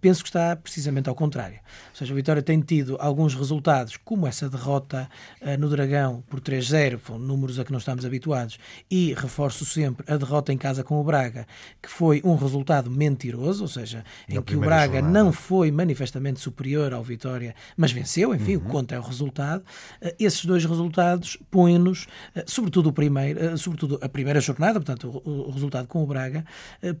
penso 0.00 0.22
que 0.22 0.28
está 0.28 0.56
precisamente 0.56 1.08
ao 1.08 1.14
contrário. 1.14 1.58
Ou 1.90 1.96
seja, 1.96 2.12
o 2.12 2.16
Vitória 2.16 2.42
tem 2.42 2.60
tido 2.60 2.96
alguns 2.98 3.34
resultados, 3.34 3.96
como 3.96 4.26
essa 4.26 4.48
derrota 4.48 5.08
uh, 5.40 5.58
no 5.58 5.68
Dragão 5.68 6.22
por 6.28 6.40
3-0, 6.40 6.98
foram 6.98 7.20
números 7.20 7.58
a 7.58 7.64
que 7.64 7.70
não 7.70 7.78
estamos 7.78 8.04
habituados, 8.04 8.58
e 8.90 9.14
reforço 9.14 9.64
sempre 9.64 10.04
a 10.12 10.16
derrota 10.16 10.52
em 10.52 10.58
casa 10.58 10.82
com 10.82 11.00
o 11.00 11.04
Braga, 11.04 11.46
que 11.82 11.88
foi 11.88 12.20
um 12.24 12.34
resultado 12.34 12.90
mentiroso 12.90 13.62
ou 13.62 13.68
seja, 13.68 14.04
em 14.28 14.40
que 14.42 14.56
o 14.56 14.60
Braga 14.60 14.94
jornada. 14.94 15.24
não 15.24 15.32
foi 15.32 15.70
manifestamente 15.70 16.40
superior 16.40 16.92
ao 16.92 17.02
Vitória, 17.02 17.54
mas 17.76 17.92
venceu, 17.92 18.34
enfim, 18.34 18.56
uhum. 18.56 18.62
o 18.62 18.64
que 18.64 18.70
conta 18.70 18.94
é 18.94 18.98
o 18.98 19.02
resultado. 19.02 19.62
Uh, 20.02 20.14
esses 20.18 20.44
dois 20.44 20.64
resultados 20.64 21.38
põem-nos, 21.50 22.06
sobretudo 22.46 22.88
o 22.88 22.92
primeiro, 22.92 23.56
sobretudo 23.56 23.98
a 24.02 24.08
primeira 24.08 24.40
jornada, 24.40 24.80
portanto, 24.80 25.22
o, 25.24 25.48
o 25.48 25.50
resultado 25.50 25.86
com 25.86 26.02
o 26.02 26.06
Braga, 26.06 26.44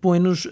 põe-nos 0.00 0.46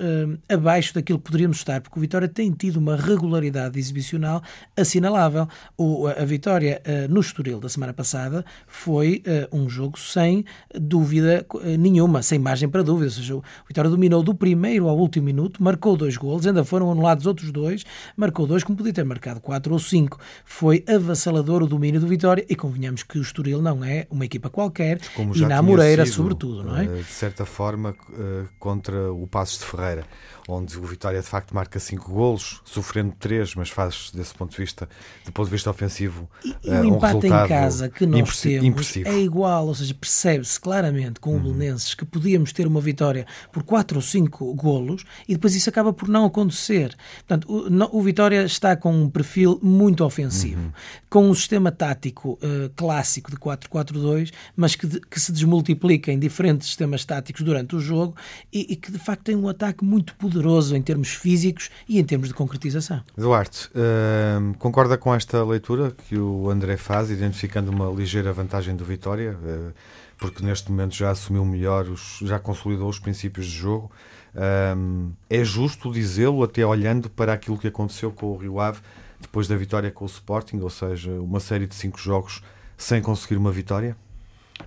abaixo 0.48 0.94
daquilo 0.94 1.18
que 1.18 1.24
poderíamos 1.24 1.58
estar, 1.58 1.80
porque 1.80 1.98
o 1.98 2.00
Vitória 2.00 2.15
tem 2.26 2.50
tido 2.52 2.78
uma 2.78 2.96
regularidade 2.96 3.78
exibicional 3.78 4.42
assinalável. 4.76 5.46
O, 5.76 6.06
a 6.06 6.24
vitória 6.24 6.80
no 7.08 7.20
Estoril 7.20 7.60
da 7.60 7.68
semana 7.68 7.92
passada 7.92 8.44
foi 8.66 9.22
um 9.52 9.68
jogo 9.68 9.98
sem 9.98 10.44
dúvida 10.74 11.46
nenhuma, 11.78 12.22
sem 12.22 12.38
margem 12.38 12.68
para 12.68 12.82
dúvida, 12.82 13.06
ou 13.06 13.10
seja, 13.10 13.36
o 13.36 13.42
Vitória 13.68 13.90
dominou 13.90 14.22
do 14.22 14.34
primeiro 14.34 14.88
ao 14.88 14.96
último 14.96 15.26
minuto, 15.26 15.62
marcou 15.62 15.96
dois 15.96 16.16
golos, 16.16 16.46
ainda 16.46 16.64
foram 16.64 16.90
anulados 16.90 17.26
outros 17.26 17.50
dois, 17.52 17.84
marcou 18.16 18.46
dois, 18.46 18.64
como 18.64 18.76
podia 18.76 18.92
ter 18.92 19.04
marcado 19.04 19.40
quatro 19.40 19.72
ou 19.72 19.78
cinco. 19.78 20.18
Foi 20.44 20.84
avassalador 20.88 21.62
o 21.62 21.66
domínio 21.66 22.00
do 22.00 22.06
Vitória 22.06 22.44
e 22.48 22.54
convenhamos 22.54 23.02
que 23.02 23.18
o 23.18 23.22
Estoril 23.22 23.60
não 23.60 23.84
é 23.84 24.06
uma 24.10 24.24
equipa 24.24 24.48
qualquer 24.48 25.00
e 25.34 25.40
na 25.40 25.60
Moreira, 25.62 26.04
sido, 26.04 26.14
sobretudo, 26.14 26.62
não 26.64 26.76
é? 26.76 26.84
Eh, 26.84 26.96
de 26.98 27.04
certa 27.04 27.44
forma, 27.44 27.94
eh, 28.18 28.44
contra 28.58 29.12
o 29.12 29.26
Passos 29.26 29.58
de 29.58 29.64
Ferreira 29.64 30.04
onde 30.48 30.78
o 30.78 30.82
Vitória 30.82 31.20
de 31.20 31.26
facto 31.26 31.54
marca 31.54 31.78
5 31.78 32.12
golos, 32.12 32.60
sofrendo 32.64 33.14
3, 33.18 33.54
mas 33.56 33.68
faz, 33.68 34.10
desse 34.14 34.32
ponto 34.34 34.52
de 34.52 34.58
vista, 34.58 34.88
do 35.24 35.32
ponto 35.32 35.46
de 35.46 35.52
vista 35.52 35.70
ofensivo, 35.70 36.28
e, 36.44 36.54
e 36.62 36.70
uh, 36.70 36.82
um 36.82 36.96
empate 36.96 37.26
em 37.26 37.48
casa 37.48 37.88
que 37.88 38.06
nós 38.06 38.40
temos 38.40 38.64
impressivo. 38.64 39.08
é 39.08 39.18
igual, 39.18 39.66
ou 39.66 39.74
seja, 39.74 39.92
percebe-se 39.94 40.60
claramente 40.60 41.18
com 41.18 41.30
o 41.30 41.34
uhum. 41.34 41.42
Belenenses 41.42 41.94
que 41.94 42.04
podíamos 42.04 42.52
ter 42.52 42.66
uma 42.66 42.80
vitória 42.80 43.26
por 43.52 43.64
4 43.64 43.96
ou 43.96 44.02
5 44.02 44.54
golos 44.54 45.04
e 45.28 45.34
depois 45.34 45.54
isso 45.54 45.68
acaba 45.68 45.92
por 45.92 46.08
não 46.08 46.24
acontecer. 46.24 46.94
Portanto, 47.26 47.50
o, 47.50 47.68
no, 47.68 47.88
o 47.92 48.02
Vitória 48.02 48.44
está 48.44 48.76
com 48.76 48.92
um 48.94 49.10
perfil 49.10 49.58
muito 49.62 50.04
ofensivo, 50.04 50.60
uhum. 50.60 50.72
com 51.10 51.28
um 51.28 51.34
sistema 51.34 51.72
tático 51.72 52.38
uh, 52.42 52.70
clássico 52.76 53.30
de 53.30 53.36
4-4-2, 53.36 54.32
mas 54.54 54.76
que, 54.76 54.86
de, 54.86 55.00
que 55.00 55.18
se 55.18 55.32
desmultiplica 55.32 56.12
em 56.12 56.18
diferentes 56.18 56.68
sistemas 56.68 57.04
táticos 57.04 57.42
durante 57.42 57.74
o 57.74 57.80
jogo 57.80 58.14
e, 58.52 58.72
e 58.72 58.76
que 58.76 58.92
de 58.92 58.98
facto 58.98 59.24
tem 59.24 59.34
um 59.34 59.48
ataque 59.48 59.84
muito 59.84 60.14
poderoso 60.14 60.35
poderoso 60.36 60.76
em 60.76 60.82
termos 60.82 61.08
físicos 61.08 61.70
e 61.88 61.98
em 61.98 62.04
termos 62.04 62.28
de 62.28 62.34
concretização. 62.34 63.02
Duarte, 63.16 63.68
uh, 63.68 64.54
concorda 64.58 64.98
com 64.98 65.14
esta 65.14 65.42
leitura 65.42 65.92
que 66.06 66.18
o 66.18 66.50
André 66.50 66.76
faz, 66.76 67.10
identificando 67.10 67.70
uma 67.70 67.88
ligeira 67.90 68.32
vantagem 68.32 68.76
do 68.76 68.84
Vitória, 68.84 69.32
uh, 69.32 69.72
porque 70.18 70.44
neste 70.44 70.70
momento 70.70 70.94
já 70.94 71.10
assumiu 71.10 71.44
melhor, 71.44 71.88
os, 71.88 72.18
já 72.22 72.38
consolidou 72.38 72.88
os 72.88 72.98
princípios 72.98 73.46
de 73.46 73.56
jogo. 73.56 73.90
Uh, 74.34 75.10
é 75.30 75.42
justo 75.42 75.90
dizê-lo, 75.90 76.42
até 76.42 76.64
olhando 76.66 77.08
para 77.08 77.32
aquilo 77.32 77.56
que 77.56 77.68
aconteceu 77.68 78.12
com 78.12 78.26
o 78.26 78.36
Rio 78.36 78.60
Ave 78.60 78.80
depois 79.18 79.48
da 79.48 79.56
vitória 79.56 79.90
com 79.90 80.04
o 80.04 80.08
Sporting, 80.08 80.58
ou 80.58 80.68
seja, 80.68 81.10
uma 81.12 81.40
série 81.40 81.66
de 81.66 81.74
cinco 81.74 81.98
jogos 81.98 82.42
sem 82.76 83.00
conseguir 83.00 83.36
uma 83.36 83.50
vitória? 83.50 83.96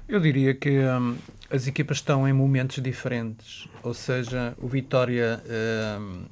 Eu 0.07 0.19
diria 0.19 0.55
que 0.55 0.79
hum, 0.79 1.15
as 1.51 1.67
equipas 1.67 1.97
estão 1.97 2.27
em 2.27 2.33
momentos 2.33 2.81
diferentes. 2.81 3.67
Ou 3.83 3.93
seja, 3.93 4.55
o 4.59 4.67
Vitória 4.67 5.41
hum, 5.99 6.23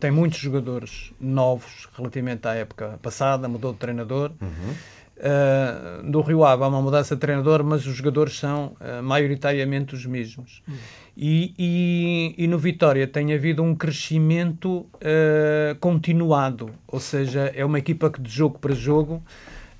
tem 0.00 0.10
muitos 0.10 0.38
jogadores 0.38 1.12
novos 1.20 1.88
relativamente 1.96 2.46
à 2.46 2.54
época 2.54 2.98
passada, 3.02 3.48
mudou 3.48 3.72
de 3.72 3.78
treinador. 3.78 4.32
Uhum. 4.40 4.74
Uh, 5.16 6.10
do 6.10 6.20
Rio 6.20 6.44
Ave 6.44 6.64
há 6.64 6.66
uma 6.66 6.82
mudança 6.82 7.14
de 7.14 7.20
treinador, 7.20 7.62
mas 7.62 7.86
os 7.86 7.94
jogadores 7.94 8.36
são 8.36 8.76
uh, 8.80 9.02
maioritariamente 9.02 9.94
os 9.94 10.04
mesmos. 10.04 10.60
Uhum. 10.66 10.74
E, 11.16 11.54
e, 11.56 12.34
e, 12.36 12.48
no 12.48 12.58
Vitória 12.58 13.06
tem 13.06 13.32
havido 13.32 13.62
um 13.62 13.76
crescimento 13.76 14.78
uh, 14.78 15.74
continuado, 15.78 16.70
ou 16.88 16.98
seja, 16.98 17.52
é 17.54 17.64
uma 17.64 17.78
equipa 17.78 18.10
que 18.10 18.20
de 18.20 18.28
jogo 18.28 18.58
para 18.58 18.74
jogo 18.74 19.22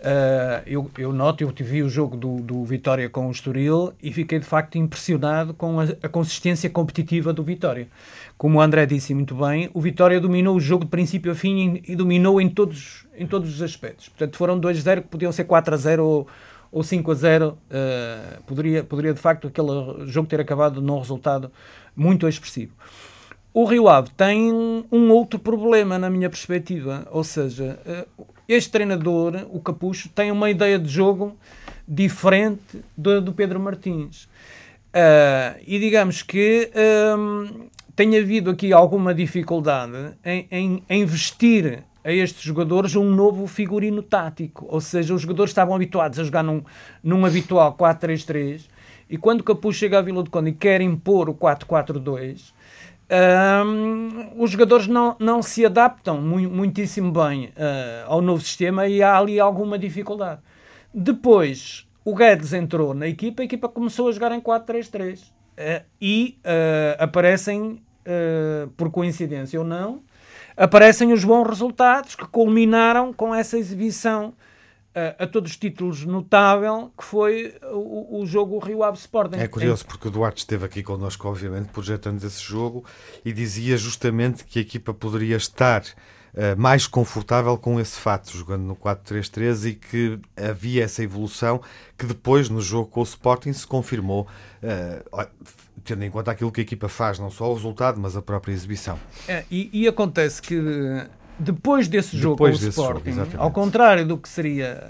Uh, 0.05 0.61
eu, 0.67 0.91
eu 0.99 1.15
noto, 1.15 1.43
eu 1.43 1.51
vi 1.61 1.83
o 1.83 1.89
jogo 1.89 2.15
do, 2.15 2.37
do 2.37 2.63
Vitória 2.63 3.09
com 3.09 3.27
o 3.27 3.31
Estoril 3.31 3.95
e 4.03 4.13
fiquei 4.13 4.39
de 4.39 4.45
facto 4.45 4.77
impressionado 4.77 5.55
com 5.55 5.81
a, 5.81 5.85
a, 6.03 6.09
consistência 6.11 6.69
competitiva 6.69 7.33
do 7.33 7.43
Vitória. 7.43 7.89
Como 8.37 8.59
o 8.59 8.61
André 8.61 8.85
disse 8.85 9.15
muito 9.15 9.35
bem, 9.35 9.71
o 9.73 9.81
Vitória 9.81 10.21
dominou 10.21 10.57
o 10.57 10.61
jogo 10.61 10.85
de 10.85 10.91
princípio 10.91 11.33
a 11.33 11.35
fim 11.35 11.81
e, 11.87 11.93
e 11.93 11.97
dominou 11.97 12.39
em 12.39 12.51
todos, 12.51 13.07
em 13.17 13.27
todos 13.27 13.55
os 13.55 13.63
aspectos. 13.63 14.11
Portanto, 14.11 14.37
foram 14.37 14.61
2-0 14.61 15.01
que 15.01 15.09
podiam 15.09 15.33
ser 15.33 15.47
4-0 15.47 16.01
ou, 16.01 16.29
ou 16.71 16.83
5-0. 16.83 17.53
Uh, 17.53 17.57
ah, 17.71 18.39
poderia, 18.47 18.85
poderia 18.85 19.15
de 19.15 19.21
facto 19.21 19.49
aquele 19.49 20.05
jogo 20.05 20.29
ter 20.29 20.39
acabado 20.39 20.83
num 20.83 20.99
resultado 20.99 21.51
muito 21.97 22.29
expressivo. 22.29 22.75
O 23.55 23.65
Rio 23.65 23.89
Ave 23.89 24.11
tem 24.11 24.53
um 24.93 25.11
outro 25.11 25.39
problema, 25.39 25.99
na 25.99 26.11
minha 26.11 26.29
perspectiva, 26.29 27.07
ou 27.11 27.25
seja, 27.25 27.79
uh, 28.19 28.34
este 28.49 28.71
treinador, 28.71 29.47
o 29.51 29.61
Capucho, 29.61 30.09
tem 30.09 30.31
uma 30.31 30.51
ideia 30.51 30.79
de 30.79 30.89
jogo 30.89 31.37
diferente 31.87 32.83
do, 32.97 33.21
do 33.21 33.33
Pedro 33.33 33.61
Martins. 33.61 34.25
Uh, 34.95 35.59
e 35.67 35.79
digamos 35.79 36.23
que 36.23 36.71
um, 37.19 37.69
tem 37.97 38.17
havido 38.17 38.51
aqui 38.51 38.73
alguma 38.73 39.15
dificuldade 39.15 40.13
em, 40.25 40.47
em, 40.51 40.83
em 40.89 41.05
vestir 41.05 41.83
a 42.05 42.13
estes 42.13 42.43
jogadores 42.43 42.95
um 42.95 43.11
novo 43.11 43.47
figurino 43.47 44.03
tático. 44.03 44.67
Ou 44.69 44.81
seja, 44.81 45.15
os 45.15 45.23
jogadores 45.23 45.51
estavam 45.51 45.75
habituados 45.75 46.19
a 46.19 46.25
jogar 46.25 46.43
num, 46.43 46.63
num 47.03 47.25
habitual 47.25 47.75
4-3-3 47.77 48.67
e 49.09 49.19
quando 49.19 49.41
o 49.41 49.45
Capucho 49.45 49.79
chega 49.79 49.99
à 49.99 50.03
Vila 50.03 50.23
do 50.23 50.31
Conde 50.31 50.51
e 50.51 50.55
quer 50.55 50.81
impor 50.81 51.29
o 51.29 51.35
4-4-2, 51.35 52.53
um, 53.15 54.43
os 54.43 54.51
jogadores 54.51 54.87
não, 54.87 55.17
não 55.19 55.43
se 55.43 55.65
adaptam 55.65 56.21
muitíssimo 56.21 57.13
bem 57.13 57.47
uh, 57.47 58.07
ao 58.07 58.21
novo 58.21 58.43
sistema 58.43 58.87
e 58.89 59.03
há 59.03 59.17
ali 59.17 59.39
alguma 59.39 59.79
dificuldade. 59.79 60.41
Depois, 60.93 61.87
o 62.05 62.15
Guedes 62.15 62.53
entrou 62.53 62.95
na 62.95 63.07
equipa, 63.07 63.43
a 63.43 63.45
equipa 63.45 63.69
começou 63.69 64.09
a 64.09 64.13
jogar 64.13 64.33
em 64.33 64.41
4-3-3 64.41 65.21
uh, 65.21 65.25
ah, 65.59 65.83
e 66.01 66.39
uh, 66.41 67.03
aparecem, 67.03 67.81
por 68.77 68.91
coincidência 68.91 69.59
ou 69.59 69.65
não, 69.65 70.03
aparecem 70.55 71.11
os 71.11 71.25
bons 71.25 71.49
resultados 71.49 72.15
que 72.15 72.27
culminaram 72.27 73.15
com 73.15 73.35
essa 73.35 73.57
exibição 73.57 74.35
a, 74.95 75.25
a, 75.25 75.27
todos 75.27 75.53
os 75.53 75.57
títulos 75.57 76.05
notável 76.05 76.93
que 76.97 77.05
foi 77.05 77.55
o, 77.73 78.21
o 78.21 78.27
jogo 78.27 78.59
Rio 78.59 78.83
Ave 78.83 78.99
Sporting. 78.99 79.37
É 79.37 79.49
curioso 79.49 79.85
porque 79.87 80.09
o 80.09 80.11
Duarte 80.11 80.39
esteve 80.39 80.65
aqui 80.65 80.83
connosco, 80.83 81.29
obviamente, 81.29 81.69
projetando 81.69 82.23
esse 82.23 82.43
jogo 82.43 82.85
e 83.25 83.33
dizia 83.33 83.77
justamente 83.77 84.45
que 84.45 84.59
a 84.59 84.63
equipa 84.63 84.95
poderia 84.95 85.37
estar 85.37 85.83
uh, 85.83 86.57
mais 86.57 86.87
confortável 86.87 87.57
com 87.59 87.81
esse 87.81 87.99
fato, 87.99 88.37
jogando 88.37 88.63
no 88.63 88.77
4-3-3 88.77 89.71
e 89.71 89.75
que 89.75 90.19
havia 90.37 90.85
essa 90.85 91.03
evolução 91.03 91.61
que 91.99 92.07
depois 92.07 92.49
no 92.49 92.61
jogo 92.61 92.89
com 92.89 93.01
o 93.01 93.05
Sporting 93.05 93.53
se 93.53 93.67
confirmou. 93.67 94.27
Uh, 94.63 95.27
tendo 95.85 96.03
em 96.03 96.11
conta 96.11 96.31
aquilo 96.31 96.51
que 96.51 96.61
a 96.61 96.65
equipa 96.65 96.89
faz, 96.89 97.19
não 97.19 97.31
só 97.31 97.51
o 97.51 97.55
resultado, 97.55 98.01
mas 98.01 98.17
a 98.17 98.23
própria 98.23 98.53
exibição. 98.53 98.99
É, 99.29 99.45
e, 99.51 99.69
e 99.71 99.87
acontece 99.87 100.41
que 100.41 100.59
depois 101.39 101.89
desse 101.89 102.17
jogo 102.17 102.37
depois 102.37 102.61
com 102.61 102.67
o 102.67 102.69
Sporting, 102.69 103.13
jogo, 103.13 103.31
ao 103.37 103.51
contrário 103.51 104.07
do 104.07 104.17
que 104.19 104.29
seria 104.29 104.83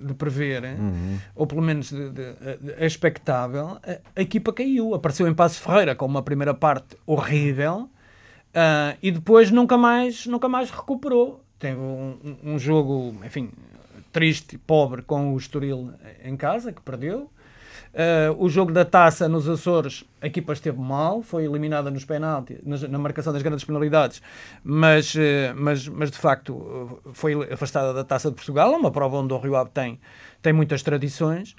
de 0.00 0.14
prever, 0.14 0.62
uhum. 0.64 1.18
ou 1.34 1.46
pelo 1.46 1.62
menos 1.62 1.90
de, 1.90 2.10
de, 2.10 2.34
de, 2.60 2.84
expectável, 2.84 3.78
a, 3.82 3.98
a, 4.16 4.22
equipa 4.22 4.52
caiu. 4.52 4.94
Apareceu 4.94 5.26
em 5.26 5.34
Passo 5.34 5.60
Ferreira 5.60 5.94
com 5.94 6.06
uma 6.06 6.22
primeira 6.22 6.54
parte 6.54 6.96
horrível 7.06 7.88
uh, 8.54 8.96
e 9.02 9.10
depois 9.10 9.50
nunca 9.50 9.76
mais, 9.76 10.26
nunca 10.26 10.48
mais 10.48 10.70
recuperou. 10.70 11.42
Teve 11.58 11.80
um, 11.80 12.36
um 12.44 12.58
jogo, 12.58 13.16
enfim, 13.24 13.50
triste, 14.12 14.56
pobre 14.58 15.02
com 15.02 15.34
o 15.34 15.36
Estoril 15.36 15.92
em 16.24 16.36
casa, 16.36 16.72
que 16.72 16.80
perdeu. 16.80 17.30
Uh, 17.94 18.44
o 18.44 18.48
jogo 18.48 18.70
da 18.70 18.84
taça 18.84 19.28
nos 19.28 19.48
Açores, 19.48 20.04
a 20.20 20.26
equipa 20.26 20.52
esteve 20.52 20.78
mal, 20.78 21.22
foi 21.22 21.44
eliminada 21.44 21.90
nos 21.90 22.04
penaltis, 22.04 22.58
na, 22.64 22.98
marcação 22.98 23.32
das 23.32 23.42
grandes 23.42 23.64
penalidades, 23.64 24.22
mas, 24.62 25.14
uh, 25.14 25.18
mas, 25.56 25.88
mas 25.88 26.10
de 26.10 26.18
facto 26.18 27.00
foi 27.12 27.34
afastada 27.50 27.92
da 27.92 28.04
taça 28.04 28.28
de 28.28 28.36
Portugal, 28.36 28.72
uma 28.72 28.90
prova 28.90 29.16
onde 29.16 29.32
o 29.32 29.38
Rio 29.38 29.56
Ave 29.56 29.70
tem, 29.70 29.98
tem 30.42 30.52
muitas 30.52 30.82
tradições. 30.82 31.56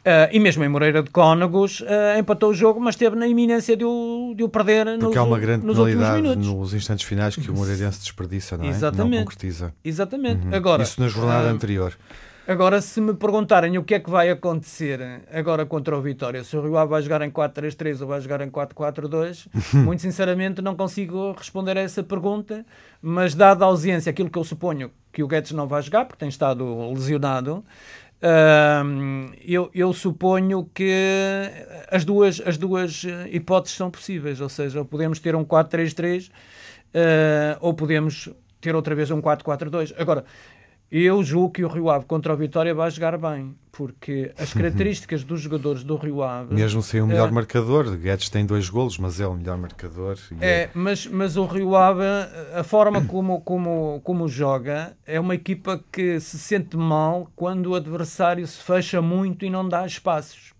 Uh, 0.00 0.32
e 0.32 0.40
mesmo 0.40 0.64
em 0.64 0.68
Moreira 0.68 1.02
de 1.02 1.10
Cónagos 1.10 1.80
uh, 1.82 2.18
empatou 2.18 2.50
o 2.50 2.54
jogo, 2.54 2.80
mas 2.80 2.94
esteve 2.94 3.16
na 3.16 3.28
iminência 3.28 3.76
de 3.76 3.84
o, 3.84 4.32
de 4.34 4.42
o 4.42 4.48
perder 4.48 4.86
Porque 4.86 5.04
nos, 5.04 5.16
há 5.16 5.22
uma 5.22 5.38
grande 5.38 5.66
nos 5.66 5.76
penalidade 5.76 6.38
nos 6.38 6.72
instantes 6.72 7.04
finais 7.04 7.36
que 7.36 7.50
o 7.50 7.54
Moreirense 7.54 8.00
desperdiça, 8.00 8.56
não 8.56 8.64
é? 8.64 8.68
Exatamente. 8.68 9.18
Não 9.18 9.24
concretiza. 9.24 9.74
Exatamente. 9.84 10.46
Uhum. 10.46 10.54
Agora, 10.54 10.82
Isso 10.82 10.98
na 10.98 11.08
jornada 11.08 11.48
uh, 11.48 11.50
anterior. 11.50 11.92
Agora, 12.50 12.80
se 12.80 13.00
me 13.00 13.14
perguntarem 13.14 13.78
o 13.78 13.84
que 13.84 13.94
é 13.94 14.00
que 14.00 14.10
vai 14.10 14.28
acontecer 14.28 15.22
agora 15.32 15.64
contra 15.64 15.96
o 15.96 16.02
Vitória, 16.02 16.42
se 16.42 16.56
o 16.56 16.60
Rio 16.60 16.76
Ave 16.76 16.90
vai 16.90 17.00
jogar 17.00 17.22
em 17.22 17.30
4-3-3 17.30 18.00
ou 18.00 18.08
vai 18.08 18.20
jogar 18.20 18.40
em 18.40 18.50
4-4-2, 18.50 19.46
muito 19.84 20.02
sinceramente 20.02 20.60
não 20.60 20.74
consigo 20.74 21.30
responder 21.30 21.78
a 21.78 21.80
essa 21.80 22.02
pergunta, 22.02 22.66
mas 23.00 23.36
dada 23.36 23.64
a 23.64 23.68
ausência, 23.68 24.10
aquilo 24.10 24.28
que 24.28 24.36
eu 24.36 24.42
suponho 24.42 24.90
que 25.12 25.22
o 25.22 25.28
Guedes 25.28 25.52
não 25.52 25.68
vai 25.68 25.80
jogar, 25.80 26.06
porque 26.06 26.18
tem 26.18 26.28
estado 26.28 26.92
lesionado, 26.92 27.64
Uh, 28.22 29.32
eu, 29.42 29.70
eu, 29.72 29.94
suponho 29.94 30.68
que 30.74 30.92
as 31.90 32.04
duas, 32.04 32.38
as 32.44 32.58
duas 32.58 33.06
hipóteses 33.30 33.78
são 33.78 33.90
possíveis, 33.90 34.42
ou 34.42 34.48
seja, 34.50 34.84
podemos 34.84 35.18
ter 35.20 35.34
um 35.34 35.42
4-3-3 35.42 36.28
uh, 36.28 36.32
ah, 36.92 37.56
ou 37.62 37.72
podemos 37.72 38.28
ter 38.60 38.74
outra 38.74 38.94
vez 38.94 39.10
um 39.10 39.22
4-4-2. 39.22 39.94
Agora, 39.96 40.26
eu 40.90 41.22
julgo 41.22 41.52
que 41.52 41.64
o 41.64 41.68
Rio 41.68 41.88
Ave 41.88 42.04
contra 42.04 42.34
o 42.34 42.36
Vitória 42.36 42.74
vai 42.74 42.90
jogar 42.90 43.16
bem, 43.16 43.54
porque 43.70 44.32
as 44.36 44.52
características 44.54 45.22
dos 45.22 45.40
jogadores 45.40 45.84
do 45.84 45.94
Rio 45.96 46.20
Ave. 46.20 46.52
Mesmo 46.52 46.82
sem 46.82 47.00
o 47.00 47.06
melhor 47.06 47.28
é, 47.28 47.30
marcador, 47.30 47.96
Guedes 47.96 48.28
tem 48.28 48.44
dois 48.44 48.68
golos, 48.68 48.98
mas 48.98 49.20
é 49.20 49.26
o 49.26 49.34
melhor 49.34 49.56
marcador. 49.56 50.18
É, 50.40 50.62
é, 50.62 50.70
Mas, 50.74 51.06
mas 51.06 51.36
o 51.36 51.46
Rio 51.46 51.76
Ave, 51.76 52.02
a 52.56 52.64
forma 52.64 53.04
como, 53.04 53.40
como, 53.42 54.00
como 54.02 54.26
joga, 54.26 54.96
é 55.06 55.20
uma 55.20 55.36
equipa 55.36 55.82
que 55.92 56.18
se 56.18 56.36
sente 56.38 56.76
mal 56.76 57.30
quando 57.36 57.66
o 57.66 57.74
adversário 57.76 58.44
se 58.44 58.60
fecha 58.60 59.00
muito 59.00 59.44
e 59.44 59.50
não 59.50 59.68
dá 59.68 59.86
espaços. 59.86 60.50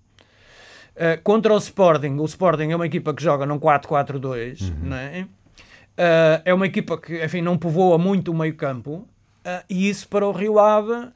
Uh, 0.95 1.20
contra 1.24 1.53
o 1.53 1.59
Sporting, 1.59 2.18
o 2.18 2.24
Sporting 2.24 2.70
é 2.70 2.76
uma 2.76 2.87
equipa 2.87 3.12
que 3.12 3.22
joga 3.22 3.47
num 3.47 3.59
4-4-2, 3.59 4.61
uhum. 4.62 4.76
não 4.83 4.97
é? 4.97 5.22
Uh, 5.22 6.43
é 6.45 6.55
uma 6.55 6.66
equipa 6.66 6.97
que, 6.99 7.24
enfim, 7.24 7.41
não 7.41 7.59
povoa 7.59 7.99
muito 7.99 8.31
o 8.31 8.35
meio-campo 8.35 9.09
Uh, 9.41 9.64
e 9.68 9.88
isso 9.88 10.09
para 10.09 10.26
o 10.26 10.32
Rio 10.32 10.59
Ave 10.59 11.11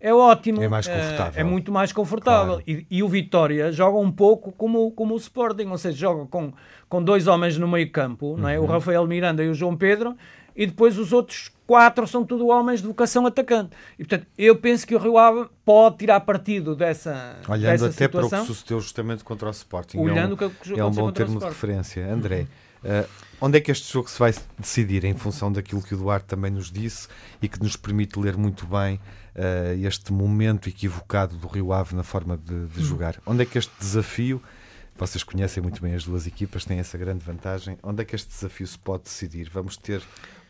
é 0.00 0.14
ótimo. 0.14 0.62
É 0.62 0.68
mais 0.68 0.86
confortável. 0.86 1.32
Uh, 1.32 1.40
é 1.40 1.44
muito 1.44 1.72
mais 1.72 1.92
confortável. 1.92 2.54
Claro. 2.54 2.64
E, 2.66 2.86
e, 2.90 3.02
o 3.02 3.08
Vitória 3.08 3.72
joga 3.72 3.98
um 3.98 4.10
pouco 4.10 4.52
como, 4.52 4.90
como 4.92 5.14
o 5.14 5.16
Sporting, 5.16 5.66
ou 5.66 5.78
seja, 5.78 5.96
joga 5.96 6.26
com, 6.26 6.52
com 6.88 7.02
dois 7.02 7.26
homens 7.26 7.58
no 7.58 7.66
meio 7.66 7.90
campo, 7.90 8.26
uhum. 8.26 8.38
não 8.38 8.48
é? 8.48 8.58
o 8.58 8.62
uhum. 8.62 8.68
Rafael 8.68 9.06
Miranda 9.06 9.42
e 9.42 9.48
o 9.48 9.54
João 9.54 9.76
Pedro, 9.76 10.16
e 10.54 10.66
depois 10.66 10.98
os 10.98 11.12
outros 11.12 11.52
quatro 11.66 12.06
são 12.06 12.24
tudo 12.24 12.48
homens 12.48 12.80
de 12.80 12.86
vocação 12.86 13.26
atacante. 13.26 13.70
E 13.98 14.04
portanto, 14.04 14.26
eu 14.36 14.56
penso 14.56 14.86
que 14.86 14.94
o 14.94 14.98
Rio 14.98 15.18
Ave 15.18 15.48
pode 15.64 15.98
tirar 15.98 16.20
partido 16.20 16.74
dessa 16.74 17.36
Olhando 17.48 17.70
dessa 17.70 17.86
até 17.86 18.04
situação. 18.06 18.28
para 18.28 18.38
o 18.38 18.42
que 18.42 18.46
sucedeu 18.46 18.80
justamente 18.80 19.24
contra 19.24 19.48
o 19.48 19.50
Sporting. 19.50 19.98
Olhando 19.98 20.36
é 20.40 20.46
um, 20.46 20.50
que 20.50 20.80
é 20.80 20.84
um 20.84 20.90
bom 20.90 21.12
termo 21.12 21.38
de 21.38 21.44
referência. 21.44 22.12
André, 22.12 22.40
uhum. 22.40 22.46
Uh, 22.84 23.28
Onde 23.40 23.58
é 23.58 23.60
que 23.60 23.70
este 23.70 23.92
jogo 23.92 24.10
se 24.10 24.18
vai 24.18 24.34
decidir 24.58 25.04
em 25.04 25.14
função 25.14 25.52
daquilo 25.52 25.80
que 25.80 25.94
o 25.94 25.96
Duarte 25.96 26.26
também 26.26 26.50
nos 26.50 26.72
disse 26.72 27.06
e 27.40 27.48
que 27.48 27.62
nos 27.62 27.76
permite 27.76 28.18
ler 28.18 28.36
muito 28.36 28.66
bem 28.66 28.96
uh, 28.96 29.86
este 29.86 30.12
momento 30.12 30.68
equivocado 30.68 31.36
do 31.36 31.46
Rio 31.46 31.72
Ave 31.72 31.94
na 31.94 32.02
forma 32.02 32.36
de, 32.36 32.66
de 32.66 32.82
jogar? 32.82 33.14
Onde 33.24 33.44
é 33.44 33.46
que 33.46 33.56
este 33.56 33.70
desafio, 33.78 34.42
vocês 34.96 35.22
conhecem 35.22 35.62
muito 35.62 35.80
bem 35.80 35.94
as 35.94 36.04
duas 36.04 36.26
equipas, 36.26 36.64
têm 36.64 36.80
essa 36.80 36.98
grande 36.98 37.24
vantagem, 37.24 37.78
onde 37.80 38.02
é 38.02 38.04
que 38.04 38.16
este 38.16 38.28
desafio 38.28 38.66
se 38.66 38.76
pode 38.76 39.04
decidir? 39.04 39.48
Vamos 39.54 39.76
ter 39.76 40.02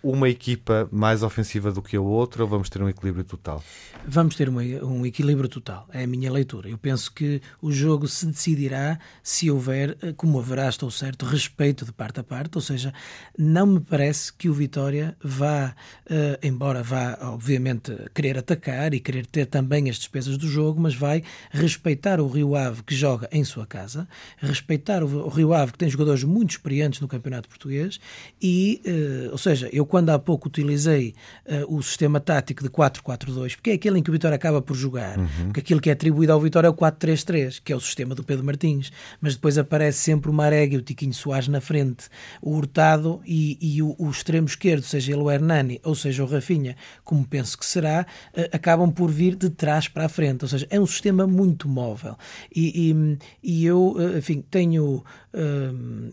uma 0.03 0.28
equipa 0.28 0.88
mais 0.92 1.22
ofensiva 1.22 1.72
do 1.72 1.82
que 1.82 1.96
a 1.96 2.01
outra 2.01 2.42
ou 2.42 2.49
vamos 2.49 2.70
ter 2.70 2.80
um 2.80 2.88
equilíbrio 2.88 3.24
total? 3.24 3.62
Vamos 4.07 4.36
ter 4.36 4.49
uma, 4.49 4.62
um 4.62 5.05
equilíbrio 5.05 5.49
total, 5.49 5.88
é 5.92 6.05
a 6.05 6.07
minha 6.07 6.30
leitura. 6.30 6.68
Eu 6.68 6.78
penso 6.78 7.12
que 7.12 7.42
o 7.61 7.72
jogo 7.72 8.07
se 8.07 8.26
decidirá 8.26 8.99
se 9.22 9.51
houver, 9.51 9.96
eh, 10.01 10.12
como 10.16 10.38
haverá, 10.38 10.68
estou 10.68 10.90
certo, 10.90 11.26
respeito 11.26 11.84
de 11.84 11.92
parte 11.92 12.20
a 12.20 12.24
parte, 12.24 12.57
ou 12.57 12.62
seja, 12.62 12.94
não 13.36 13.66
me 13.66 13.80
parece 13.80 14.32
que 14.32 14.49
o 14.49 14.55
Vitória 14.55 15.16
vá, 15.22 15.74
uh, 16.07 16.46
embora 16.46 16.82
vá, 16.82 17.18
obviamente, 17.22 17.92
querer 18.14 18.38
atacar 18.38 18.94
e 18.94 19.01
querer 19.01 19.26
ter 19.26 19.46
também 19.46 19.90
as 19.90 19.96
despesas 19.96 20.38
do 20.38 20.46
jogo, 20.49 20.80
mas 20.80 20.94
vai 20.94 21.22
respeitar 21.51 22.20
o 22.20 22.28
Rio 22.28 22.55
Ave 22.55 22.82
que 22.82 22.94
joga 22.94 23.28
em 23.32 23.44
sua 23.44 23.66
casa, 23.66 24.09
respeitar 24.38 25.03
o, 25.03 25.26
o 25.26 25.28
Rio 25.28 25.53
Ave 25.53 25.72
que 25.72 25.78
tem 25.78 25.90
jogadores 25.90 26.24
muito 26.24 26.51
experientes 26.51 27.01
no 27.01 27.09
Campeonato 27.09 27.49
Português 27.49 27.99
e, 28.40 28.80
uh, 28.86 29.32
ou 29.32 29.38
seja, 29.38 29.68
eu 29.72 29.84
quando 29.89 30.11
há 30.11 30.18
pouco 30.18 30.49
utilizei 30.49 31.14
uh, 31.47 31.76
o 31.76 31.82
sistema 31.82 32.20
tático 32.20 32.62
de 32.62 32.70
4-4-2, 32.70 33.57
porque 33.57 33.70
é 33.70 33.72
aquele 33.74 33.99
em 33.99 34.03
que 34.03 34.11
o 34.11 34.12
Vitória 34.12 34.36
acaba 34.36 34.62
por 34.62 34.76
jogar, 34.76 35.18
uhum. 35.18 35.26
porque 35.47 35.61
aquilo 35.61 35.80
que 35.80 35.91
é 35.91 35.93
atribuído 35.93 36.32
ao 36.32 36.41
Vitória 36.41 36.68
é 36.68 36.70
o 36.70 36.74
4-3-3, 36.74 37.61
que 37.64 37.72
é 37.72 37.76
o 37.76 37.80
sistema 37.80 38.14
do 38.14 38.22
Pedro 38.22 38.45
Martins, 38.45 38.93
mas 39.20 39.34
depois 39.34 39.59
aparece 39.59 39.99
sempre 39.99 40.30
o 40.30 40.32
Marega 40.32 40.74
e 40.74 40.78
o 40.78 40.82
Tiquinho 40.82 41.14
Soares 41.14 41.49
na 41.49 41.61
frente, 41.61 42.09
o 42.41 42.55
Hurtado 42.55 43.20
e, 43.26 43.59
e 43.61 43.82
o, 43.82 43.97
o, 43.99 44.11
extremo 44.11 44.47
esquerdo, 44.47 44.82
seja 44.82 45.12
ele 45.12 45.22
o 45.22 45.30
Hernani 45.30 45.80
ou 45.82 45.95
seja 45.95 46.22
o 46.22 46.26
Rafinha, 46.26 46.76
como 47.03 47.26
penso 47.26 47.59
que 47.59 47.66
será, 47.66 48.07
uh, 48.36 48.41
acabam 48.53 48.91
por 48.93 49.11
vir 49.11 49.34
de 49.34 49.51
trás 49.51 49.89
para 49.89 50.05
a 50.05 50.09
frente, 50.09 50.45
ou 50.45 50.49
seja, 50.49 50.66
é 50.70 50.78
um 50.78 50.86
sistema 50.86 51.26
muito 51.26 51.68
móvel. 51.68 52.16
E, 52.55 52.91
e, 52.91 53.18
e 53.43 53.66
eu, 53.66 53.93
uh, 53.93 54.18
enfim, 54.18 54.45
tenho 54.51 55.03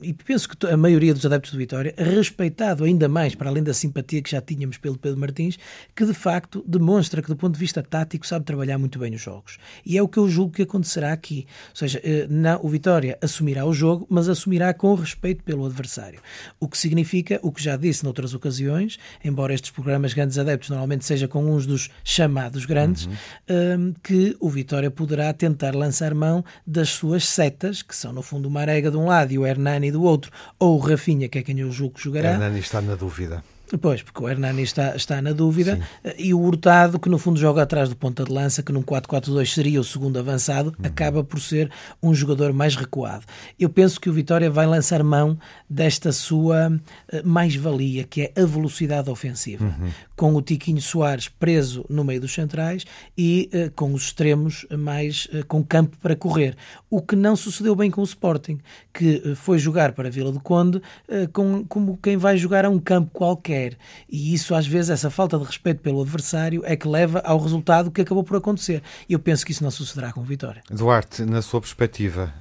e 0.01 0.13
penso 0.13 0.49
que 0.49 0.67
a 0.67 0.77
maioria 0.77 1.13
dos 1.13 1.25
adeptos 1.25 1.51
do 1.51 1.57
Vitória, 1.57 1.93
respeitado 1.97 2.83
ainda 2.83 3.07
mais, 3.07 3.33
para 3.33 3.49
além 3.49 3.63
da 3.63 3.73
simpatia 3.73 4.21
que 4.21 4.29
já 4.29 4.41
tínhamos 4.41 4.77
pelo 4.77 4.97
Pedro 4.97 5.19
Martins, 5.19 5.57
que 5.95 6.05
de 6.05 6.13
facto 6.13 6.63
demonstra 6.67 7.21
que, 7.21 7.27
do 7.27 7.35
ponto 7.35 7.53
de 7.53 7.59
vista 7.59 7.81
tático, 7.81 8.27
sabe 8.27 8.45
trabalhar 8.45 8.77
muito 8.77 8.99
bem 8.99 9.15
os 9.15 9.21
jogos. 9.21 9.57
E 9.85 9.97
é 9.97 10.03
o 10.03 10.07
que 10.07 10.17
eu 10.17 10.27
julgo 10.27 10.53
que 10.53 10.61
acontecerá 10.61 11.13
aqui. 11.13 11.47
Ou 11.69 11.75
seja, 11.75 12.01
não, 12.29 12.59
o 12.63 12.69
Vitória 12.69 13.17
assumirá 13.21 13.65
o 13.65 13.73
jogo, 13.73 14.05
mas 14.09 14.29
assumirá 14.29 14.73
com 14.73 14.93
respeito 14.95 15.43
pelo 15.43 15.65
adversário. 15.65 16.19
O 16.59 16.67
que 16.67 16.77
significa, 16.77 17.39
o 17.41 17.51
que 17.51 17.63
já 17.63 17.77
disse 17.77 18.03
noutras 18.03 18.33
ocasiões, 18.33 18.99
embora 19.23 19.53
estes 19.53 19.71
programas 19.71 20.13
grandes 20.13 20.37
adeptos 20.37 20.69
normalmente 20.69 21.05
seja 21.05 21.27
com 21.27 21.45
uns 21.45 21.65
dos 21.65 21.89
chamados 22.03 22.65
grandes, 22.65 23.05
uhum. 23.49 23.93
que 24.03 24.35
o 24.39 24.49
Vitória 24.49 24.91
poderá 24.91 25.33
tentar 25.33 25.73
lançar 25.73 26.13
mão 26.13 26.43
das 26.67 26.89
suas 26.89 27.25
setas, 27.25 27.81
que 27.81 27.95
são 27.95 28.11
no 28.11 28.21
fundo 28.21 28.47
uma 28.47 28.61
arega 28.61 28.91
de 28.91 28.97
um 28.97 29.05
lado 29.05 29.14
e 29.23 29.37
o 29.37 29.45
Hernani 29.45 29.91
do 29.91 30.03
outro, 30.03 30.31
ou 30.59 30.75
o 30.75 30.79
Rafinha, 30.79 31.27
que 31.29 31.39
é 31.39 31.43
quem 31.43 31.59
eu 31.59 31.71
julgo 31.71 31.95
que 31.95 32.03
jogará. 32.03 32.31
Hernani 32.31 32.59
está 32.59 32.81
na 32.81 32.95
dúvida. 32.95 33.43
Pois, 33.81 34.03
porque 34.03 34.23
o 34.23 34.29
Hernani 34.29 34.61
está, 34.61 34.95
está 34.95 35.21
na 35.21 35.31
dúvida 35.31 35.75
Sim. 35.75 36.11
e 36.19 36.33
o 36.33 36.39
Hurtado, 36.39 36.99
que 36.99 37.09
no 37.09 37.17
fundo 37.17 37.39
joga 37.39 37.63
atrás 37.63 37.89
do 37.89 37.95
ponta 37.95 38.23
de 38.23 38.31
lança, 38.31 38.61
que 38.61 38.71
num 38.71 38.83
4-4-2 38.83 39.53
seria 39.53 39.81
o 39.81 39.83
segundo 39.83 40.19
avançado, 40.19 40.73
uhum. 40.77 40.85
acaba 40.85 41.23
por 41.23 41.39
ser 41.39 41.71
um 42.01 42.13
jogador 42.13 42.53
mais 42.53 42.75
recuado. 42.75 43.25
Eu 43.59 43.69
penso 43.69 43.99
que 43.99 44.09
o 44.09 44.13
Vitória 44.13 44.51
vai 44.51 44.67
lançar 44.67 45.03
mão 45.03 45.37
desta 45.67 46.11
sua 46.11 46.79
eh, 47.11 47.23
mais-valia, 47.23 48.03
que 48.03 48.21
é 48.21 48.41
a 48.41 48.45
velocidade 48.45 49.09
ofensiva, 49.09 49.65
uhum. 49.65 49.89
Com 50.15 50.33
o 50.35 50.41
Tiquinho 50.41 50.81
Soares 50.81 51.27
preso 51.27 51.85
no 51.89 52.03
meio 52.03 52.21
dos 52.21 52.33
centrais 52.33 52.85
e 53.17 53.49
uh, 53.53 53.71
com 53.71 53.93
os 53.93 54.03
extremos 54.03 54.65
mais 54.77 55.27
uh, 55.33 55.45
com 55.47 55.63
campo 55.63 55.97
para 56.01 56.15
correr. 56.15 56.55
O 56.89 57.01
que 57.01 57.15
não 57.15 57.35
sucedeu 57.35 57.75
bem 57.75 57.89
com 57.91 58.01
o 58.01 58.05
Sporting, 58.05 58.59
que 58.93 59.21
uh, 59.25 59.35
foi 59.35 59.57
jogar 59.57 59.93
para 59.93 60.07
a 60.07 60.11
Vila 60.11 60.31
do 60.31 60.39
Conde 60.39 60.81
com, 61.31 61.63
como 61.65 61.97
quem 61.97 62.17
vai 62.17 62.37
jogar 62.37 62.65
a 62.65 62.69
um 62.69 62.79
campo 62.79 63.11
qualquer 63.11 63.45
quer. 63.45 63.77
E 64.09 64.33
isso, 64.33 64.55
às 64.55 64.65
vezes, 64.65 64.89
essa 64.89 65.09
falta 65.09 65.37
de 65.37 65.45
respeito 65.45 65.81
pelo 65.81 66.01
adversário 66.01 66.61
é 66.65 66.75
que 66.75 66.87
leva 66.87 67.19
ao 67.19 67.39
resultado 67.39 67.91
que 67.91 68.01
acabou 68.01 68.23
por 68.23 68.37
acontecer. 68.37 68.81
E 69.07 69.13
eu 69.13 69.19
penso 69.19 69.45
que 69.45 69.51
isso 69.51 69.63
não 69.63 69.71
sucederá 69.71 70.11
com 70.11 70.21
Vitória. 70.21 70.63
Duarte, 70.69 71.23
na 71.23 71.41
sua 71.41 71.61
perspectiva, 71.61 72.33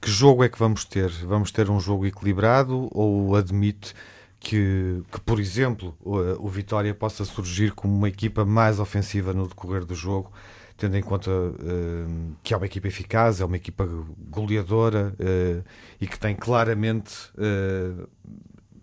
que 0.00 0.10
jogo 0.10 0.44
é 0.44 0.48
que 0.48 0.58
vamos 0.58 0.84
ter? 0.84 1.10
Vamos 1.26 1.50
ter 1.50 1.68
um 1.68 1.80
jogo 1.80 2.06
equilibrado 2.06 2.88
ou 2.92 3.34
admite 3.34 3.94
que, 4.40 5.02
que 5.10 5.20
por 5.20 5.40
exemplo, 5.40 5.96
o, 6.00 6.16
o 6.46 6.48
Vitória 6.48 6.94
possa 6.94 7.24
surgir 7.24 7.72
como 7.72 7.94
uma 7.94 8.08
equipa 8.08 8.44
mais 8.44 8.78
ofensiva 8.78 9.32
no 9.32 9.46
decorrer 9.46 9.84
do 9.84 9.94
jogo? 9.94 10.32
tendo 10.78 10.96
em 10.96 11.02
conta 11.02 11.28
uh, 11.28 12.36
que 12.40 12.54
é 12.54 12.56
uma 12.56 12.64
equipa 12.66 12.86
eficaz, 12.86 13.40
é 13.40 13.44
uma 13.44 13.56
equipa 13.56 13.84
goleadora 14.30 15.12
uh, 15.18 15.64
e 16.00 16.06
que 16.06 16.16
tem 16.16 16.36
claramente 16.36 17.12
uh, 17.34 18.08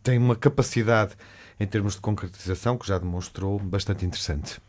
tem 0.03 0.17
uma 0.17 0.35
capacidade 0.35 1.15
em 1.59 1.65
termos 1.65 1.95
de 1.95 2.01
concretização 2.01 2.77
que 2.77 2.85
já 2.85 2.99
demonstrou 2.99 3.57
bastante 3.57 4.05
interessante. 4.05 4.61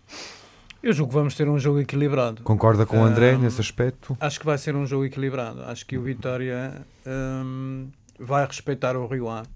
Eu 0.83 0.93
julgo 0.93 1.11
que 1.11 1.19
vamos 1.19 1.35
ter 1.35 1.49
um 1.49 1.59
jogo 1.59 1.81
equilibrado. 1.81 2.43
Concorda 2.43 2.87
com 2.87 3.01
o 3.01 3.05
André 3.05 3.35
um, 3.35 3.41
nesse 3.41 3.61
aspecto? 3.61 4.17
Acho 4.21 4.39
que 4.39 4.47
vai 4.47 4.57
ser 4.57 4.77
um 4.77 4.87
jogo 4.87 5.05
equilibrado. 5.05 5.63
Acho 5.65 5.85
que 5.85 5.99
o 5.99 6.03
Vitória 6.03 6.81
um, 7.05 7.89
vai 8.21 8.47
respeitar 8.47 8.97
o 8.97 9.05
Rio 9.07 9.29
Ave. 9.29 9.49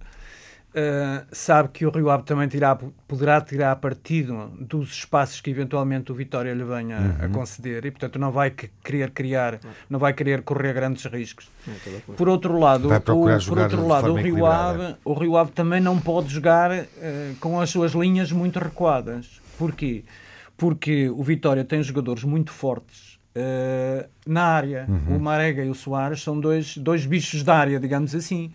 Uh, 0.71 1.27
sabe 1.33 1.71
que 1.71 1.85
o 1.85 1.91
Rio 1.91 2.09
Ave 2.11 2.23
também 2.23 2.47
tirá, 2.47 2.79
poderá 3.09 3.41
tirar 3.41 3.75
partido 3.77 4.53
dos 4.61 4.91
espaços 4.93 5.41
que 5.41 5.51
eventualmente 5.51 6.13
o 6.13 6.15
Vitória 6.15 6.55
lhe 6.55 6.63
venha 6.63 6.97
uhum. 6.97 7.25
a 7.25 7.29
conceder 7.29 7.85
e, 7.87 7.91
portanto, 7.91 8.21
não 8.21 8.31
vai 8.31 8.53
querer 8.53 9.11
criar, 9.11 9.59
não 9.89 9.99
vai 9.99 10.13
querer 10.13 10.43
correr 10.43 10.73
grandes 10.73 11.05
riscos. 11.07 11.51
Por 12.17 12.29
outro 12.29 12.57
lado, 12.57 12.89
o, 12.89 13.01
por 13.01 13.59
outro 13.59 13.85
lado, 13.85 14.13
o 14.13 14.15
Rio 14.15 14.47
Ave, 14.47 14.95
o 15.05 15.13
Rio 15.13 15.37
Ave 15.37 15.51
também 15.51 15.81
não 15.81 15.99
pode 15.99 16.29
jogar 16.29 16.71
uh, 16.71 16.87
com 17.41 17.61
as 17.61 17.69
suas 17.69 17.91
linhas 17.91 18.31
muito 18.31 18.61
recuadas. 18.61 19.41
Porquê? 19.59 20.05
Porque 20.57 21.09
o 21.09 21.23
Vitória 21.25 21.65
tem 21.65 21.83
jogadores 21.83 22.23
muito 22.23 22.53
fortes 22.53 23.19
uh, 23.35 24.09
na 24.25 24.45
área. 24.45 24.87
Uhum. 24.89 25.17
O 25.17 25.21
Marega 25.21 25.65
e 25.65 25.69
o 25.69 25.75
Soares 25.75 26.23
são 26.23 26.39
dois, 26.39 26.77
dois 26.77 27.05
bichos 27.05 27.43
da 27.43 27.57
área, 27.57 27.81
digamos 27.81 28.15
assim. 28.15 28.53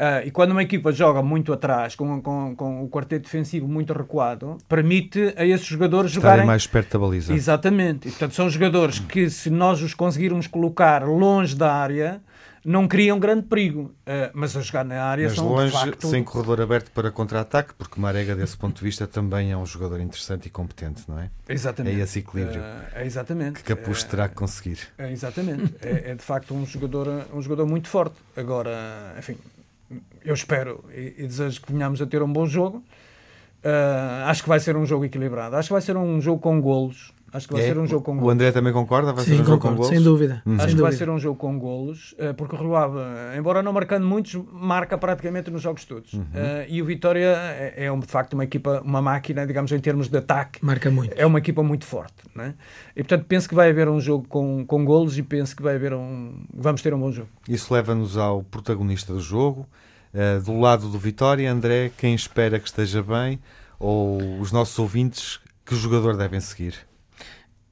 Uh, 0.00 0.26
e 0.26 0.30
quando 0.30 0.52
uma 0.52 0.62
equipa 0.62 0.90
joga 0.90 1.22
muito 1.22 1.52
atrás, 1.52 1.94
com, 1.94 2.22
com, 2.22 2.56
com, 2.56 2.82
o 2.82 2.88
quarteto 2.88 3.24
defensivo 3.24 3.68
muito 3.68 3.92
recuado, 3.92 4.56
permite 4.66 5.34
a 5.36 5.44
esses 5.44 5.66
jogadores 5.66 6.10
Estarem 6.10 6.30
jogarem 6.30 6.46
mais 6.46 6.66
perto 6.66 6.92
da 6.92 6.98
baliza. 6.98 7.34
Exatamente. 7.34 8.08
E, 8.08 8.10
portanto, 8.10 8.34
são 8.34 8.48
jogadores 8.48 8.98
que, 8.98 9.28
se 9.28 9.50
nós 9.50 9.82
os 9.82 9.92
conseguirmos 9.92 10.46
colocar 10.46 11.06
longe 11.06 11.54
da 11.54 11.70
área, 11.70 12.22
não 12.64 12.88
criam 12.88 13.18
grande 13.18 13.42
perigo. 13.42 13.94
Uh, 14.06 14.30
mas 14.32 14.56
a 14.56 14.62
jogar 14.62 14.86
na 14.86 15.02
área 15.02 15.28
mas 15.28 15.34
são 15.34 15.48
longe, 15.48 15.70
facto... 15.70 16.06
sem 16.06 16.24
corredor 16.24 16.62
aberto 16.62 16.90
para 16.92 17.10
contra-ataque, 17.10 17.74
porque 17.74 18.00
Marega, 18.00 18.34
desse 18.34 18.56
ponto 18.56 18.78
de 18.78 18.82
vista, 18.82 19.06
também 19.06 19.52
é 19.52 19.56
um 19.56 19.66
jogador 19.66 20.00
interessante 20.00 20.46
e 20.46 20.50
competente, 20.50 21.02
não 21.06 21.18
é? 21.18 21.30
Exatamente. 21.46 22.00
É 22.00 22.02
esse 22.02 22.20
equilíbrio. 22.20 22.62
Uh, 22.62 22.84
é 22.94 23.04
exatamente. 23.04 23.62
Que 23.62 23.74
Capuz 23.74 24.02
terá 24.04 24.30
que 24.30 24.34
conseguir. 24.34 24.78
É, 24.96 25.12
exatamente. 25.12 25.74
é, 25.82 26.12
é, 26.12 26.14
de 26.14 26.22
facto 26.22 26.54
um 26.54 26.64
jogador, 26.64 27.26
um 27.34 27.42
jogador 27.42 27.66
muito 27.66 27.86
forte. 27.86 28.16
Agora, 28.34 29.14
enfim, 29.18 29.36
eu 30.24 30.34
espero 30.34 30.84
e, 30.94 31.14
e, 31.18 31.26
desejo 31.26 31.62
que 31.62 31.72
venhamos 31.72 32.00
a 32.00 32.06
ter 32.06 32.22
um 32.22 32.32
bom 32.32 32.46
jogo. 32.46 32.82
Uh, 33.64 34.24
acho 34.26 34.42
que 34.42 34.48
vai 34.48 34.58
ser 34.58 34.76
um 34.76 34.86
jogo 34.86 35.04
equilibrado. 35.04 35.56
Acho 35.56 35.68
que 35.68 35.72
vai 35.72 35.82
ser 35.82 35.96
um 35.96 36.20
jogo 36.20 36.40
com 36.40 36.60
golos. 36.60 37.12
Acho 37.32 37.48
que 37.48 37.54
vai 37.54 37.62
é, 37.62 37.66
ser 37.66 37.78
um 37.78 37.86
jogo 37.86 38.04
com 38.04 38.12
golos. 38.12 38.28
O 38.28 38.30
André 38.30 38.52
também 38.52 38.72
concorda? 38.72 39.12
Vai 39.12 39.24
Sim, 39.24 39.36
ser 39.36 39.42
um 39.42 39.44
concordo, 39.44 39.62
jogo 39.62 39.68
com 39.68 39.74
golos? 39.74 39.88
sem 39.88 40.02
dúvida. 40.02 40.42
Hum. 40.46 40.54
Acho 40.54 40.60
sem 40.60 40.68
que 40.68 40.74
dúvida. 40.76 40.82
vai 40.82 40.92
ser 40.92 41.10
um 41.10 41.18
jogo 41.18 41.36
com 41.38 41.58
golos, 41.58 42.12
uh, 42.12 42.34
porque 42.34 42.56
o 42.56 42.58
Rio 42.58 42.76
Ave, 42.76 42.98
embora 43.38 43.62
não 43.62 43.72
marcando 43.72 44.06
muitos, 44.06 44.40
marca 44.52 44.98
praticamente 44.98 45.50
nos 45.50 45.62
jogos 45.62 45.84
todos. 45.84 46.12
Uhum. 46.12 46.22
Uh, 46.22 46.66
e 46.68 46.82
o 46.82 46.84
Vitória 46.84 47.36
é, 47.36 47.86
é, 47.86 47.96
de 47.96 48.06
facto 48.06 48.34
uma 48.34 48.44
equipa, 48.44 48.82
uma 48.84 49.00
máquina, 49.00 49.46
digamos, 49.46 49.70
em 49.72 49.78
termos 49.78 50.08
de 50.08 50.18
ataque. 50.18 50.64
Marca 50.64 50.90
muito. 50.90 51.14
É 51.16 51.24
uma 51.24 51.38
equipa 51.38 51.62
muito 51.62 51.84
forte. 51.84 52.14
Né? 52.34 52.54
E 52.96 53.02
portanto 53.02 53.26
penso 53.26 53.48
que 53.48 53.54
vai 53.54 53.70
haver 53.70 53.88
um 53.88 54.00
jogo 54.00 54.26
com, 54.28 54.64
com 54.66 54.84
golos 54.84 55.18
e 55.18 55.22
penso 55.22 55.54
que 55.56 55.62
vai 55.62 55.76
haver 55.76 55.94
um. 55.94 56.44
Vamos 56.52 56.82
ter 56.82 56.92
um 56.94 56.98
bom 56.98 57.12
jogo. 57.12 57.28
Isso 57.48 57.72
leva-nos 57.72 58.16
ao 58.16 58.42
protagonista 58.42 59.12
do 59.12 59.20
jogo 59.20 59.66
Uh, 60.12 60.42
do 60.42 60.58
lado 60.58 60.88
do 60.88 60.98
Vitória, 60.98 61.50
André, 61.50 61.92
quem 61.96 62.14
espera 62.16 62.58
que 62.58 62.66
esteja 62.66 63.00
bem 63.00 63.38
ou 63.78 64.40
os 64.40 64.50
nossos 64.50 64.76
ouvintes, 64.76 65.38
que 65.64 65.76
jogador 65.76 66.16
devem 66.16 66.40
seguir? 66.40 66.74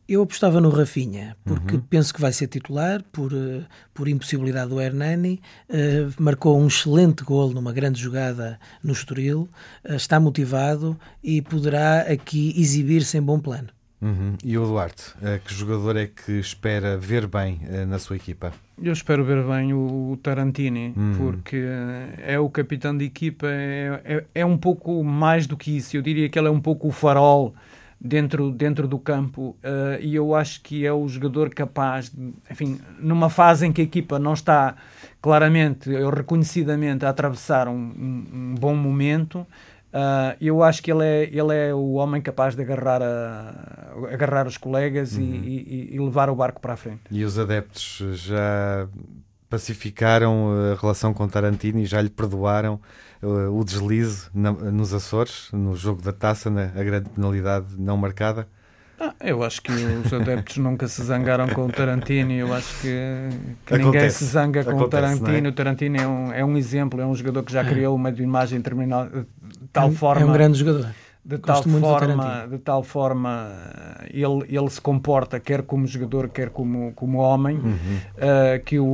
Eu 0.08 0.22
apostava 0.22 0.58
no 0.58 0.70
Rafinha, 0.70 1.36
porque 1.44 1.74
uhum. 1.74 1.82
penso 1.82 2.14
que 2.14 2.20
vai 2.20 2.32
ser 2.32 2.46
titular, 2.46 3.04
por, 3.12 3.30
uh, 3.30 3.62
por 3.92 4.08
impossibilidade 4.08 4.70
do 4.70 4.80
Hernani. 4.80 5.38
Uh, 5.68 6.10
marcou 6.18 6.58
um 6.58 6.66
excelente 6.66 7.22
gol 7.22 7.52
numa 7.52 7.74
grande 7.74 8.00
jogada 8.00 8.58
no 8.82 8.94
Estoril, 8.94 9.46
uh, 9.86 9.96
está 9.96 10.18
motivado 10.18 10.98
e 11.22 11.42
poderá 11.42 12.00
aqui 12.10 12.54
exibir-se 12.56 13.18
em 13.18 13.22
bom 13.22 13.38
plano. 13.38 13.68
Uhum. 14.00 14.34
E 14.42 14.56
o 14.56 14.64
Duarte, 14.64 15.12
que 15.44 15.52
jogador 15.52 15.96
é 15.96 16.06
que 16.06 16.32
espera 16.38 16.96
ver 16.96 17.26
bem 17.26 17.60
na 17.86 17.98
sua 17.98 18.14
equipa? 18.14 18.52
Eu 18.80 18.92
espero 18.92 19.24
ver 19.24 19.42
bem 19.42 19.74
o, 19.74 20.16
Tarantini, 20.22 20.94
hum. 20.96 21.14
porque 21.18 21.60
é 22.18 22.38
o 22.38 22.48
capitão 22.48 22.96
de 22.96 23.06
equipa, 23.06 23.48
é, 23.48 24.00
é, 24.04 24.24
é, 24.36 24.46
um 24.46 24.56
pouco 24.56 25.02
mais 25.02 25.48
do 25.48 25.56
que 25.56 25.76
isso. 25.76 25.96
Eu 25.96 26.02
diria 26.02 26.28
que 26.28 26.38
ele 26.38 26.46
é 26.46 26.50
um 26.50 26.60
pouco 26.60 26.86
o 26.86 26.92
farol 26.92 27.54
dentro, 28.00 28.50
dentro 28.50 28.86
do 28.86 28.98
campo 28.98 29.56
uh, 29.64 30.00
e 30.00 30.14
eu 30.14 30.34
acho 30.34 30.62
que 30.62 30.86
é 30.86 30.92
o 30.92 31.06
jogador 31.08 31.50
capaz, 31.50 32.10
de, 32.10 32.32
enfim, 32.50 32.80
numa 32.98 33.28
fase 33.28 33.66
em 33.66 33.72
que 33.72 33.80
a 33.80 33.84
equipa 33.84 34.18
não 34.18 34.32
está 34.32 34.76
claramente, 35.20 35.90
reconhecidamente 36.10 37.04
a 37.04 37.08
atravessar 37.08 37.68
um, 37.68 37.72
um, 37.72 38.26
um 38.32 38.54
bom 38.54 38.74
momento, 38.74 39.46
Uh, 39.88 40.36
eu 40.38 40.62
acho 40.62 40.82
que 40.82 40.92
ele 40.92 41.02
é, 41.02 41.22
ele 41.24 41.54
é 41.54 41.74
o 41.74 41.92
homem 41.92 42.20
capaz 42.20 42.54
de 42.54 42.60
agarrar, 42.60 43.02
a, 43.02 44.12
agarrar 44.12 44.46
os 44.46 44.58
colegas 44.58 45.16
uhum. 45.16 45.22
e, 45.22 45.88
e, 45.92 45.94
e, 45.94 45.98
levar 45.98 46.28
o 46.28 46.34
barco 46.34 46.60
para 46.60 46.74
a 46.74 46.76
frente. 46.76 47.00
E 47.10 47.24
os 47.24 47.38
adeptos 47.38 48.20
já 48.20 48.86
pacificaram 49.48 50.50
a 50.72 50.80
relação 50.80 51.14
com 51.14 51.26
Tarantino 51.28 51.78
e 51.78 51.86
já 51.86 52.00
lhe 52.00 52.10
perdoaram 52.10 52.80
uh, 53.22 53.58
o 53.58 53.64
deslize 53.64 54.28
na, 54.34 54.52
nos 54.52 54.92
Açores, 54.92 55.48
no 55.52 55.74
jogo 55.74 56.02
da 56.02 56.12
taça, 56.12 56.50
na, 56.50 56.64
a 56.64 56.84
grande 56.84 57.08
penalidade 57.10 57.66
não 57.78 57.96
marcada? 57.96 58.46
Ah, 59.00 59.14
eu 59.20 59.44
acho 59.44 59.62
que 59.62 59.70
os 59.70 60.12
adeptos 60.12 60.56
nunca 60.58 60.88
se 60.88 61.02
zangaram 61.04 61.46
com 61.48 61.66
o 61.66 61.72
Tarantino. 61.72 62.32
Eu 62.32 62.52
acho 62.52 62.80
que, 62.80 63.28
que 63.64 63.78
ninguém 63.78 64.10
se 64.10 64.24
zanga 64.24 64.64
com 64.64 64.70
Acontece, 64.70 64.84
o 64.84 64.86
é? 64.86 65.20
Tarantino. 65.20 65.46
É? 65.46 65.50
O 65.50 65.52
Tarantino 65.52 65.96
é 65.96 66.08
um, 66.08 66.32
é 66.32 66.44
um 66.44 66.56
exemplo, 66.56 67.00
é 67.00 67.06
um 67.06 67.14
jogador 67.14 67.44
que 67.44 67.52
já 67.52 67.60
é. 67.60 67.64
criou 67.64 67.94
uma 67.94 68.10
imagem 68.10 68.60
de 68.60 68.70
tal 69.72 69.88
é, 69.88 69.92
forma. 69.92 70.22
É 70.22 70.24
um 70.24 70.32
grande 70.32 70.58
jogador 70.58 70.88
de 71.24 71.36
tal, 71.36 71.62
forma, 71.62 72.46
de 72.48 72.58
tal 72.58 72.82
forma 72.82 73.50
ele, 74.10 74.44
ele 74.48 74.70
se 74.70 74.80
comporta 74.80 75.38
quer 75.38 75.62
como 75.62 75.86
jogador 75.86 76.28
quer 76.28 76.48
como, 76.48 76.92
como 76.92 77.18
homem 77.18 77.56
uhum. 77.56 77.74
uh, 77.74 78.64
que 78.64 78.78
o 78.78 78.84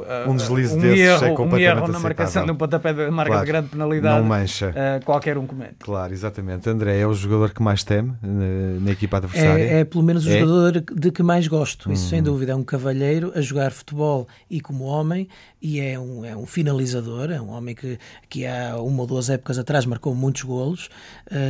uh, 0.00 0.30
um 0.30 0.36
deslize 0.36 0.74
um 0.74 0.78
desses 0.78 1.22
erro, 1.22 1.26
é 1.26 1.40
um 1.40 1.56
erro 1.58 1.88
na 1.88 1.98
marcação 1.98 2.46
de 2.46 2.52
um 2.52 2.56
pontapé 2.56 2.92
de 2.92 3.10
marca 3.10 3.32
claro, 3.32 3.46
de 3.46 3.52
grande 3.52 3.68
penalidade 3.68 4.20
não 4.20 4.26
mancha. 4.26 4.70
uh, 4.70 5.04
qualquer 5.04 5.36
um 5.36 5.46
comete 5.46 5.76
claro 5.80 6.12
exatamente. 6.12 6.68
André 6.68 6.98
é 6.98 7.06
o 7.06 7.12
jogador 7.12 7.52
que 7.52 7.62
mais 7.62 7.84
teme 7.84 8.14
na, 8.22 8.80
na 8.80 8.90
equipa 8.90 9.18
adversária? 9.18 9.62
É, 9.62 9.80
é, 9.80 9.84
pelo 9.84 10.02
menos 10.02 10.24
o 10.24 10.30
é? 10.30 10.38
jogador 10.38 10.80
de 10.80 11.10
que 11.10 11.22
mais 11.22 11.46
gosto 11.46 11.92
isso 11.92 12.08
sem 12.08 12.20
uhum. 12.20 12.24
dúvida. 12.24 12.52
É 12.52 12.54
um 12.54 12.64
cavalheiro 12.64 13.32
a 13.34 13.40
jogar 13.40 13.70
futebol 13.70 14.28
e 14.48 14.60
como 14.60 14.84
homem 14.84 15.28
e 15.60 15.80
é 15.80 15.98
um, 15.98 16.24
é 16.24 16.36
um 16.36 16.46
finalizador 16.46 17.30
é 17.30 17.40
um 17.40 17.50
homem 17.50 17.74
que, 17.74 17.98
que 18.28 18.46
há 18.46 18.76
uma 18.76 19.02
ou 19.02 19.06
duas 19.06 19.28
épocas 19.28 19.58
atrás 19.58 19.84
marcou 19.84 20.14
muitos 20.14 20.42
golos. 20.42 20.88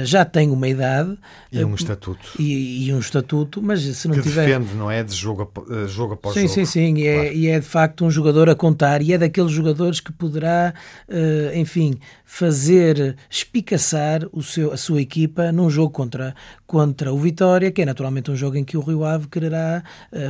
Já 0.05 0.22
tem 0.25 0.51
uma 0.51 0.68
idade. 0.68 1.16
E 1.51 1.64
um 1.64 1.73
eh, 1.73 1.75
estatuto. 1.75 2.29
E, 2.39 2.87
e 2.87 2.95
um 2.95 2.99
estatuto, 2.99 3.62
mas 3.62 3.81
se 3.83 4.09
não 4.09 4.14
que 4.14 4.23
tiver. 4.23 4.47
defende, 4.47 4.75
não 4.75 4.91
é? 4.91 5.03
De 5.03 5.14
jogo, 5.14 5.51
uh, 5.57 5.87
jogo 5.89 6.14
após 6.14 6.35
sim, 6.35 6.43
jogo. 6.43 6.55
Sim, 6.55 6.64
sim, 6.64 6.97
sim. 6.97 7.03
É, 7.07 7.35
e 7.35 7.49
é 7.49 7.59
de 7.59 7.66
facto 7.66 8.05
um 8.05 8.11
jogador 8.11 8.49
a 8.49 8.55
contar. 8.55 9.03
E 9.03 9.12
é 9.12 9.18
daqueles 9.18 9.51
jogadores 9.51 10.01
que 10.01 10.12
poderá, 10.12 10.75
uh, 11.09 11.57
enfim, 11.57 11.99
fazer 12.25 13.16
espicaçar 13.31 14.27
o 14.33 14.43
seu, 14.43 14.73
a 14.73 14.77
sua 14.77 15.01
equipa 15.01 15.53
num 15.53 15.68
jogo 15.68 15.91
contra, 15.91 16.35
contra 16.66 17.12
o 17.12 17.18
Vitória, 17.18 17.70
que 17.70 17.83
é 17.83 17.85
naturalmente 17.85 18.31
um 18.31 18.37
jogo 18.37 18.57
em 18.57 18.64
que 18.64 18.77
o 18.77 18.81
Rio 18.81 19.05
Ave 19.05 19.29
quererá 19.29 19.83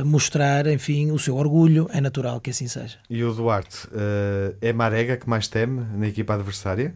mostrar, 0.05 0.67
enfim, 0.67 1.11
o 1.11 1.19
seu 1.19 1.35
orgulho. 1.35 1.89
É 1.91 2.01
natural 2.01 2.39
que 2.41 2.49
assim 2.49 2.67
seja. 2.67 2.97
E 3.09 3.23
o 3.23 3.33
Duarte, 3.33 3.87
é 4.61 4.73
Marega 4.73 5.17
que 5.17 5.29
mais 5.29 5.47
teme 5.47 5.85
na 5.95 6.07
equipa 6.07 6.33
adversária? 6.33 6.93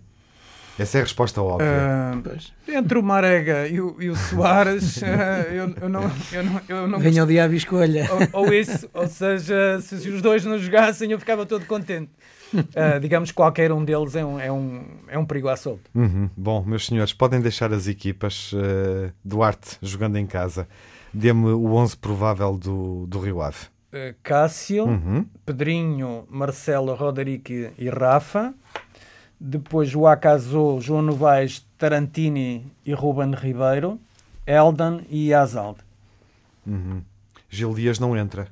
Essa 0.79 0.99
é 0.99 1.01
a 1.01 1.03
resposta 1.03 1.41
óbvia. 1.41 1.67
Uh, 1.67 2.71
entre 2.71 2.99
o 2.99 3.03
Marega 3.03 3.67
e 3.67 3.81
o, 3.81 3.95
e 3.99 4.09
o 4.09 4.15
Soares, 4.15 4.97
uh, 4.97 5.05
eu, 5.51 5.73
eu, 5.81 5.89
não, 5.89 6.03
eu 6.31 6.43
não. 6.43 6.61
Eu 6.67 6.87
não 6.87 6.99
Venha 6.99 7.23
o 7.23 7.27
diabo 7.27 7.53
e 7.53 7.57
escolha. 7.57 8.07
Ou, 8.31 8.43
ou, 8.43 8.53
isso, 8.53 8.87
ou 8.93 9.07
seja, 9.07 9.79
se, 9.81 9.99
se, 9.99 10.09
os 10.09 10.21
dois 10.21 10.45
não 10.45 10.57
jogassem, 10.59 11.11
eu 11.11 11.19
ficava 11.19 11.45
todo 11.45 11.65
contente. 11.65 12.11
Uh, 12.53 12.99
digamos 13.01 13.31
que 13.31 13.35
qualquer 13.35 13.71
um 13.71 13.83
deles 13.83 14.15
é 14.15 14.23
um, 14.23 14.39
é 14.39 14.51
um, 14.51 14.83
é 15.07 15.17
um 15.17 15.25
perigo 15.25 15.49
à 15.49 15.55
solta. 15.55 15.89
Uhum. 15.95 16.29
Bom, 16.37 16.63
meus 16.63 16.85
senhores, 16.85 17.11
podem 17.11 17.41
deixar 17.41 17.73
as 17.73 17.87
equipas. 17.87 18.53
Uh, 18.53 19.11
Duarte 19.25 19.77
jogando 19.81 20.17
em 20.17 20.27
casa. 20.27 20.67
Dê-me 21.11 21.49
o 21.49 21.73
11 21.73 21.97
provável 21.97 22.55
do, 22.55 23.07
do 23.07 23.19
Rio 23.19 23.41
Ave. 23.41 23.67
Cássio, 24.21 24.85
uhum. 24.85 25.25
Pedrinho, 25.43 26.27
Marcelo, 26.29 26.93
Roderick 26.93 27.71
e 27.77 27.89
Rafa. 27.89 28.53
Depois 29.39 29.93
o 29.95 30.07
Acaso, 30.07 30.79
João 30.81 31.01
Novaes, 31.01 31.65
Tarantini 31.77 32.65
e 32.85 32.93
Ruben 32.93 33.31
Ribeiro. 33.31 33.99
Eldan 34.47 35.01
e 35.09 35.33
Azalde. 35.33 35.79
Uhum. 36.65 37.01
Gil 37.49 37.73
Dias 37.73 37.99
não 37.99 38.15
entra. 38.15 38.47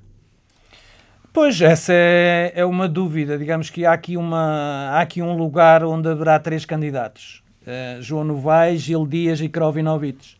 Pois, 1.31 1.59
essa 1.61 1.91
é, 1.93 2.51
é 2.55 2.65
uma 2.65 2.87
dúvida. 2.87 3.37
Digamos 3.37 3.69
que 3.69 3.85
há 3.85 3.93
aqui, 3.93 4.17
uma, 4.17 4.89
há 4.91 5.01
aqui 5.01 5.21
um 5.21 5.35
lugar 5.35 5.83
onde 5.83 6.07
haverá 6.07 6.39
três 6.39 6.65
candidatos. 6.65 7.43
Uh, 7.61 8.01
João 8.01 8.23
Novaes, 8.23 8.81
Gil 8.81 9.05
Dias 9.07 9.41
e 9.41 9.49
Krovinovic. 9.49 10.35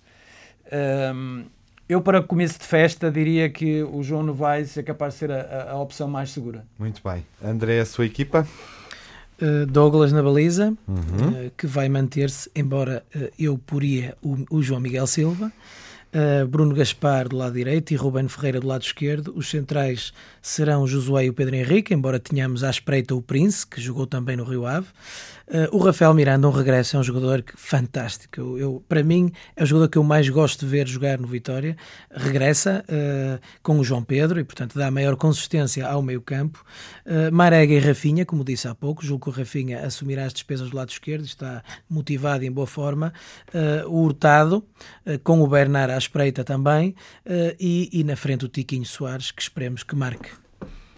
Uh, 0.68 1.46
eu, 1.88 2.02
para 2.02 2.22
começo 2.22 2.60
de 2.60 2.66
festa, 2.66 3.12
diria 3.12 3.50
que 3.50 3.84
o 3.84 4.02
João 4.04 4.24
Novaes 4.24 4.78
é 4.78 4.84
capaz 4.84 5.14
de 5.14 5.20
ser 5.20 5.32
a, 5.32 5.72
a 5.72 5.80
opção 5.80 6.08
mais 6.08 6.32
segura. 6.32 6.66
Muito 6.80 7.02
bem. 7.04 7.26
André, 7.44 7.80
a 7.80 7.86
sua 7.86 8.06
equipa? 8.06 8.48
Uh, 9.42 9.66
Douglas 9.66 10.14
na 10.14 10.24
baliza, 10.24 10.74
uhum. 10.88 11.48
uh, 11.48 11.52
que 11.58 11.68
vai 11.68 11.90
manter-se, 11.90 12.50
embora 12.56 13.04
uh, 13.14 13.30
eu 13.38 13.58
poria 13.58 14.16
o, 14.22 14.38
o, 14.50 14.62
João 14.62 14.80
Miguel 14.80 15.06
Silva. 15.08 15.52
Uh, 16.16 16.48
Bruno 16.48 16.74
Gaspar 16.74 17.28
do 17.28 17.36
lado 17.36 17.54
direito 17.54 17.92
e 17.92 17.96
Ruben 17.96 18.28
Ferreira 18.28 18.60
do 18.60 18.68
lado 18.68 18.84
esquerdo. 18.84 19.34
Os 19.36 19.50
centrais 19.50 20.14
serão 20.42 20.88
Josué 20.88 21.26
e 21.26 21.30
o 21.30 21.34
Pedro 21.34 21.56
Henrique, 21.56 21.94
embora 21.94 22.20
tenhamos 22.20 22.64
à 22.64 22.70
espreita 22.70 23.14
o 23.14 23.22
Prince, 23.22 23.68
que 23.68 23.82
jogou 23.82 24.08
também 24.08 24.38
no 24.38 24.44
Rio 24.44 24.66
Ave. 24.66 24.88
Uh, 25.48 25.70
o 25.76 25.78
Rafael 25.78 26.12
Miranda, 26.12 26.48
um 26.48 26.52
regresso, 26.52 26.98
é 26.98 27.00
um 27.00 27.04
jogador 27.04 27.44
que, 27.44 27.54
fantástico. 27.56 28.40
Eu, 28.40 28.58
eu, 28.58 28.84
para 28.90 29.04
mim, 29.04 29.32
é 29.56 29.64
o 29.64 29.66
jogador 29.66 29.90
que 29.90 29.98
eu 29.98 30.04
mais 30.04 30.28
gosto 30.28 30.66
de 30.66 30.72
ver 30.72 30.88
jogar 30.88 31.20
no 31.20 31.28
Vitória. 31.28 31.78
Regressa 32.12 32.84
uh, 32.90 33.40
com 33.62 33.78
o 33.78 33.84
João 33.84 34.04
Pedro 34.04 34.40
e, 34.40 34.44
portanto, 34.44 34.76
dá 34.76 34.90
maior 34.90 35.16
consistência 35.16 35.86
ao 35.86 36.02
meio-campo. 36.02 36.66
Uh, 37.06 37.32
Marega 37.32 37.72
e 37.74 37.80
Rafinha, 37.80 38.26
como 38.26 38.44
disse 38.44 38.68
há 38.68 38.74
pouco, 38.74 39.06
julgo 39.06 39.26
que 39.26 39.30
o 39.30 39.40
Rafinha 39.40 39.86
assumirá 39.86 40.26
as 40.26 40.34
despesas 40.34 40.72
do 40.72 40.76
lado 40.76 40.90
esquerdo, 40.90 41.26
está 41.26 41.64
motivado 41.88 42.44
e 42.44 42.48
em 42.48 42.52
boa 42.52 42.68
forma. 42.68 43.14
O 43.88 44.04
Hurtado, 44.04 44.64
com 45.24 45.42
o 45.42 45.48
Bernard 45.48 45.94
à 45.94 45.98
espreita 46.06 46.44
também, 46.44 46.96
e, 47.60 47.90
e 47.92 48.04
na 48.04 48.16
frente 48.16 48.46
o 48.46 48.48
Tiquinho 48.48 48.86
Soares, 48.86 49.32
que 49.32 49.42
esperemos 49.42 49.84
que 49.84 49.96
marque. 49.96 50.30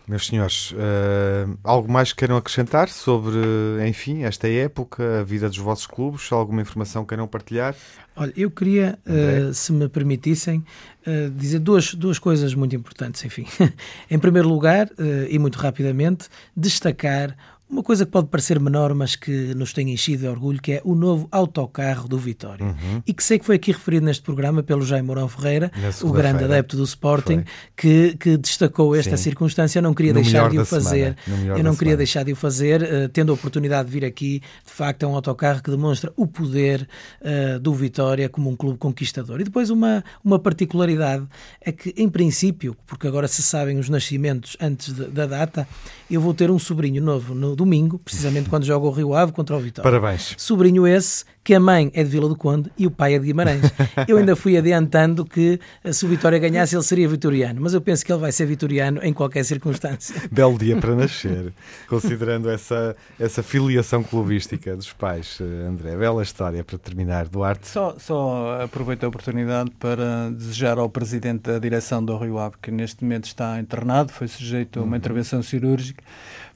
Meus 0.07 0.27
senhores, 0.27 0.71
uh, 0.71 1.57
algo 1.61 1.91
mais 1.91 2.13
que 2.13 2.19
queiram 2.19 2.37
acrescentar 2.37 2.87
sobre, 2.87 3.37
enfim, 3.85 4.23
esta 4.23 4.47
época, 4.47 5.19
a 5.19 5.23
vida 5.23 5.49
dos 5.49 5.57
vossos 5.57 5.85
clubes? 5.85 6.31
Alguma 6.31 6.61
informação 6.61 7.03
que 7.03 7.09
queiram 7.09 7.27
partilhar? 7.27 7.75
Olha, 8.15 8.31
eu 8.37 8.49
queria, 8.49 8.97
uh, 9.05 9.53
se 9.53 9.73
me 9.73 9.89
permitissem, 9.89 10.63
uh, 11.05 11.29
dizer 11.31 11.59
duas, 11.59 11.93
duas 11.93 12.17
coisas 12.17 12.55
muito 12.55 12.73
importantes, 12.73 13.25
enfim. 13.25 13.45
em 14.09 14.17
primeiro 14.17 14.47
lugar, 14.47 14.89
e 15.29 15.37
muito 15.37 15.57
rapidamente, 15.57 16.29
destacar 16.55 17.35
uma 17.69 17.83
coisa 17.83 18.05
que 18.05 18.11
pode 18.11 18.27
parecer 18.27 18.59
menor, 18.59 18.93
mas 18.93 19.15
que 19.15 19.53
nos 19.53 19.73
tem 19.73 19.91
enchido 19.91 20.21
de 20.21 20.27
orgulho, 20.27 20.61
que 20.61 20.73
é 20.73 20.81
o 20.85 20.95
novo 20.95 21.27
autocarro 21.31 22.07
do 22.07 22.17
Vitória. 22.17 22.65
Uhum. 22.65 23.03
E 23.05 23.13
que 23.13 23.23
sei 23.23 23.37
que 23.37 23.45
foi 23.45 23.57
aqui 23.57 23.71
referido 23.71 24.05
neste 24.05 24.23
programa 24.23 24.63
pelo 24.63 24.85
Jaime 24.85 25.05
Mourão 25.05 25.27
Ferreira, 25.27 25.69
o 26.01 26.11
grande 26.11 26.45
adepto 26.45 26.77
do 26.77 26.83
Sporting, 26.83 27.43
que, 27.75 28.15
que, 28.17 28.37
destacou 28.37 28.95
esta 28.95 29.17
Sim. 29.17 29.23
circunstância. 29.23 29.79
Eu 29.79 29.83
não 29.83 29.93
queria 29.93 30.13
no 30.13 30.21
deixar 30.21 30.49
de 30.49 30.57
o 30.57 30.65
fazer. 30.65 31.17
Eu 31.27 31.63
não 31.63 31.75
queria 31.75 31.91
semana. 31.91 31.97
deixar 31.97 32.23
de 32.23 32.31
o 32.31 32.35
fazer, 32.35 32.81
uh, 32.81 33.09
tendo 33.09 33.31
a 33.31 33.35
oportunidade 33.35 33.87
de 33.87 33.93
vir 33.93 34.05
aqui. 34.05 34.41
De 34.65 34.71
facto, 34.71 35.03
é 35.03 35.07
um 35.07 35.15
autocarro 35.15 35.61
que 35.61 35.69
demonstra 35.69 36.11
o 36.15 36.25
poder 36.25 36.87
uh, 37.21 37.59
do 37.59 37.73
Vitória 37.73 38.29
como 38.29 38.49
um 38.49 38.55
clube 38.55 38.77
conquistador. 38.77 39.41
E 39.41 39.43
depois 39.43 39.69
uma, 39.69 40.03
uma 40.23 40.39
particularidade 40.39 41.25
é 41.59 41.71
que, 41.73 41.93
em 41.97 42.07
princípio, 42.07 42.77
porque 42.85 43.07
agora 43.07 43.27
se 43.27 43.43
sabem 43.43 43.77
os 43.77 43.89
nascimentos 43.89 44.55
antes 44.61 44.93
de, 44.93 45.05
da 45.05 45.25
data, 45.25 45.67
eu 46.09 46.21
vou 46.21 46.33
ter 46.33 46.49
um 46.49 46.59
sobrinho 46.59 47.01
novo 47.01 47.35
no 47.35 47.55
domingo, 47.55 47.99
precisamente 47.99 48.47
quando 48.49 48.65
joga 48.65 48.85
o 48.85 48.91
Rio 48.91 49.13
Ave 49.13 49.31
contra 49.31 49.55
o 49.55 49.59
Vitória. 49.59 49.89
Parabéns. 49.89 50.35
Sobrinho 50.37 50.87
esse 50.87 51.25
que 51.47 51.55
a 51.55 51.61
mãe 51.61 51.89
é 51.93 52.03
de 52.03 52.09
Vila 52.09 52.27
do 52.27 52.35
Conde 52.35 52.69
e 52.77 52.85
o 52.85 52.91
pai 52.91 53.13
é 53.13 53.19
de 53.19 53.27
Guimarães. 53.27 53.61
Eu 54.05 54.17
ainda 54.17 54.35
fui 54.35 54.57
adiantando 54.57 55.23
que 55.23 55.57
eh, 55.81 55.93
se 55.93 56.05
o 56.05 56.09
Vitória 56.09 56.37
ganhasse 56.37 56.75
ele 56.75 56.83
seria 56.83 57.07
vitoriano, 57.07 57.61
mas 57.61 57.73
eu 57.73 57.79
penso 57.79 58.05
que 58.05 58.11
ele 58.11 58.19
vai 58.19 58.33
ser 58.33 58.45
vitoriano 58.45 58.99
em 59.01 59.13
qualquer 59.13 59.45
circunstância. 59.45 60.13
Belo 60.29 60.57
dia 60.57 60.75
para 60.75 60.93
nascer, 60.93 61.53
considerando 61.87 62.49
essa, 62.49 62.97
essa 63.17 63.41
filiação 63.41 64.03
clubística 64.03 64.75
dos 64.75 64.91
pais, 64.91 65.39
eh, 65.39 65.67
André. 65.69 65.95
Bela 65.95 66.21
história 66.21 66.65
para 66.65 66.77
terminar, 66.77 67.29
Duarte. 67.29 67.69
Só, 67.69 67.95
só 67.97 68.59
aproveito 68.61 69.05
a 69.05 69.07
oportunidade 69.07 69.71
para 69.79 70.29
desejar 70.31 70.77
ao 70.77 70.89
presidente 70.89 71.43
da 71.43 71.57
direção 71.59 72.03
do 72.03 72.17
Rio 72.17 72.39
Ave, 72.39 72.57
que 72.61 72.71
neste 72.71 73.05
momento 73.05 73.23
está 73.23 73.57
internado, 73.57 74.11
foi 74.11 74.27
sujeito 74.27 74.79
a 74.79 74.83
uma 74.83 74.91
uhum. 74.91 74.97
intervenção 74.97 75.41
cirúrgica, 75.41 76.03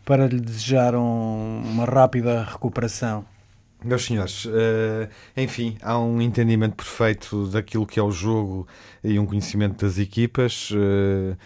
para 0.04 0.28
lhe 0.28 0.42
desejar 0.42 0.96
um, 0.96 1.62
uma 1.64 1.86
rápida 1.86 2.44
recuperação 2.44 3.24
meus 3.84 4.06
senhores, 4.06 4.46
uh, 4.46 5.10
enfim, 5.36 5.78
há 5.82 5.98
um 5.98 6.22
entendimento 6.22 6.76
perfeito 6.76 7.48
daquilo 7.48 7.86
que 7.86 8.00
é 8.00 8.04
o 8.04 8.12
jogo 8.12 8.68
e 9.04 9.18
um 9.18 9.26
conhecimento 9.26 9.86
das 9.86 9.98
equipas. 9.98 10.70
Uh, 10.72 11.38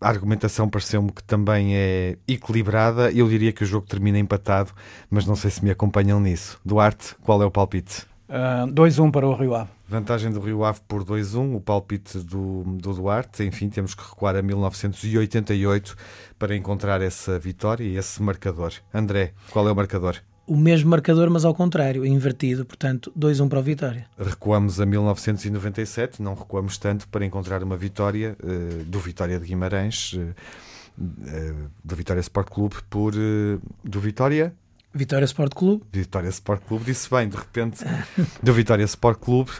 a 0.00 0.08
argumentação 0.08 0.68
pareceu-me 0.68 1.12
que 1.12 1.22
também 1.22 1.76
é 1.76 2.16
equilibrada. 2.26 3.10
Eu 3.12 3.28
diria 3.28 3.52
que 3.52 3.62
o 3.62 3.66
jogo 3.66 3.86
termina 3.86 4.18
empatado, 4.18 4.72
mas 5.10 5.26
não 5.26 5.36
sei 5.36 5.50
se 5.50 5.64
me 5.64 5.70
acompanham 5.70 6.20
nisso. 6.20 6.58
Duarte, 6.64 7.14
qual 7.22 7.42
é 7.42 7.46
o 7.46 7.50
palpite? 7.50 8.02
Uh, 8.28 8.66
eh, 8.68 8.72
2-1 8.72 9.10
para 9.10 9.26
o 9.26 9.34
Rio 9.34 9.54
Ave. 9.54 9.70
Vantagem 9.88 10.30
do 10.30 10.40
Rio 10.40 10.64
Ave 10.64 10.80
por 10.86 11.02
2-1, 11.02 11.56
o 11.56 11.60
palpite 11.60 12.18
do, 12.18 12.62
do 12.64 12.92
Duarte. 12.92 13.42
Enfim, 13.44 13.70
temos 13.70 13.94
que 13.94 14.02
recuar 14.02 14.36
a 14.36 14.42
1988 14.42 15.96
para 16.38 16.54
encontrar 16.54 17.00
essa 17.00 17.38
vitória 17.38 17.84
e 17.84 17.96
esse 17.96 18.22
marcador. 18.22 18.72
André, 18.92 19.32
qual 19.50 19.66
é 19.66 19.72
o 19.72 19.76
marcador? 19.76 20.16
O 20.48 20.56
mesmo 20.56 20.90
marcador, 20.90 21.28
mas 21.30 21.44
ao 21.44 21.54
contrário, 21.54 22.04
invertido, 22.06 22.64
portanto, 22.64 23.12
2-1 23.16 23.48
para 23.48 23.58
o 23.58 23.62
Vitória. 23.62 24.06
Recuamos 24.18 24.80
a 24.80 24.86
1997, 24.86 26.22
não 26.22 26.34
recuamos 26.34 26.78
tanto 26.78 27.06
para 27.08 27.24
encontrar 27.24 27.62
uma 27.62 27.76
vitória 27.76 28.36
uh, 28.42 28.84
do 28.84 28.98
Vitória 28.98 29.38
de 29.38 29.46
Guimarães, 29.46 30.14
uh, 30.14 30.34
uh, 30.98 31.70
do 31.84 31.94
Vitória 31.94 32.20
Sport 32.20 32.48
Clube, 32.48 32.76
por. 32.88 33.12
do 33.84 34.00
Vitória. 34.00 34.54
Vitória 34.94 35.26
Sport 35.26 35.52
Clube. 35.54 35.84
Vitória 35.92 36.28
Sport 36.30 36.62
Clube, 36.66 36.84
disse 36.86 37.10
bem, 37.10 37.28
de 37.28 37.36
repente, 37.36 37.84
do 38.42 38.52
Vitória 38.54 38.84
Sport 38.84 39.18
Clube, 39.20 39.50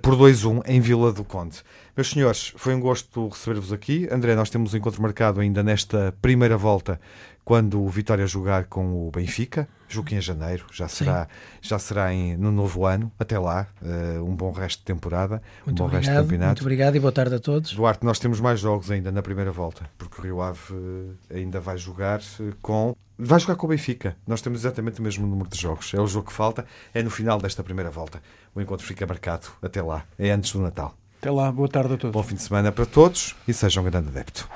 por 0.00 0.14
2-1 0.14 0.62
em 0.66 0.80
Vila 0.80 1.12
do 1.12 1.24
Conde. 1.24 1.58
Meus 1.96 2.10
senhores, 2.10 2.52
foi 2.56 2.76
um 2.76 2.80
gosto 2.80 3.26
receber-vos 3.26 3.72
aqui. 3.72 4.08
André, 4.10 4.36
nós 4.36 4.48
temos 4.48 4.72
um 4.72 4.76
encontro 4.76 5.02
marcado 5.02 5.40
ainda 5.40 5.64
nesta 5.64 6.14
primeira 6.22 6.56
volta 6.56 7.00
quando 7.48 7.82
o 7.82 7.88
Vitória 7.88 8.26
jogar 8.26 8.66
com 8.66 9.08
o 9.08 9.10
Benfica, 9.10 9.66
julgo 9.88 10.10
que 10.10 10.14
em 10.14 10.20
janeiro, 10.20 10.66
já 10.70 10.86
será, 10.86 11.26
já 11.62 11.78
será 11.78 12.12
em, 12.12 12.36
no 12.36 12.52
novo 12.52 12.84
ano, 12.84 13.10
até 13.18 13.38
lá, 13.38 13.66
uh, 13.80 14.22
um 14.22 14.36
bom 14.36 14.52
resto 14.52 14.80
de 14.80 14.84
temporada, 14.84 15.40
muito 15.64 15.70
um 15.70 15.74
bom 15.74 15.84
obrigado, 15.84 16.04
resto 16.04 16.12
de 16.12 16.22
campeonato. 16.24 16.48
Muito 16.48 16.60
obrigado 16.60 16.96
e 16.96 17.00
boa 17.00 17.10
tarde 17.10 17.36
a 17.36 17.38
todos. 17.38 17.72
Duarte, 17.72 18.04
nós 18.04 18.18
temos 18.18 18.38
mais 18.38 18.60
jogos 18.60 18.90
ainda 18.90 19.10
na 19.10 19.22
primeira 19.22 19.50
volta, 19.50 19.88
porque 19.96 20.20
o 20.20 20.24
Rio 20.24 20.42
Ave 20.42 20.60
uh, 20.74 21.16
ainda 21.34 21.58
vai 21.58 21.78
jogar 21.78 22.20
uh, 22.20 22.54
com. 22.60 22.94
Vai 23.18 23.40
jogar 23.40 23.56
com 23.56 23.64
o 23.64 23.70
Benfica. 23.70 24.14
Nós 24.26 24.42
temos 24.42 24.60
exatamente 24.60 25.00
o 25.00 25.02
mesmo 25.02 25.26
número 25.26 25.48
de 25.48 25.58
jogos. 25.58 25.94
É 25.94 26.00
o 26.02 26.06
jogo 26.06 26.26
que 26.26 26.34
falta, 26.34 26.66
é 26.92 27.02
no 27.02 27.08
final 27.08 27.38
desta 27.38 27.64
primeira 27.64 27.90
volta. 27.90 28.20
O 28.54 28.60
encontro 28.60 28.86
fica 28.86 29.06
marcado 29.06 29.46
até 29.62 29.80
lá, 29.80 30.04
é 30.18 30.30
antes 30.30 30.52
do 30.52 30.60
Natal. 30.60 30.94
Até 31.18 31.30
lá, 31.30 31.50
boa 31.50 31.66
tarde 31.66 31.94
a 31.94 31.96
todos. 31.96 32.12
Bom 32.12 32.22
fim 32.22 32.34
de 32.34 32.42
semana 32.42 32.70
para 32.70 32.84
todos 32.84 33.34
e 33.48 33.54
sejam 33.54 33.82
um 33.82 33.86
grande 33.90 34.08
adepto. 34.08 34.46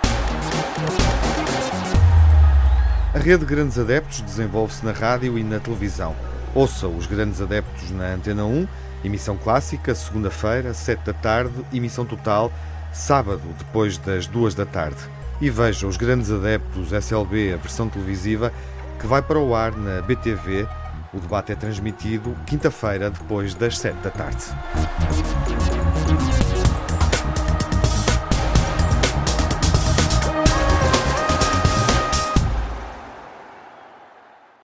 A 3.15 3.19
rede 3.19 3.45
Grandes 3.45 3.79
Adeptos 3.79 4.23
desenvolve-se 4.23 4.83
na 4.87 4.93
rádio 4.93 5.39
e 5.39 5.45
na 5.45 5.61
televisão. 5.61 6.17
Ouça 6.55 6.89
os 6.89 7.05
Grandes 7.05 7.43
Adeptos 7.43 7.91
na 7.91 8.15
Antena 8.15 8.47
1, 8.47 8.67
emissão 9.05 9.37
clássica, 9.37 9.95
segunda-feira, 9.95 10.73
7 10.73 11.05
da 11.05 11.13
tarde, 11.13 11.53
emissão 11.71 12.07
total, 12.07 12.51
sábado, 12.91 13.43
depois 13.59 13.99
das 13.99 14.27
2 14.27 14.55
da 14.55 14.65
tarde. 14.65 14.97
E 15.43 15.51
veja 15.51 15.87
os 15.87 15.99
Grandes 15.99 16.31
Adeptos 16.31 16.91
SLB, 16.91 17.53
a 17.53 17.59
versão 17.59 17.87
televisiva, 17.87 18.51
que 18.99 19.07
vai 19.07 19.21
para 19.21 19.39
o 19.39 19.55
ar 19.55 19.77
na 19.77 20.01
BTV. 20.01 20.67
O 21.13 21.21
debate 21.21 21.53
é 21.53 21.55
transmitido 21.55 22.35
quinta-feira, 22.47 23.11
depois 23.11 23.53
das 23.53 23.77
7 23.79 23.95
da 23.97 24.11
tarde. 24.11 24.47